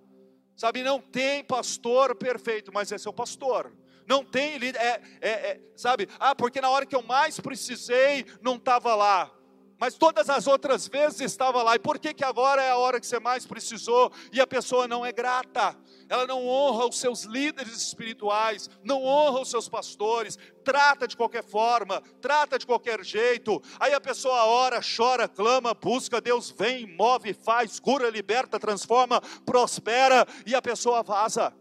Sabe, 0.56 0.84
não 0.84 1.02
tem 1.02 1.44
pastor 1.44 2.16
perfeito, 2.16 2.72
mas 2.72 2.92
é 2.92 2.98
seu 2.98 3.12
pastor. 3.12 3.76
Não 4.08 4.24
tem 4.24 4.58
líder, 4.60 4.80
é, 4.80 5.02
é, 5.20 5.30
é, 5.30 5.62
sabe, 5.76 6.08
ah, 6.20 6.36
porque 6.36 6.62
na 6.62 6.70
hora 6.70 6.86
que 6.86 6.96
eu 6.96 7.02
mais 7.02 7.40
precisei, 7.40 8.24
não 8.40 8.56
estava 8.56 8.94
lá 8.94 9.35
mas 9.80 9.96
todas 9.96 10.30
as 10.30 10.48
outras 10.48 10.88
vezes 10.88 11.22
estava 11.22 11.62
lá. 11.62 11.76
E 11.76 11.80
por 11.80 12.00
que, 12.00 12.14
que 12.14 12.24
agora 12.24 12.62
é 12.62 12.72
a 12.72 12.78
hora 12.78 13.00
que 13.00 13.08
você 13.08 13.20
mais 13.20 13.46
precisou 13.46 14.12
e 14.32 14.40
a 14.40 14.48
pessoa 14.48 14.88
não 14.88 15.06
é 15.06 15.12
grata? 15.12 15.76
Ela 16.08 16.26
não 16.26 16.48
honra 16.48 16.88
os 16.88 17.00
seus 17.00 17.24
líderes 17.24 17.76
espirituais, 17.76 18.70
não 18.84 19.04
honra 19.04 19.42
os 19.42 19.50
seus 19.50 19.68
pastores, 19.68 20.38
trata 20.64 21.08
de 21.08 21.18
qualquer 21.18 21.44
forma, 21.44 22.02
trata 22.22 22.58
de 22.58 22.66
qualquer 22.66 23.04
jeito. 23.04 23.62
Aí 23.80 23.94
a 23.94 24.00
pessoa 24.00 24.46
ora, 24.46 24.80
chora, 24.82 25.28
clama, 25.28 25.74
busca, 25.74 26.22
Deus 26.22 26.52
vem, 26.52 26.96
move, 26.96 27.34
faz, 27.34 27.80
cura, 27.80 28.10
liberta, 28.10 28.60
transforma, 28.60 29.22
prospera 29.46 30.26
e 30.46 30.56
a 30.56 30.62
pessoa 30.62 31.04
vaza. 31.04 31.54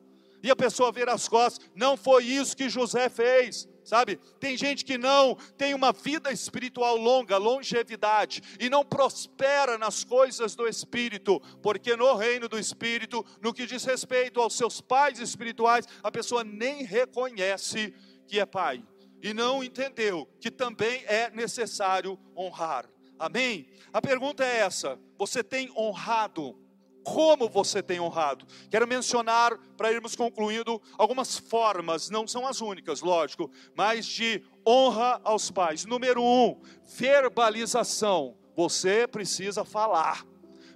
E 0.42 0.50
a 0.50 0.56
pessoa 0.56 0.92
vira 0.92 1.12
as 1.14 1.26
costas. 1.26 1.66
Não 1.74 1.96
foi 1.96 2.24
isso 2.24 2.54
que 2.54 2.68
José 2.68 3.08
fez. 3.08 3.66
Sabe? 3.84 4.16
Tem 4.40 4.56
gente 4.56 4.84
que 4.84 4.98
não 4.98 5.36
tem 5.56 5.74
uma 5.74 5.92
vida 5.92 6.32
espiritual 6.32 6.96
longa, 6.96 7.36
longevidade, 7.36 8.42
e 8.58 8.68
não 8.68 8.84
prospera 8.84 9.78
nas 9.78 10.02
coisas 10.02 10.56
do 10.56 10.66
Espírito, 10.66 11.40
porque 11.62 11.94
no 11.96 12.14
reino 12.14 12.48
do 12.48 12.58
Espírito, 12.58 13.24
no 13.40 13.52
que 13.52 13.66
diz 13.66 13.84
respeito 13.84 14.40
aos 14.40 14.56
seus 14.56 14.80
pais 14.80 15.18
espirituais, 15.18 15.86
a 16.02 16.10
pessoa 16.10 16.42
nem 16.42 16.82
reconhece 16.82 17.94
que 18.26 18.40
é 18.40 18.46
pai, 18.46 18.82
e 19.22 19.32
não 19.34 19.62
entendeu 19.62 20.26
que 20.40 20.50
também 20.50 21.04
é 21.06 21.30
necessário 21.30 22.18
honrar. 22.36 22.88
Amém? 23.18 23.68
A 23.92 24.02
pergunta 24.02 24.44
é 24.44 24.58
essa: 24.58 24.98
você 25.16 25.42
tem 25.42 25.70
honrado 25.76 26.58
como 27.04 27.48
você 27.48 27.82
tem 27.82 28.00
honrado. 28.00 28.46
Quero 28.70 28.88
mencionar, 28.88 29.56
para 29.76 29.92
irmos 29.92 30.16
concluindo, 30.16 30.80
algumas 30.98 31.38
formas, 31.38 32.10
não 32.10 32.26
são 32.26 32.46
as 32.46 32.60
únicas, 32.60 33.02
lógico, 33.02 33.50
mas 33.76 34.06
de 34.06 34.42
honra 34.66 35.20
aos 35.22 35.50
pais. 35.50 35.84
Número 35.84 36.22
um, 36.22 36.60
verbalização. 36.96 38.34
Você 38.56 39.06
precisa 39.06 39.64
falar. 39.64 40.24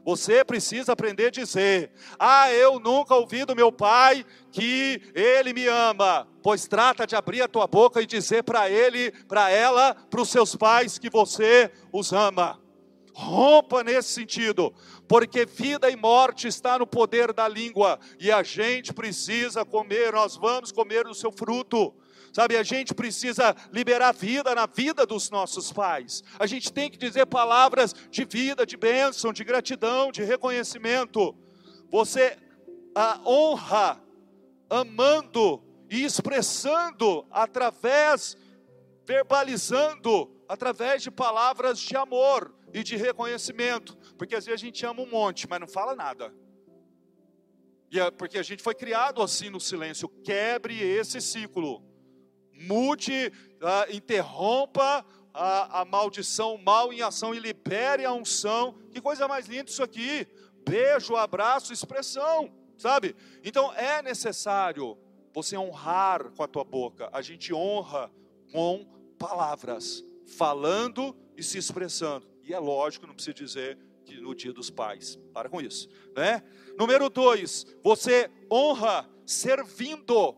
Você 0.04 0.42
precisa 0.44 0.92
aprender 0.92 1.26
a 1.26 1.30
dizer: 1.30 1.90
Ah, 2.18 2.50
eu 2.50 2.80
nunca 2.80 3.14
ouvi 3.14 3.44
do 3.44 3.54
meu 3.54 3.70
pai 3.70 4.24
que 4.50 5.02
ele 5.14 5.52
me 5.52 5.66
ama. 5.66 6.26
Pois 6.42 6.66
trata 6.66 7.06
de 7.06 7.14
abrir 7.14 7.42
a 7.42 7.48
tua 7.48 7.66
boca 7.66 8.00
e 8.00 8.06
dizer 8.06 8.42
para 8.42 8.70
ele, 8.70 9.10
para 9.26 9.50
ela, 9.50 9.94
para 9.94 10.20
os 10.22 10.30
seus 10.30 10.56
pais 10.56 10.98
que 10.98 11.10
você 11.10 11.70
os 11.92 12.12
ama. 12.12 12.58
Rompa 13.12 13.82
nesse 13.82 14.10
sentido, 14.10 14.72
porque 15.08 15.46
vida 15.46 15.90
e 15.90 15.96
morte 15.96 16.46
está 16.46 16.78
no 16.78 16.86
poder 16.86 17.32
da 17.32 17.48
língua, 17.48 17.98
e 18.20 18.30
a 18.30 18.42
gente 18.42 18.92
precisa 18.92 19.64
comer, 19.64 20.12
nós 20.12 20.36
vamos 20.36 20.70
comer 20.70 21.06
o 21.06 21.14
seu 21.14 21.32
fruto. 21.32 21.94
Sabe, 22.30 22.58
a 22.58 22.62
gente 22.62 22.94
precisa 22.94 23.56
liberar 23.72 24.12
vida 24.12 24.54
na 24.54 24.66
vida 24.66 25.06
dos 25.06 25.30
nossos 25.30 25.72
pais. 25.72 26.22
A 26.38 26.46
gente 26.46 26.70
tem 26.70 26.90
que 26.90 26.98
dizer 26.98 27.24
palavras 27.24 27.94
de 28.10 28.24
vida, 28.24 28.66
de 28.66 28.76
bênção, 28.76 29.32
de 29.32 29.42
gratidão, 29.42 30.12
de 30.12 30.22
reconhecimento. 30.22 31.34
Você 31.90 32.36
a 32.94 33.18
honra 33.26 33.98
amando 34.68 35.62
e 35.90 36.04
expressando 36.04 37.26
através 37.30 38.36
verbalizando 39.06 40.30
através 40.46 41.02
de 41.02 41.10
palavras 41.10 41.78
de 41.78 41.96
amor 41.96 42.54
e 42.72 42.82
de 42.82 42.96
reconhecimento, 42.96 43.96
porque 44.18 44.34
às 44.34 44.44
vezes 44.44 44.60
a 44.60 44.64
gente 44.66 44.84
ama 44.84 45.00
um 45.02 45.06
monte, 45.06 45.48
mas 45.48 45.60
não 45.60 45.68
fala 45.68 45.94
nada. 45.94 46.34
E 47.90 47.98
é 47.98 48.10
porque 48.10 48.36
a 48.36 48.42
gente 48.42 48.62
foi 48.62 48.74
criado 48.74 49.22
assim 49.22 49.48
no 49.48 49.60
silêncio. 49.60 50.08
Quebre 50.08 50.78
esse 50.82 51.20
ciclo. 51.20 51.82
Mude, 52.52 53.32
uh, 53.62 53.94
interrompa 53.94 55.06
a, 55.32 55.80
a 55.80 55.84
maldição 55.84 56.58
mal 56.58 56.92
em 56.92 57.00
ação 57.00 57.34
e 57.34 57.38
libere 57.38 58.04
a 58.04 58.12
unção. 58.12 58.74
Que 58.90 59.00
coisa 59.00 59.28
mais 59.28 59.46
linda 59.46 59.70
isso 59.70 59.82
aqui. 59.82 60.26
Beijo, 60.68 61.16
abraço, 61.16 61.72
expressão, 61.72 62.52
sabe? 62.76 63.16
Então 63.42 63.72
é 63.72 64.02
necessário 64.02 64.98
você 65.32 65.56
honrar 65.56 66.30
com 66.32 66.42
a 66.42 66.48
tua 66.48 66.64
boca. 66.64 67.08
A 67.12 67.22
gente 67.22 67.54
honra 67.54 68.10
com 68.52 68.84
palavras, 69.18 70.04
falando 70.36 71.16
e 71.36 71.42
se 71.42 71.56
expressando. 71.56 72.28
E 72.42 72.52
é 72.52 72.58
lógico, 72.58 73.06
não 73.06 73.14
precisa 73.14 73.34
dizer 73.34 73.78
no 74.16 74.34
dia 74.34 74.52
dos 74.52 74.70
pais. 74.70 75.18
Para 75.32 75.48
com 75.48 75.60
isso, 75.60 75.88
né? 76.16 76.42
Número 76.78 77.08
dois, 77.08 77.66
você 77.82 78.30
honra 78.50 79.08
servindo. 79.26 80.36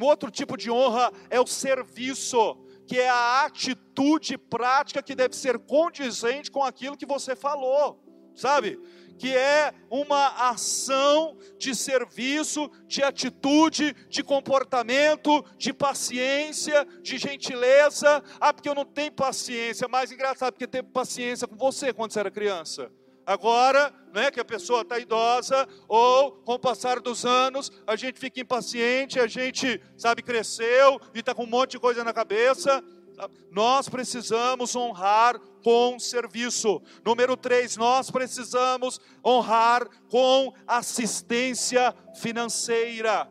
Um 0.00 0.04
outro 0.04 0.30
tipo 0.30 0.56
de 0.56 0.70
honra 0.70 1.12
é 1.28 1.40
o 1.40 1.46
serviço, 1.46 2.56
que 2.86 2.98
é 2.98 3.08
a 3.08 3.44
atitude 3.44 4.38
prática 4.38 5.02
que 5.02 5.14
deve 5.14 5.36
ser 5.36 5.58
condizente 5.58 6.50
com 6.50 6.62
aquilo 6.62 6.96
que 6.96 7.04
você 7.04 7.34
falou, 7.34 8.02
sabe? 8.34 8.80
Que 9.18 9.36
é 9.36 9.74
uma 9.90 10.50
ação 10.50 11.36
de 11.58 11.74
serviço, 11.74 12.70
de 12.86 13.02
atitude, 13.02 13.94
de 14.08 14.22
comportamento, 14.22 15.44
de 15.58 15.72
paciência, 15.72 16.86
de 17.02 17.18
gentileza. 17.18 18.22
Ah, 18.40 18.54
porque 18.54 18.68
eu 18.68 18.74
não 18.74 18.84
tenho 18.84 19.12
paciência. 19.12 19.88
Mais 19.88 20.12
engraçado, 20.12 20.52
porque 20.52 20.66
teve 20.66 20.88
paciência 20.88 21.48
com 21.48 21.56
você 21.56 21.92
quando 21.92 22.12
você 22.12 22.20
era 22.20 22.30
criança. 22.30 22.90
Agora, 23.26 23.92
não 24.14 24.22
é 24.22 24.30
que 24.30 24.40
a 24.40 24.44
pessoa 24.44 24.80
está 24.80 24.98
idosa, 24.98 25.68
ou 25.86 26.32
com 26.32 26.54
o 26.54 26.58
passar 26.58 26.98
dos 26.98 27.26
anos, 27.26 27.70
a 27.86 27.94
gente 27.94 28.18
fica 28.18 28.40
impaciente, 28.40 29.20
a 29.20 29.26
gente, 29.26 29.78
sabe, 29.98 30.22
cresceu 30.22 30.98
e 31.14 31.18
está 31.18 31.34
com 31.34 31.42
um 31.42 31.46
monte 31.46 31.72
de 31.72 31.78
coisa 31.78 32.02
na 32.02 32.14
cabeça. 32.14 32.82
Nós 33.50 33.86
precisamos 33.86 34.74
honrar 34.74 35.38
com 35.62 35.98
serviço. 35.98 36.80
Número 37.04 37.36
três, 37.36 37.76
nós 37.76 38.10
precisamos 38.10 39.00
honrar 39.24 39.86
com 40.08 40.52
assistência 40.66 41.94
financeira. 42.14 43.30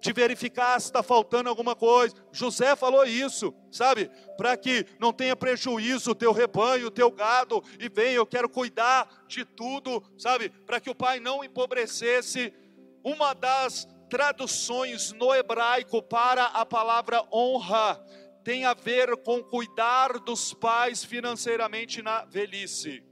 De 0.00 0.12
verificar 0.12 0.80
se 0.80 0.86
está 0.86 1.02
faltando 1.02 1.48
alguma 1.48 1.74
coisa. 1.74 2.14
José 2.30 2.76
falou 2.76 3.04
isso, 3.04 3.52
sabe? 3.68 4.08
Para 4.36 4.56
que 4.56 4.86
não 5.00 5.12
tenha 5.12 5.34
prejuízo 5.34 6.12
o 6.12 6.14
teu 6.14 6.32
rebanho, 6.32 6.86
o 6.86 6.90
teu 6.90 7.10
gado, 7.10 7.64
e 7.80 7.88
vem, 7.88 8.12
eu 8.12 8.24
quero 8.24 8.48
cuidar 8.48 9.08
de 9.26 9.44
tudo, 9.44 10.00
sabe? 10.16 10.50
Para 10.50 10.78
que 10.78 10.88
o 10.88 10.94
pai 10.94 11.18
não 11.18 11.42
empobrecesse. 11.42 12.54
Uma 13.02 13.34
das 13.34 13.88
traduções 14.08 15.12
no 15.12 15.34
hebraico 15.34 16.00
para 16.02 16.44
a 16.44 16.64
palavra 16.64 17.26
honra 17.32 18.00
tem 18.48 18.64
a 18.64 18.72
ver 18.72 19.14
com 19.18 19.44
cuidar 19.44 20.18
dos 20.20 20.54
pais 20.54 21.04
financeiramente 21.04 22.00
na 22.00 22.24
velhice. 22.24 23.04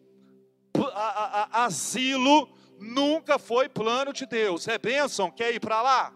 A, 0.74 0.99
a, 0.99 1.43
a, 1.43 1.64
asilo 1.66 2.57
nunca 2.80 3.39
foi 3.39 3.68
plano 3.68 4.14
de 4.14 4.24
Deus. 4.24 4.66
É 4.66 4.78
bênção? 4.78 5.30
Quer 5.30 5.55
ir 5.55 5.61
para 5.61 5.82
lá? 5.82 6.11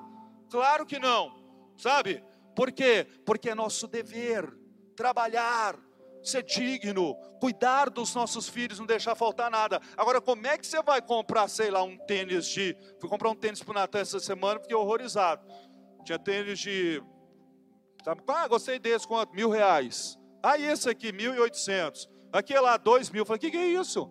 Claro 0.48 0.86
que 0.86 0.98
não. 0.98 1.38
Sabe? 1.76 2.24
Por 2.56 2.72
quê? 2.72 3.06
Porque 3.26 3.50
é 3.50 3.54
nosso 3.54 3.86
dever 3.86 4.50
trabalhar, 4.96 5.78
ser 6.22 6.42
digno, 6.42 7.14
cuidar 7.38 7.90
dos 7.90 8.14
nossos 8.14 8.48
filhos, 8.48 8.78
não 8.78 8.86
deixar 8.86 9.14
faltar 9.14 9.50
nada. 9.50 9.82
Agora, 9.98 10.22
como 10.22 10.46
é 10.46 10.56
que 10.56 10.66
você 10.66 10.82
vai 10.82 11.02
comprar, 11.02 11.46
sei 11.46 11.70
lá, 11.70 11.82
um 11.82 11.98
tênis 12.06 12.46
de. 12.46 12.74
Fui 12.98 13.10
comprar 13.10 13.28
um 13.28 13.36
tênis 13.36 13.62
para 13.62 13.72
o 13.72 13.74
Natan 13.74 14.00
essa 14.00 14.18
semana, 14.18 14.60
fiquei 14.60 14.74
horrorizado. 14.74 15.46
Tinha 16.06 16.18
tênis 16.18 16.58
de 16.58 17.02
Sabe? 18.04 18.22
Ah, 18.26 18.48
gostei 18.48 18.78
desse, 18.78 19.06
quanto? 19.06 19.34
Mil 19.34 19.50
reais. 19.50 20.18
Ah, 20.42 20.58
esse 20.58 20.88
aqui, 20.88 21.12
mil 21.12 21.34
e 21.34 21.38
oitocentos. 21.38 22.08
Aquele 22.32 22.60
lá, 22.60 22.76
dois 22.76 23.10
mil. 23.10 23.24
Falei, 23.26 23.38
o 23.38 23.40
que, 23.40 23.50
que 23.50 23.56
é 23.56 23.66
isso? 23.66 24.10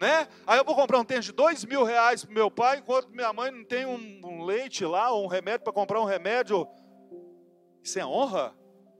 Né? 0.00 0.26
Aí 0.46 0.58
eu 0.58 0.64
vou 0.64 0.74
comprar 0.74 0.98
um 0.98 1.04
tênis 1.04 1.26
de 1.26 1.32
dois 1.32 1.64
mil 1.64 1.84
reais 1.84 2.24
para 2.24 2.34
meu 2.34 2.50
pai, 2.50 2.78
enquanto 2.78 3.10
minha 3.10 3.32
mãe 3.32 3.50
não 3.50 3.64
tem 3.64 3.86
um, 3.86 4.20
um 4.24 4.44
leite 4.44 4.84
lá, 4.84 5.10
ou 5.10 5.24
um 5.24 5.28
remédio 5.28 5.62
para 5.62 5.72
comprar 5.72 6.00
um 6.00 6.04
remédio. 6.04 6.66
Isso 7.82 7.98
é 7.98 8.06
honra? 8.06 8.54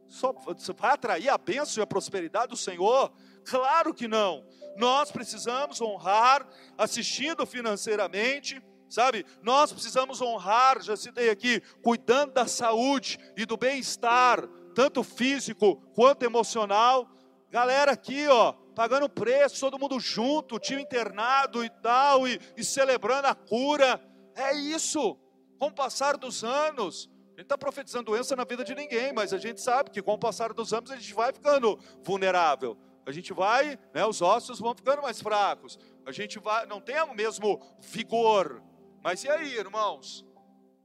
Só, 0.09 0.33
vai 0.77 0.93
atrair 0.93 1.31
a 1.31 1.39
bênção 1.39 1.81
e 1.81 1.83
a 1.83 1.87
prosperidade 1.87 2.49
do 2.49 2.57
Senhor? 2.57 3.11
Claro 3.45 3.95
que 3.95 4.07
não. 4.07 4.45
Nós 4.77 5.11
precisamos 5.11 5.81
honrar 5.81 6.47
assistindo 6.77 7.47
financeiramente, 7.47 8.63
sabe? 8.93 9.25
Nós 9.43 9.73
precisamos 9.73 10.21
honrar, 10.21 10.83
já 10.83 10.95
citei 10.97 11.31
aqui, 11.31 11.63
cuidando 11.83 12.35
da 12.35 12.47
saúde 12.47 13.19
e 13.37 13.47
do 13.47 13.57
bem-estar, 13.57 14.47
tanto 14.75 15.03
físico 15.03 15.77
quanto 15.95 16.25
emocional. 16.25 17.09
Galera 17.51 17.93
aqui, 17.93 18.29
ó, 18.29 18.53
pagando 18.75 19.09
preço, 19.09 19.61
todo 19.61 19.79
mundo 19.79 19.99
junto, 19.99 20.59
tio 20.59 20.79
internado 20.79 21.65
e 21.65 21.71
tal, 21.71 22.29
e, 22.29 22.39
e 22.55 22.63
celebrando 22.63 23.29
a 23.29 23.35
cura. 23.35 23.99
É 24.35 24.55
isso. 24.55 25.17
Com 25.59 25.69
o 25.69 25.75
passar 25.75 26.19
dos 26.19 26.45
anos, 26.45 27.09
a 27.29 27.41
gente 27.41 27.45
está 27.45 27.57
profetizando 27.57 28.11
doença 28.11 28.37
na 28.37 28.45
vida 28.45 28.63
de 28.63 28.75
ninguém, 28.75 29.11
mas 29.13 29.33
a 29.33 29.39
gente 29.39 29.61
sabe 29.63 29.91
que 29.91 30.03
com 30.03 30.13
o 30.13 30.19
passar 30.19 30.53
dos 30.53 30.75
anos 30.75 30.91
a 30.91 30.97
gente 30.97 31.15
vai 31.15 31.33
ficando 31.33 31.79
vulnerável. 32.03 32.77
A 33.07 33.11
gente 33.11 33.33
vai, 33.33 33.79
né, 33.95 34.05
os 34.05 34.21
ossos 34.21 34.61
vão 34.61 34.75
ficando 34.75 35.01
mais 35.01 35.21
fracos. 35.21 35.79
A 36.05 36.13
gente 36.13 36.39
vai, 36.39 36.67
não 36.67 36.81
tem 36.81 37.01
o 37.03 37.15
mesmo 37.15 37.61
vigor, 37.81 38.63
mas 39.03 39.25
e 39.25 39.29
aí, 39.29 39.55
irmãos? 39.55 40.25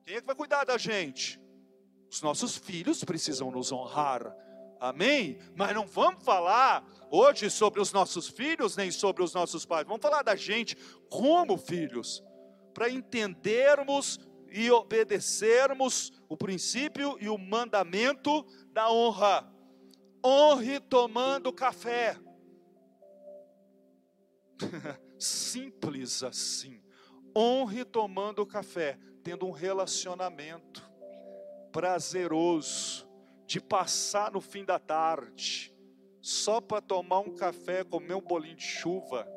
Quem 0.06 0.16
é 0.16 0.22
que 0.22 0.26
vai 0.26 0.36
cuidar 0.36 0.64
da 0.64 0.78
gente? 0.78 1.40
Os 2.10 2.22
nossos 2.22 2.58
filhos 2.58 3.04
precisam 3.04 3.52
nos 3.52 3.72
honrar. 3.72 4.34
Amém? 4.80 5.38
Mas 5.56 5.76
não 5.76 5.86
vamos 5.86 6.24
falar 6.24 6.84
hoje 7.12 7.50
sobre 7.50 7.80
os 7.80 7.92
nossos 7.92 8.28
filhos, 8.28 8.76
nem 8.76 8.90
sobre 8.90 9.24
os 9.24 9.34
nossos 9.34 9.66
pais. 9.66 9.86
Vamos 9.86 10.02
falar 10.02 10.24
da 10.24 10.36
gente 10.36 10.76
como 11.10 11.58
filhos, 11.58 12.24
para 12.74 12.90
entendermos 12.90 14.20
e 14.50 14.72
obedecermos 14.72 16.12
o 16.30 16.38
princípio 16.38 17.18
e 17.20 17.30
o 17.30 17.38
mandamento 17.38 18.46
da 18.72 18.90
honra. 18.92 19.52
Honre 20.26 20.80
tomando 20.80 21.54
café. 21.54 22.18
Simples 25.20 26.24
assim 26.24 26.87
honre 27.38 27.86
tomando 27.86 28.46
café, 28.48 28.98
tendo 29.24 29.46
um 29.46 29.52
relacionamento 29.52 30.82
prazeroso, 31.72 33.08
de 33.46 33.62
passar 33.62 34.32
no 34.32 34.42
fim 34.42 34.66
da 34.66 34.80
tarde, 34.80 35.72
só 36.20 36.60
para 36.60 36.82
tomar 36.82 37.20
um 37.20 37.36
café, 37.36 37.84
comer 37.84 38.16
um 38.16 38.22
bolinho 38.22 38.56
de 38.56 38.64
chuva, 38.64 39.28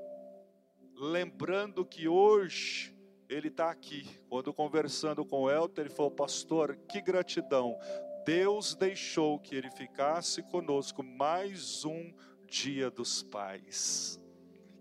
lembrando 0.96 1.84
que 1.84 2.09
hoje 2.09 2.96
ele 3.28 3.48
está 3.48 3.70
aqui. 3.70 4.09
Quando 4.28 4.53
conversando 4.55 5.24
com 5.24 5.42
o 5.42 5.51
Elton, 5.51 5.82
ele 5.82 5.90
falou: 5.90 6.11
Pastor, 6.11 6.76
que 6.88 7.03
gratidão. 7.03 7.78
Deus 8.24 8.74
deixou 8.74 9.38
que 9.38 9.55
ele 9.55 9.70
ficasse 9.70 10.42
conosco 10.42 11.03
mais 11.03 11.84
um 11.84 12.12
dia 12.46 12.90
dos 12.90 13.22
pais. 13.22 14.20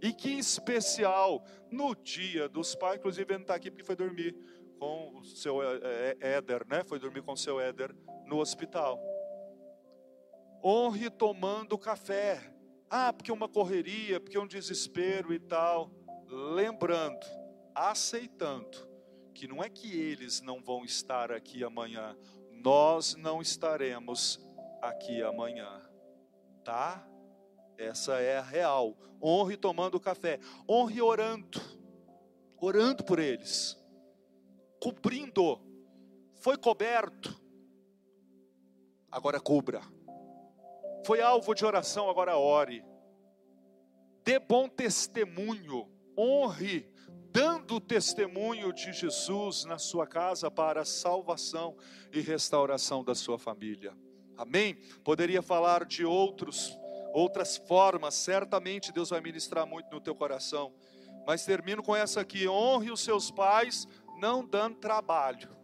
E 0.01 0.13
que 0.13 0.29
especial 0.29 1.43
no 1.69 1.95
dia 1.95 2.47
dos 2.47 2.75
pais, 2.75 2.97
inclusive 2.97 3.31
ele 3.31 3.39
não 3.39 3.43
está 3.43 3.55
aqui 3.55 3.69
porque 3.69 3.83
foi 3.83 3.95
dormir 3.95 4.35
com 4.79 5.17
o 5.17 5.23
seu 5.25 5.61
é, 5.61 6.15
é, 6.21 6.37
Éder, 6.37 6.65
né? 6.67 6.83
Foi 6.83 6.99
dormir 6.99 7.21
com 7.21 7.33
o 7.33 7.37
seu 7.37 7.59
Éder 7.59 7.93
no 8.25 8.39
hospital. 8.39 8.99
Honre 10.63 11.09
tomando 11.09 11.77
café. 11.77 12.53
Ah, 12.89 13.13
porque 13.13 13.31
uma 13.31 13.47
correria, 13.47 14.19
porque 14.19 14.39
um 14.39 14.47
desespero 14.47 15.33
e 15.33 15.39
tal. 15.39 15.91
Lembrando, 16.27 17.25
aceitando 17.75 18.89
que 19.33 19.47
não 19.47 19.63
é 19.63 19.69
que 19.69 19.97
eles 19.97 20.41
não 20.41 20.61
vão 20.61 20.83
estar 20.83 21.31
aqui 21.31 21.63
amanhã, 21.63 22.13
nós 22.51 23.15
não 23.15 23.41
estaremos 23.41 24.37
aqui 24.81 25.23
amanhã, 25.23 25.81
tá? 26.63 27.07
Essa 27.79 28.19
é 28.19 28.37
a 28.37 28.41
real. 28.41 28.97
Honre 29.21 29.55
tomando 29.55 29.99
café, 29.99 30.39
honre 30.67 31.01
orando, 31.01 31.59
orando 32.59 33.03
por 33.03 33.19
eles, 33.19 33.77
cobrindo. 34.81 35.59
Foi 36.35 36.57
coberto, 36.57 37.35
agora 39.11 39.39
cubra. 39.39 39.81
Foi 41.05 41.21
alvo 41.21 41.53
de 41.53 41.65
oração, 41.65 42.09
agora 42.09 42.37
ore. 42.37 42.83
Dê 44.23 44.39
bom 44.39 44.69
testemunho, 44.69 45.89
honre 46.17 46.89
dando 47.31 47.79
testemunho 47.79 48.73
de 48.73 48.91
Jesus 48.91 49.63
na 49.63 49.77
sua 49.77 50.07
casa 50.07 50.49
para 50.49 50.81
a 50.81 50.85
salvação 50.85 51.77
e 52.11 52.19
restauração 52.21 53.03
da 53.03 53.13
sua 53.13 53.37
família. 53.37 53.95
Amém? 54.37 54.75
Poderia 55.03 55.41
falar 55.41 55.85
de 55.85 56.05
outros, 56.05 56.78
outras 57.13 57.57
formas, 57.57 58.15
certamente 58.15 58.91
Deus 58.91 59.09
vai 59.09 59.21
ministrar 59.21 59.65
muito 59.65 59.89
no 59.91 60.01
teu 60.01 60.15
coração. 60.15 60.73
Mas 61.25 61.45
termino 61.45 61.83
com 61.83 61.95
essa 61.95 62.21
aqui: 62.21 62.47
honre 62.47 62.91
os 62.91 63.01
seus 63.01 63.31
pais, 63.31 63.87
não 64.19 64.45
dando 64.45 64.77
trabalho, 64.77 65.55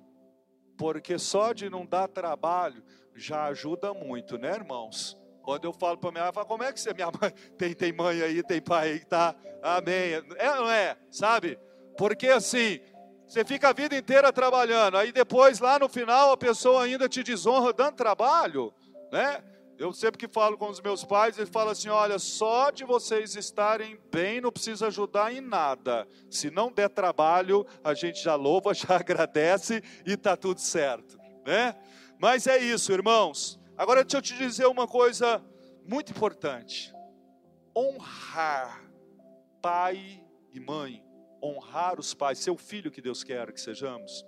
porque 0.77 1.17
só 1.17 1.53
de 1.53 1.69
não 1.69 1.85
dar 1.85 2.07
trabalho 2.07 2.83
já 3.15 3.45
ajuda 3.45 3.93
muito, 3.93 4.37
né, 4.37 4.51
irmãos? 4.51 5.17
Quando 5.41 5.65
eu 5.65 5.73
falo 5.73 5.97
para 5.97 6.11
minha 6.11 6.31
mãe, 6.31 6.45
como 6.45 6.63
é 6.63 6.73
que 6.73 6.79
você, 6.79 6.93
minha 6.93 7.07
mãe, 7.07 7.31
tem, 7.57 7.73
tem 7.73 7.93
mãe 7.93 8.21
aí, 8.21 8.43
tem 8.43 8.61
pai 8.61 8.91
aí, 8.93 9.05
tá? 9.05 9.35
Amém. 9.61 10.13
É 10.37 10.55
não 10.55 10.69
é? 10.69 10.97
Sabe? 11.11 11.59
Porque 11.97 12.27
assim, 12.27 12.79
você 13.27 13.45
fica 13.45 13.69
a 13.69 13.73
vida 13.73 13.95
inteira 13.95 14.33
trabalhando, 14.33 14.97
aí 14.97 15.11
depois 15.11 15.59
lá 15.59 15.79
no 15.79 15.87
final 15.87 16.31
a 16.31 16.37
pessoa 16.37 16.83
ainda 16.83 17.07
te 17.07 17.23
desonra 17.23 17.71
dando 17.71 17.95
trabalho, 17.95 18.73
né? 19.11 19.43
Eu 19.77 19.91
sempre 19.91 20.17
que 20.17 20.33
falo 20.33 20.57
com 20.57 20.69
os 20.69 20.79
meus 20.79 21.03
pais, 21.03 21.37
eles 21.37 21.49
falam 21.49 21.71
assim: 21.71 21.89
olha, 21.89 22.17
só 22.17 22.71
de 22.71 22.85
vocês 22.85 23.35
estarem 23.35 23.99
bem, 24.11 24.39
não 24.39 24.51
precisa 24.51 24.87
ajudar 24.87 25.33
em 25.33 25.41
nada. 25.41 26.07
Se 26.29 26.49
não 26.49 26.71
der 26.71 26.89
trabalho, 26.89 27.65
a 27.83 27.93
gente 27.93 28.23
já 28.23 28.35
louva, 28.35 28.73
já 28.75 28.95
agradece 28.95 29.83
e 30.05 30.13
está 30.13 30.37
tudo 30.37 30.61
certo, 30.61 31.17
né? 31.45 31.75
Mas 32.17 32.47
é 32.47 32.57
isso, 32.57 32.93
irmãos. 32.93 33.59
Agora 33.77 34.03
deixa 34.03 34.17
eu 34.17 34.21
te 34.21 34.37
dizer 34.37 34.65
uma 34.67 34.87
coisa 34.87 35.43
muito 35.85 36.11
importante: 36.11 36.93
honrar 37.75 38.81
pai 39.61 40.23
e 40.53 40.59
mãe, 40.59 41.03
honrar 41.43 41.99
os 41.99 42.13
pais, 42.13 42.39
ser 42.39 42.51
o 42.51 42.57
filho 42.57 42.89
que 42.89 43.01
Deus 43.01 43.25
quer 43.25 43.51
que 43.51 43.59
sejamos, 43.59 44.25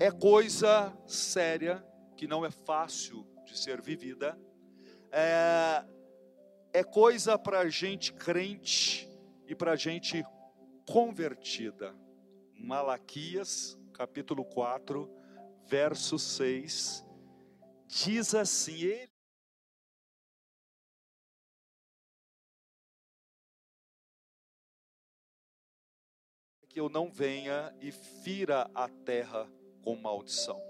é 0.00 0.10
coisa 0.10 0.92
séria 1.06 1.84
que 2.16 2.26
não 2.26 2.44
é 2.44 2.50
fácil 2.50 3.24
de 3.48 3.58
ser 3.58 3.80
vivida, 3.80 4.38
é, 5.10 5.84
é 6.72 6.84
coisa 6.84 7.38
para 7.38 7.68
gente 7.68 8.12
crente 8.12 9.08
e 9.46 9.54
para 9.54 9.74
gente 9.76 10.24
convertida. 10.86 11.94
Malaquias, 12.54 13.78
capítulo 13.92 14.44
4, 14.44 15.10
verso 15.66 16.18
6 16.18 17.08
diz 17.88 18.34
assim: 18.34 18.82
ele 18.82 19.10
que 26.68 26.78
eu 26.78 26.88
não 26.90 27.10
venha 27.10 27.74
e 27.80 27.90
fira 27.90 28.70
a 28.74 28.88
terra 28.88 29.50
com 29.82 29.96
maldição. 29.96 30.60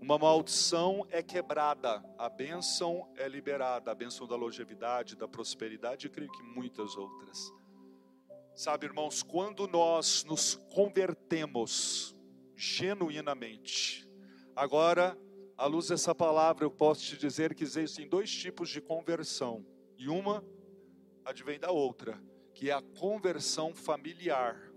Uma 0.00 0.18
maldição 0.18 1.06
é 1.10 1.22
quebrada, 1.22 2.02
a 2.16 2.28
bênção 2.30 3.06
é 3.16 3.28
liberada, 3.28 3.90
a 3.90 3.94
bênção 3.94 4.26
da 4.26 4.34
longevidade, 4.34 5.14
da 5.14 5.28
prosperidade, 5.28 6.06
e 6.06 6.10
creio 6.10 6.32
que 6.32 6.42
muitas 6.42 6.96
outras. 6.96 7.52
Sabe, 8.54 8.86
irmãos, 8.86 9.22
quando 9.22 9.68
nós 9.68 10.24
nos 10.24 10.54
convertemos 10.72 12.16
genuinamente, 12.56 14.08
agora 14.56 15.18
à 15.54 15.66
luz 15.66 15.88
dessa 15.88 16.14
palavra, 16.14 16.64
eu 16.64 16.70
posso 16.70 17.02
te 17.02 17.18
dizer 17.18 17.54
que 17.54 17.62
existem 17.62 18.08
dois 18.08 18.30
tipos 18.30 18.70
de 18.70 18.80
conversão, 18.80 19.66
e 19.98 20.08
uma 20.08 20.42
advém 21.26 21.60
da 21.60 21.70
outra, 21.70 22.18
que 22.54 22.70
é 22.70 22.72
a 22.72 22.80
conversão 22.80 23.74
familiar. 23.74 24.72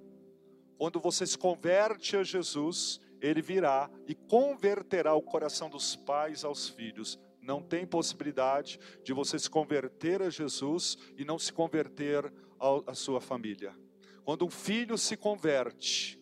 Quando 0.77 0.99
você 0.99 1.25
se 1.25 1.37
converte 1.37 2.17
a 2.17 2.23
Jesus, 2.23 2.99
ele 3.23 3.41
virá 3.41 3.89
e 4.05 4.13
converterá 4.13 5.15
o 5.15 5.21
coração 5.21 5.69
dos 5.69 5.95
pais 5.95 6.43
aos 6.43 6.67
filhos. 6.67 7.17
Não 7.41 7.61
tem 7.61 7.85
possibilidade 7.85 8.77
de 9.01 9.13
você 9.13 9.39
se 9.39 9.49
converter 9.49 10.21
a 10.21 10.29
Jesus 10.29 10.97
e 11.17 11.23
não 11.23 11.39
se 11.39 11.51
converter 11.51 12.31
à 12.85 12.93
sua 12.93 13.21
família. 13.21 13.73
Quando 14.25 14.45
um 14.45 14.49
filho 14.49 14.97
se 14.97 15.15
converte, 15.15 16.19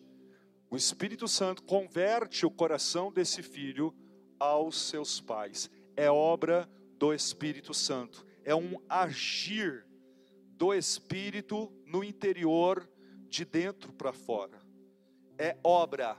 o 0.70 0.76
Espírito 0.76 1.26
Santo 1.26 1.64
converte 1.64 2.46
o 2.46 2.50
coração 2.50 3.12
desse 3.12 3.42
filho 3.42 3.92
aos 4.38 4.88
seus 4.88 5.20
pais. 5.20 5.68
É 5.96 6.10
obra 6.10 6.70
do 6.98 7.12
Espírito 7.12 7.74
Santo. 7.74 8.24
É 8.44 8.54
um 8.54 8.80
agir 8.88 9.84
do 10.56 10.72
Espírito 10.72 11.72
no 11.84 12.04
interior, 12.04 12.88
de 13.28 13.44
dentro 13.44 13.92
para 13.92 14.12
fora. 14.12 14.60
É 15.36 15.56
obra. 15.64 16.16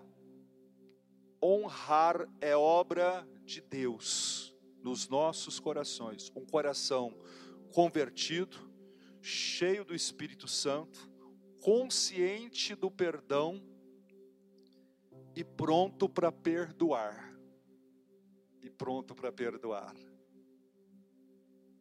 Honrar 1.43 2.25
é 2.39 2.55
obra 2.55 3.27
de 3.43 3.59
Deus 3.59 4.55
nos 4.81 5.09
nossos 5.09 5.59
corações. 5.59 6.31
Um 6.33 6.45
coração 6.45 7.13
convertido, 7.73 8.57
cheio 9.21 9.83
do 9.83 9.93
Espírito 9.93 10.47
Santo, 10.47 11.11
consciente 11.59 12.73
do 12.75 12.89
perdão 12.89 13.61
e 15.35 15.43
pronto 15.43 16.07
para 16.07 16.31
perdoar 16.31 17.37
e 18.61 18.69
pronto 18.69 19.13
para 19.13 19.29
perdoar. 19.29 19.93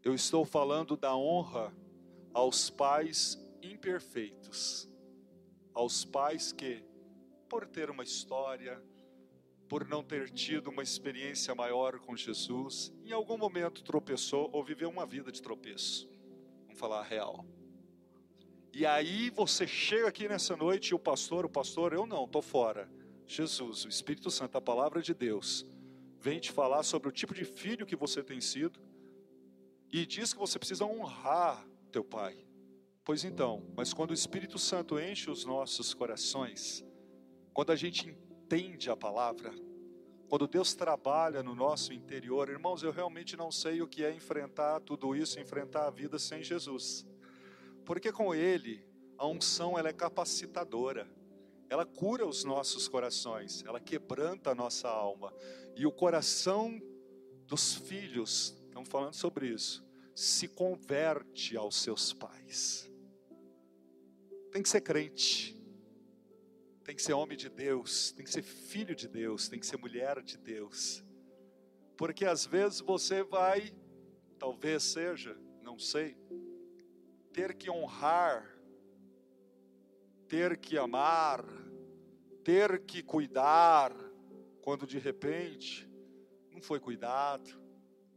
Eu 0.02 0.12
estou 0.12 0.44
falando 0.44 0.96
da 0.96 1.14
honra 1.14 1.72
aos 2.34 2.68
pais 2.68 3.38
imperfeitos, 3.62 4.90
aos 5.72 6.04
pais 6.04 6.50
que, 6.50 6.84
por 7.48 7.64
ter 7.68 7.90
uma 7.90 8.02
história, 8.02 8.82
por 9.72 9.88
não 9.88 10.04
ter 10.04 10.28
tido 10.28 10.68
uma 10.68 10.82
experiência 10.82 11.54
maior 11.54 11.98
com 11.98 12.14
Jesus, 12.14 12.92
em 13.06 13.10
algum 13.10 13.38
momento 13.38 13.82
tropeçou 13.82 14.50
ou 14.52 14.62
viveu 14.62 14.90
uma 14.90 15.06
vida 15.06 15.32
de 15.32 15.40
tropeço. 15.40 16.10
Vamos 16.66 16.78
falar 16.78 17.00
a 17.00 17.02
real. 17.02 17.42
E 18.70 18.84
aí 18.84 19.30
você 19.30 19.66
chega 19.66 20.08
aqui 20.08 20.28
nessa 20.28 20.54
noite 20.54 20.90
e 20.90 20.94
o 20.94 20.98
pastor, 20.98 21.46
o 21.46 21.48
pastor, 21.48 21.94
eu 21.94 22.04
não, 22.04 22.26
estou 22.26 22.42
fora. 22.42 22.86
Jesus, 23.26 23.86
o 23.86 23.88
Espírito 23.88 24.30
Santo, 24.30 24.58
a 24.58 24.60
palavra 24.60 25.00
de 25.00 25.14
Deus, 25.14 25.66
vem 26.20 26.38
te 26.38 26.52
falar 26.52 26.82
sobre 26.82 27.08
o 27.08 27.12
tipo 27.12 27.32
de 27.32 27.46
filho 27.46 27.86
que 27.86 27.96
você 27.96 28.22
tem 28.22 28.42
sido 28.42 28.78
e 29.90 30.04
diz 30.04 30.34
que 30.34 30.38
você 30.38 30.58
precisa 30.58 30.84
honrar 30.84 31.66
teu 31.90 32.04
pai. 32.04 32.44
Pois 33.02 33.24
então, 33.24 33.66
mas 33.74 33.94
quando 33.94 34.10
o 34.10 34.14
Espírito 34.14 34.58
Santo 34.58 35.00
enche 35.00 35.30
os 35.30 35.46
nossos 35.46 35.94
corações, 35.94 36.84
quando 37.54 37.72
a 37.72 37.76
gente 37.76 38.14
entende 38.54 38.90
a 38.90 38.96
palavra, 38.96 39.52
quando 40.28 40.46
Deus 40.46 40.74
trabalha 40.74 41.42
no 41.42 41.54
nosso 41.54 41.92
interior, 41.92 42.48
irmãos, 42.48 42.82
eu 42.82 42.92
realmente 42.92 43.36
não 43.36 43.50
sei 43.50 43.80
o 43.80 43.88
que 43.88 44.04
é 44.04 44.12
enfrentar 44.12 44.80
tudo 44.80 45.14
isso, 45.16 45.40
enfrentar 45.40 45.86
a 45.86 45.90
vida 45.90 46.18
sem 46.18 46.42
Jesus. 46.42 47.06
Porque 47.84 48.12
com 48.12 48.34
Ele, 48.34 48.84
a 49.16 49.26
unção 49.26 49.78
ela 49.78 49.88
é 49.88 49.92
capacitadora 49.92 51.08
ela 51.72 51.86
cura 51.86 52.26
os 52.26 52.44
nossos 52.44 52.86
corações, 52.86 53.64
ela 53.64 53.80
quebranta 53.80 54.50
a 54.50 54.54
nossa 54.54 54.90
alma. 54.90 55.32
E 55.74 55.86
o 55.86 55.90
coração 55.90 56.78
dos 57.46 57.74
filhos, 57.74 58.54
estamos 58.66 58.90
falando 58.90 59.14
sobre 59.14 59.48
isso, 59.48 59.82
se 60.14 60.48
converte 60.48 61.56
aos 61.56 61.76
seus 61.76 62.12
pais. 62.12 62.90
Tem 64.50 64.62
que 64.62 64.68
ser 64.68 64.82
crente, 64.82 65.58
tem 66.92 66.96
que 66.96 67.02
ser 67.02 67.14
homem 67.14 67.38
de 67.38 67.48
Deus, 67.48 68.12
tem 68.12 68.22
que 68.22 68.30
ser 68.30 68.42
filho 68.42 68.94
de 68.94 69.08
Deus, 69.08 69.48
tem 69.48 69.58
que 69.58 69.64
ser 69.64 69.78
mulher 69.78 70.22
de 70.22 70.36
Deus. 70.36 71.02
Porque 71.96 72.26
às 72.26 72.44
vezes 72.44 72.80
você 72.80 73.22
vai, 73.22 73.74
talvez 74.38 74.82
seja, 74.82 75.34
não 75.62 75.78
sei, 75.78 76.18
ter 77.32 77.54
que 77.54 77.70
honrar, 77.70 78.46
ter 80.28 80.58
que 80.58 80.76
amar, 80.76 81.42
ter 82.44 82.84
que 82.84 83.02
cuidar, 83.02 83.90
quando 84.60 84.86
de 84.86 84.98
repente 84.98 85.90
não 86.50 86.60
foi 86.60 86.78
cuidado, 86.78 87.58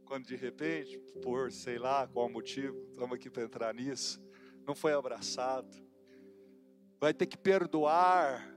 quando 0.04 0.26
de 0.26 0.36
repente, 0.36 0.98
por 1.22 1.50
sei 1.50 1.78
lá 1.78 2.06
qual 2.06 2.28
motivo, 2.28 2.76
estamos 2.90 3.16
aqui 3.16 3.30
para 3.30 3.44
entrar 3.44 3.72
nisso, 3.72 4.22
não 4.66 4.74
foi 4.74 4.92
abraçado, 4.92 5.74
vai 7.00 7.14
ter 7.14 7.24
que 7.24 7.38
perdoar 7.38 8.54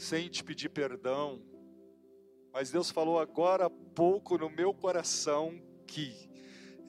sem 0.00 0.30
te 0.30 0.42
pedir 0.42 0.70
perdão, 0.70 1.42
mas 2.50 2.70
Deus 2.70 2.90
falou 2.90 3.18
agora 3.18 3.66
há 3.66 3.70
pouco 3.70 4.38
no 4.38 4.48
meu 4.48 4.72
coração 4.72 5.60
que 5.86 6.30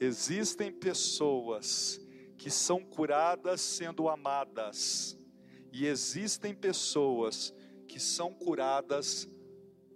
existem 0.00 0.72
pessoas 0.72 2.00
que 2.38 2.50
são 2.50 2.82
curadas 2.82 3.60
sendo 3.60 4.08
amadas, 4.08 5.14
e 5.70 5.86
existem 5.86 6.54
pessoas 6.54 7.52
que 7.86 8.00
são 8.00 8.32
curadas 8.32 9.28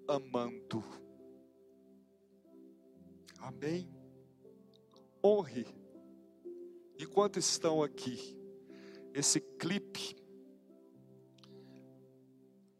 amando. 0.06 0.84
Amém? 3.38 3.88
Honre. 5.24 5.66
Enquanto 6.98 7.38
estão 7.38 7.82
aqui, 7.82 8.38
esse 9.14 9.40
clipe 9.40 10.15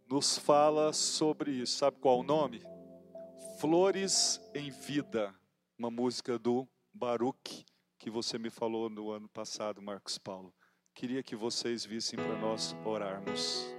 nos 0.09 0.39
fala 0.39 0.93
sobre 0.93 1.51
isso. 1.51 1.79
Sabe 1.79 1.99
qual 2.01 2.21
o 2.21 2.23
nome? 2.23 2.63
Flores 3.59 4.41
em 4.55 4.71
Vida, 4.71 5.35
uma 5.79 5.91
música 5.91 6.39
do 6.39 6.69
Baruch, 6.93 7.65
que 7.99 8.11
você 8.11 8.39
me 8.39 8.51
falou 8.51 8.89
no 8.89 9.11
ano 9.11 9.29
passado, 9.29 9.83
Marcos 9.83 10.19
Paulo. 10.19 10.55
Queria 10.95 11.23
que 11.23 11.37
vocês 11.37 11.85
vissem 11.85 12.19
para 12.19 12.39
nós 12.39 12.75
orarmos. 12.85 13.76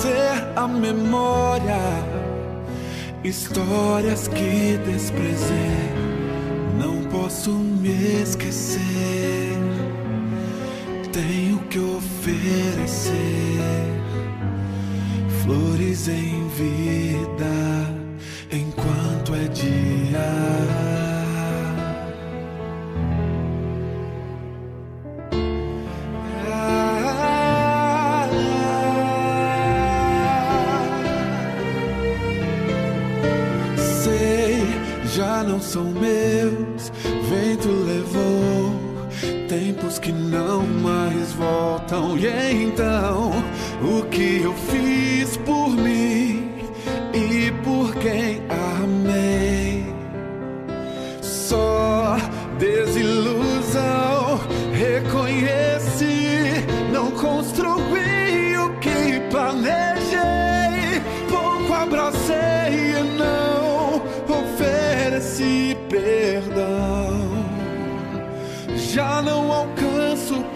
Trazer 0.00 0.48
à 0.56 0.66
memória 0.66 1.76
histórias 3.22 4.28
que 4.28 4.78
desprezei. 4.78 5.90
Não 6.78 7.04
posso 7.10 7.50
me 7.50 8.22
esquecer. 8.22 8.80
Tenho 11.12 11.58
que 11.68 11.78
oferecer 11.78 13.12
flores 15.42 16.08
em 16.08 16.48
vida 16.48 17.94
enquanto 18.50 19.34
é 19.34 19.48
dia. 19.48 20.99
Já 35.72 35.80
não 35.80 36.29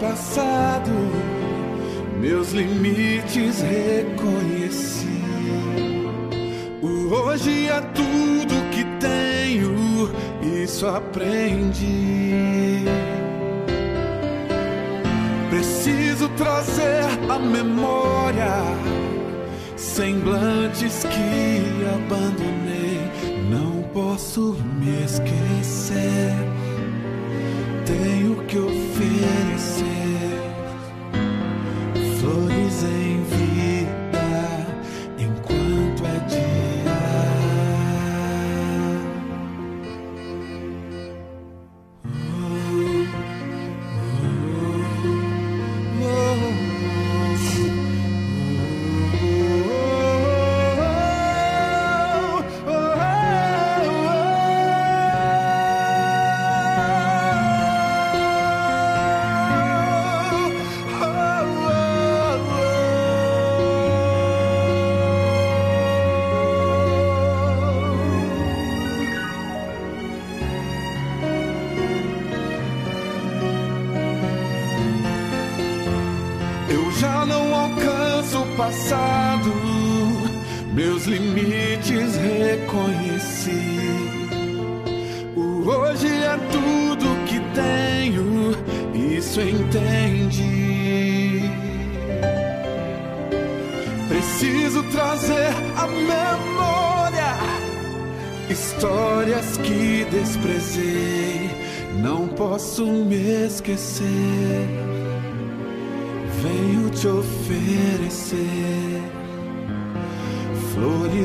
passado, 0.05 0.91
meus 2.19 2.51
limites 2.51 3.61
reconheci. 3.61 5.07
O 6.81 7.11
hoje 7.11 7.67
é 7.67 7.81
tudo 7.81 8.69
que 8.69 8.83
tenho, 8.99 10.11
isso 10.63 10.85
aprendi. 10.85 12.85
Preciso 15.49 16.29
trazer 16.29 17.03
à 17.29 17.39
memória 17.39 18.61
semblantes 19.75 21.03
que 21.05 21.85
abandonei. 21.95 22.99
Não 23.49 23.81
posso 23.93 24.55
me 24.79 25.03
esquecer. 25.03 26.35
Tenho 27.85 28.35
que 28.45 28.57
oferecer 28.57 29.94
em 32.83 33.23
vida 33.23 33.44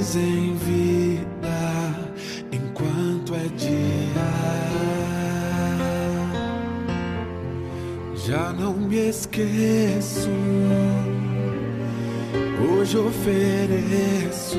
flores 0.01 0.17
em 0.17 0.55
vida 0.55 1.95
enquanto 2.51 3.35
é 3.35 3.49
dia. 3.57 4.31
Já 8.27 8.53
não 8.53 8.75
me 8.75 9.09
esqueço, 9.09 10.31
hoje 12.61 12.97
ofereço 12.97 14.59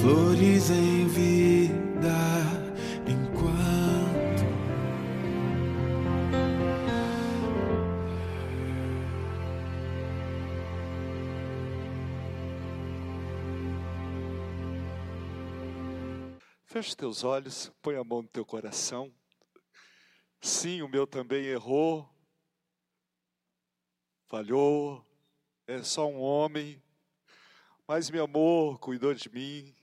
flores 0.00 0.70
em 0.70 0.97
Feche 16.78 16.94
teus 16.94 17.24
olhos, 17.24 17.72
põe 17.82 17.96
a 17.96 18.04
mão 18.04 18.22
no 18.22 18.28
teu 18.28 18.44
coração. 18.44 19.12
Sim, 20.40 20.80
o 20.80 20.88
meu 20.88 21.08
também 21.08 21.44
errou, 21.46 22.08
falhou, 24.28 25.04
é 25.66 25.82
só 25.82 26.06
um 26.06 26.20
homem, 26.20 26.80
mas 27.84 28.08
me 28.10 28.20
amou, 28.20 28.78
cuidou 28.78 29.12
de 29.12 29.28
mim, 29.28 29.74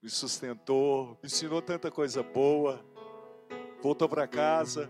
me 0.00 0.08
sustentou, 0.08 1.18
me 1.20 1.26
ensinou 1.26 1.60
tanta 1.60 1.90
coisa 1.90 2.22
boa. 2.22 2.80
Voltou 3.82 4.08
para 4.08 4.28
casa. 4.28 4.88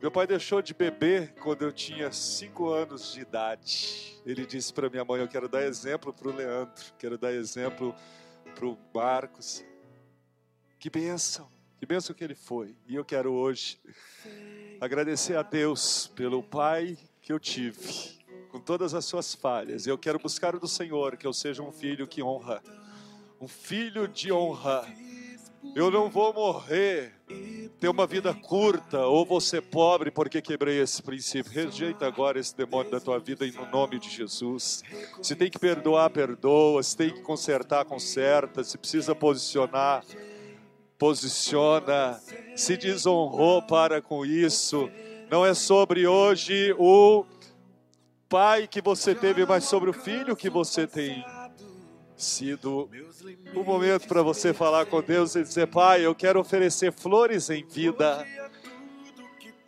Meu 0.00 0.12
pai 0.12 0.24
deixou 0.24 0.62
de 0.62 0.72
beber 0.72 1.34
quando 1.42 1.62
eu 1.62 1.72
tinha 1.72 2.12
cinco 2.12 2.68
anos 2.68 3.12
de 3.12 3.22
idade. 3.22 4.22
Ele 4.24 4.46
disse 4.46 4.72
para 4.72 4.88
minha 4.88 5.04
mãe: 5.04 5.20
Eu 5.20 5.26
quero 5.26 5.48
dar 5.48 5.64
exemplo 5.64 6.12
para 6.12 6.28
o 6.28 6.32
Leandro, 6.32 6.94
quero 6.96 7.18
dar 7.18 7.32
exemplo 7.32 7.92
para 8.54 8.66
o 8.66 8.78
Marcos. 8.94 9.64
Que 10.84 10.90
bênção, 10.90 11.50
que 11.78 11.86
bênção 11.86 12.14
que 12.14 12.22
ele 12.22 12.34
foi. 12.34 12.76
E 12.86 12.94
eu 12.94 13.06
quero 13.06 13.32
hoje 13.32 13.78
agradecer 14.78 15.34
a 15.34 15.42
Deus 15.42 16.08
pelo 16.08 16.42
pai 16.42 16.98
que 17.22 17.32
eu 17.32 17.40
tive, 17.40 18.20
com 18.50 18.60
todas 18.60 18.92
as 18.92 19.06
suas 19.06 19.34
falhas. 19.34 19.86
Eu 19.86 19.96
quero 19.96 20.18
buscar 20.18 20.58
do 20.58 20.68
Senhor 20.68 21.16
que 21.16 21.26
eu 21.26 21.32
seja 21.32 21.62
um 21.62 21.72
filho 21.72 22.06
que 22.06 22.22
honra, 22.22 22.62
um 23.40 23.48
filho 23.48 24.06
de 24.06 24.30
honra. 24.30 24.86
Eu 25.74 25.90
não 25.90 26.10
vou 26.10 26.34
morrer, 26.34 27.14
ter 27.80 27.88
uma 27.88 28.06
vida 28.06 28.34
curta, 28.34 29.06
ou 29.06 29.24
vou 29.24 29.40
ser 29.40 29.62
pobre 29.62 30.10
porque 30.10 30.42
quebrei 30.42 30.82
esse 30.82 31.02
princípio. 31.02 31.50
Rejeita 31.50 32.06
agora 32.06 32.38
esse 32.38 32.54
demônio 32.54 32.90
da 32.90 33.00
tua 33.00 33.18
vida 33.18 33.46
em 33.46 33.52
no 33.52 33.64
nome 33.70 33.98
de 33.98 34.10
Jesus. 34.10 34.82
Se 35.22 35.34
tem 35.34 35.50
que 35.50 35.58
perdoar, 35.58 36.10
perdoa. 36.10 36.82
Se 36.82 36.94
tem 36.94 37.08
que 37.08 37.22
consertar, 37.22 37.86
conserta. 37.86 38.62
Se 38.62 38.76
precisa 38.76 39.14
posicionar, 39.14 40.04
posiciona. 41.04 42.18
Se 42.56 42.78
desonrou, 42.78 43.60
para 43.60 44.00
com 44.00 44.24
isso. 44.24 44.90
Não 45.30 45.44
é 45.44 45.52
sobre 45.52 46.06
hoje 46.06 46.74
o 46.78 47.26
pai 48.26 48.66
que 48.66 48.80
você 48.80 49.14
teve, 49.14 49.44
mas 49.44 49.64
sobre 49.64 49.90
o 49.90 49.92
filho 49.92 50.34
que 50.34 50.48
você 50.48 50.86
tem 50.86 51.22
sido 52.16 52.88
um 53.54 53.62
momento 53.62 54.08
para 54.08 54.22
você 54.22 54.54
falar 54.54 54.86
com 54.86 55.02
Deus 55.02 55.34
e 55.34 55.42
dizer: 55.42 55.66
Pai, 55.66 56.06
eu 56.06 56.14
quero 56.14 56.40
oferecer 56.40 56.90
flores 56.90 57.50
em 57.50 57.62
vida. 57.66 58.26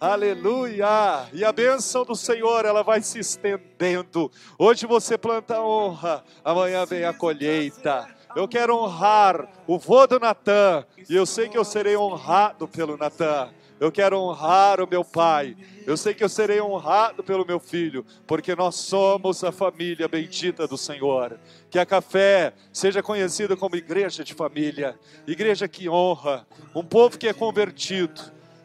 Aleluia! 0.00 1.28
E 1.34 1.44
a 1.44 1.52
bênção 1.52 2.02
do 2.06 2.16
Senhor, 2.16 2.64
ela 2.64 2.82
vai 2.82 3.02
se 3.02 3.18
estendendo. 3.18 4.32
Hoje 4.58 4.86
você 4.86 5.18
planta 5.18 5.60
honra, 5.60 6.24
amanhã 6.42 6.86
vem 6.86 7.04
a 7.04 7.12
colheita. 7.12 8.15
Eu 8.36 8.46
quero 8.46 8.76
honrar 8.76 9.48
o 9.66 9.78
vô 9.78 10.06
do 10.06 10.20
Natan, 10.20 10.84
e 11.08 11.16
eu 11.16 11.24
sei 11.24 11.48
que 11.48 11.56
eu 11.56 11.64
serei 11.64 11.96
honrado 11.96 12.68
pelo 12.68 12.94
Natan. 12.94 13.48
Eu 13.80 13.90
quero 13.90 14.20
honrar 14.20 14.78
o 14.78 14.86
meu 14.86 15.02
pai. 15.02 15.56
Eu 15.86 15.96
sei 15.96 16.12
que 16.12 16.22
eu 16.22 16.28
serei 16.28 16.60
honrado 16.60 17.24
pelo 17.24 17.46
meu 17.46 17.58
filho, 17.58 18.04
porque 18.26 18.54
nós 18.54 18.74
somos 18.74 19.42
a 19.42 19.50
família 19.50 20.06
bendita 20.06 20.68
do 20.68 20.76
Senhor. 20.76 21.40
Que 21.70 21.78
a 21.78 21.86
café 21.86 22.52
seja 22.70 23.02
conhecida 23.02 23.56
como 23.56 23.74
igreja 23.74 24.22
de 24.22 24.34
família, 24.34 25.00
igreja 25.26 25.66
que 25.66 25.88
honra, 25.88 26.46
um 26.74 26.84
povo 26.84 27.16
que 27.16 27.28
é 27.28 27.32
convertido, 27.32 28.20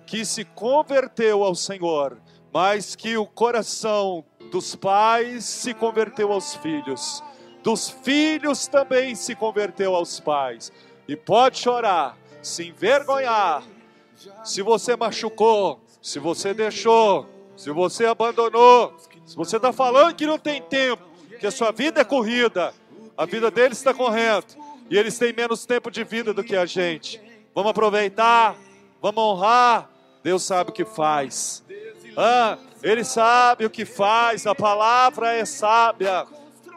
que 0.06 0.26
se 0.26 0.44
converteu 0.44 1.46
ao 1.46 1.56
Senhor, 1.56 2.18
mas 2.52 2.94
que 2.94 3.16
o 3.16 3.26
coração 3.26 4.26
dos 4.52 4.76
pais 4.76 5.46
se 5.46 5.74
converteu 5.74 6.34
aos 6.34 6.56
filhos, 6.58 7.24
dos 7.64 7.90
filhos 7.90 8.68
também 8.68 9.16
se 9.16 9.36
converteu 9.36 9.96
aos 9.96 10.20
pais. 10.20 10.72
E 11.08 11.16
pode 11.16 11.60
chorar, 11.60 12.18
se 12.42 12.68
envergonhar, 12.68 13.64
se 14.44 14.62
você 14.62 14.96
machucou, 14.96 15.80
se 16.02 16.20
você 16.20 16.54
deixou, 16.54 17.28
se 17.56 17.70
você 17.72 18.06
abandonou, 18.06 18.96
se 19.26 19.36
você 19.36 19.58
está 19.58 19.72
falando 19.72 20.16
que 20.16 20.26
não 20.26 20.38
tem 20.38 20.62
tempo, 20.62 21.04
que 21.40 21.48
a 21.48 21.52
sua 21.52 21.72
vida 21.72 22.02
é 22.02 22.04
corrida, 22.04 22.74
a 23.18 23.26
vida 23.26 23.52
deles 23.52 23.78
está 23.78 23.94
correndo 23.94 24.46
e 24.90 24.98
eles 24.98 25.18
têm 25.18 25.34
menos 25.34 25.66
tempo 25.66 25.90
de 25.90 26.04
vida 26.04 26.34
do 26.34 26.44
que 26.44 26.56
a 26.56 26.66
gente. 26.66 27.22
Vamos 27.54 27.72
aproveitar, 27.72 28.56
vamos 29.02 29.24
honrar. 29.24 29.90
Deus 30.24 30.44
sabe 30.44 30.70
o 30.70 30.74
que 30.74 30.86
faz. 30.86 31.64
Ah, 32.16 32.58
ele 32.84 33.04
sabe 33.04 33.66
o 33.66 33.70
que 33.70 33.86
faz, 33.86 34.46
a 34.46 34.54
palavra 34.54 35.34
é 35.34 35.46
sábia. 35.46 36.26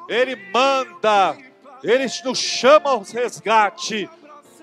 Ele 0.09 0.37
manda, 0.53 1.37
ele 1.83 2.07
nos 2.25 2.39
chama 2.39 2.91
ao 2.91 3.03
resgate. 3.03 4.09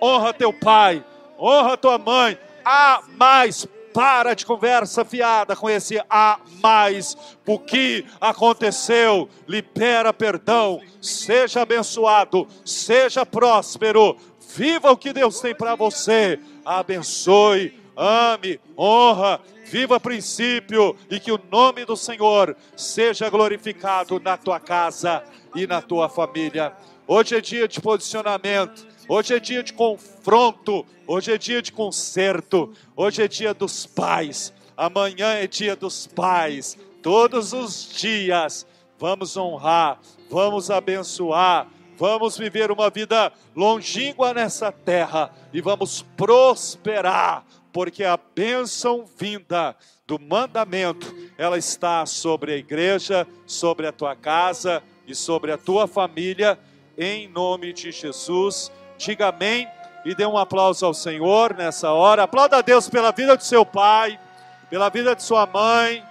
Honra 0.01 0.33
teu 0.33 0.51
pai, 0.51 1.03
honra 1.39 1.77
tua 1.77 1.97
mãe, 1.97 2.37
há 2.65 3.01
mais. 3.17 3.67
Para 3.93 4.33
de 4.33 4.45
conversa 4.45 5.03
fiada 5.03 5.53
com 5.53 5.69
esse 5.69 6.01
há 6.09 6.39
mais. 6.61 7.17
O 7.45 7.59
que 7.59 8.05
aconteceu? 8.21 9.27
Libera 9.45 10.13
perdão. 10.13 10.79
Seja 11.01 11.63
abençoado. 11.63 12.47
Seja 12.63 13.25
próspero. 13.25 14.15
Viva 14.55 14.91
o 14.91 14.97
que 14.97 15.11
Deus 15.11 15.41
tem 15.41 15.53
para 15.53 15.75
você. 15.75 16.39
Abençoe, 16.65 17.77
ame, 17.97 18.59
honra. 18.77 19.41
Viva 19.71 20.01
princípio 20.01 20.97
e 21.09 21.17
que 21.17 21.31
o 21.31 21.39
nome 21.49 21.85
do 21.85 21.95
Senhor 21.95 22.57
seja 22.75 23.29
glorificado 23.29 24.19
na 24.19 24.35
tua 24.35 24.59
casa 24.59 25.23
e 25.55 25.65
na 25.65 25.81
tua 25.81 26.09
família. 26.09 26.73
Hoje 27.07 27.37
é 27.37 27.39
dia 27.39 27.69
de 27.69 27.79
posicionamento. 27.79 28.85
Hoje 29.07 29.33
é 29.33 29.39
dia 29.39 29.63
de 29.63 29.71
confronto, 29.71 30.85
hoje 31.07 31.31
é 31.31 31.37
dia 31.37 31.61
de 31.61 31.71
conserto, 31.71 32.73
hoje 32.95 33.23
é 33.23 33.27
dia 33.29 33.53
dos 33.53 33.85
pais, 33.85 34.53
amanhã 34.75 35.35
é 35.35 35.47
dia 35.47 35.75
dos 35.75 36.05
pais. 36.05 36.77
Todos 37.01 37.53
os 37.53 37.89
dias 37.93 38.67
vamos 38.99 39.37
honrar, 39.37 39.99
vamos 40.29 40.69
abençoar, 40.69 41.67
vamos 41.97 42.37
viver 42.37 42.71
uma 42.71 42.89
vida 42.89 43.31
longínqua 43.55 44.33
nessa 44.33 44.69
terra 44.69 45.33
e 45.53 45.61
vamos 45.61 46.01
prosperar, 46.15 47.45
porque 47.71 48.03
a 48.03 48.17
bênção 48.17 49.05
vinda 49.17 49.75
do 50.05 50.19
mandamento, 50.19 51.15
ela 51.37 51.57
está 51.57 52.05
sobre 52.05 52.53
a 52.53 52.57
igreja, 52.57 53.27
sobre 53.45 53.87
a 53.87 53.91
tua 53.91 54.15
casa 54.15 54.83
e 55.07 55.15
sobre 55.15 55.51
a 55.51 55.57
tua 55.57 55.87
família, 55.87 56.59
em 56.97 57.27
nome 57.27 57.73
de 57.73 57.91
Jesus 57.91 58.71
diga 59.01 59.29
amém 59.29 59.67
e 60.05 60.13
dê 60.13 60.25
um 60.25 60.37
aplauso 60.37 60.85
ao 60.85 60.93
Senhor 60.93 61.55
nessa 61.55 61.91
hora. 61.91 62.23
Aplauda 62.23 62.57
a 62.57 62.61
Deus 62.61 62.87
pela 62.87 63.11
vida 63.11 63.35
do 63.35 63.43
seu 63.43 63.65
pai, 63.65 64.19
pela 64.69 64.89
vida 64.89 65.15
de 65.15 65.23
sua 65.23 65.45
mãe, 65.45 66.03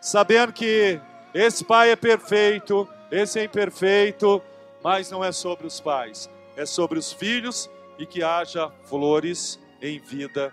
sabendo 0.00 0.52
que 0.52 0.98
esse 1.34 1.64
pai 1.64 1.90
é 1.90 1.96
perfeito, 1.96 2.88
esse 3.10 3.38
é 3.38 3.44
imperfeito, 3.44 4.42
mas 4.82 5.10
não 5.10 5.22
é 5.22 5.30
sobre 5.30 5.66
os 5.66 5.78
pais, 5.80 6.28
é 6.56 6.64
sobre 6.64 6.98
os 6.98 7.12
filhos 7.12 7.70
e 7.98 8.06
que 8.06 8.22
haja 8.22 8.70
flores 8.84 9.60
em 9.80 9.98
vida, 9.98 10.52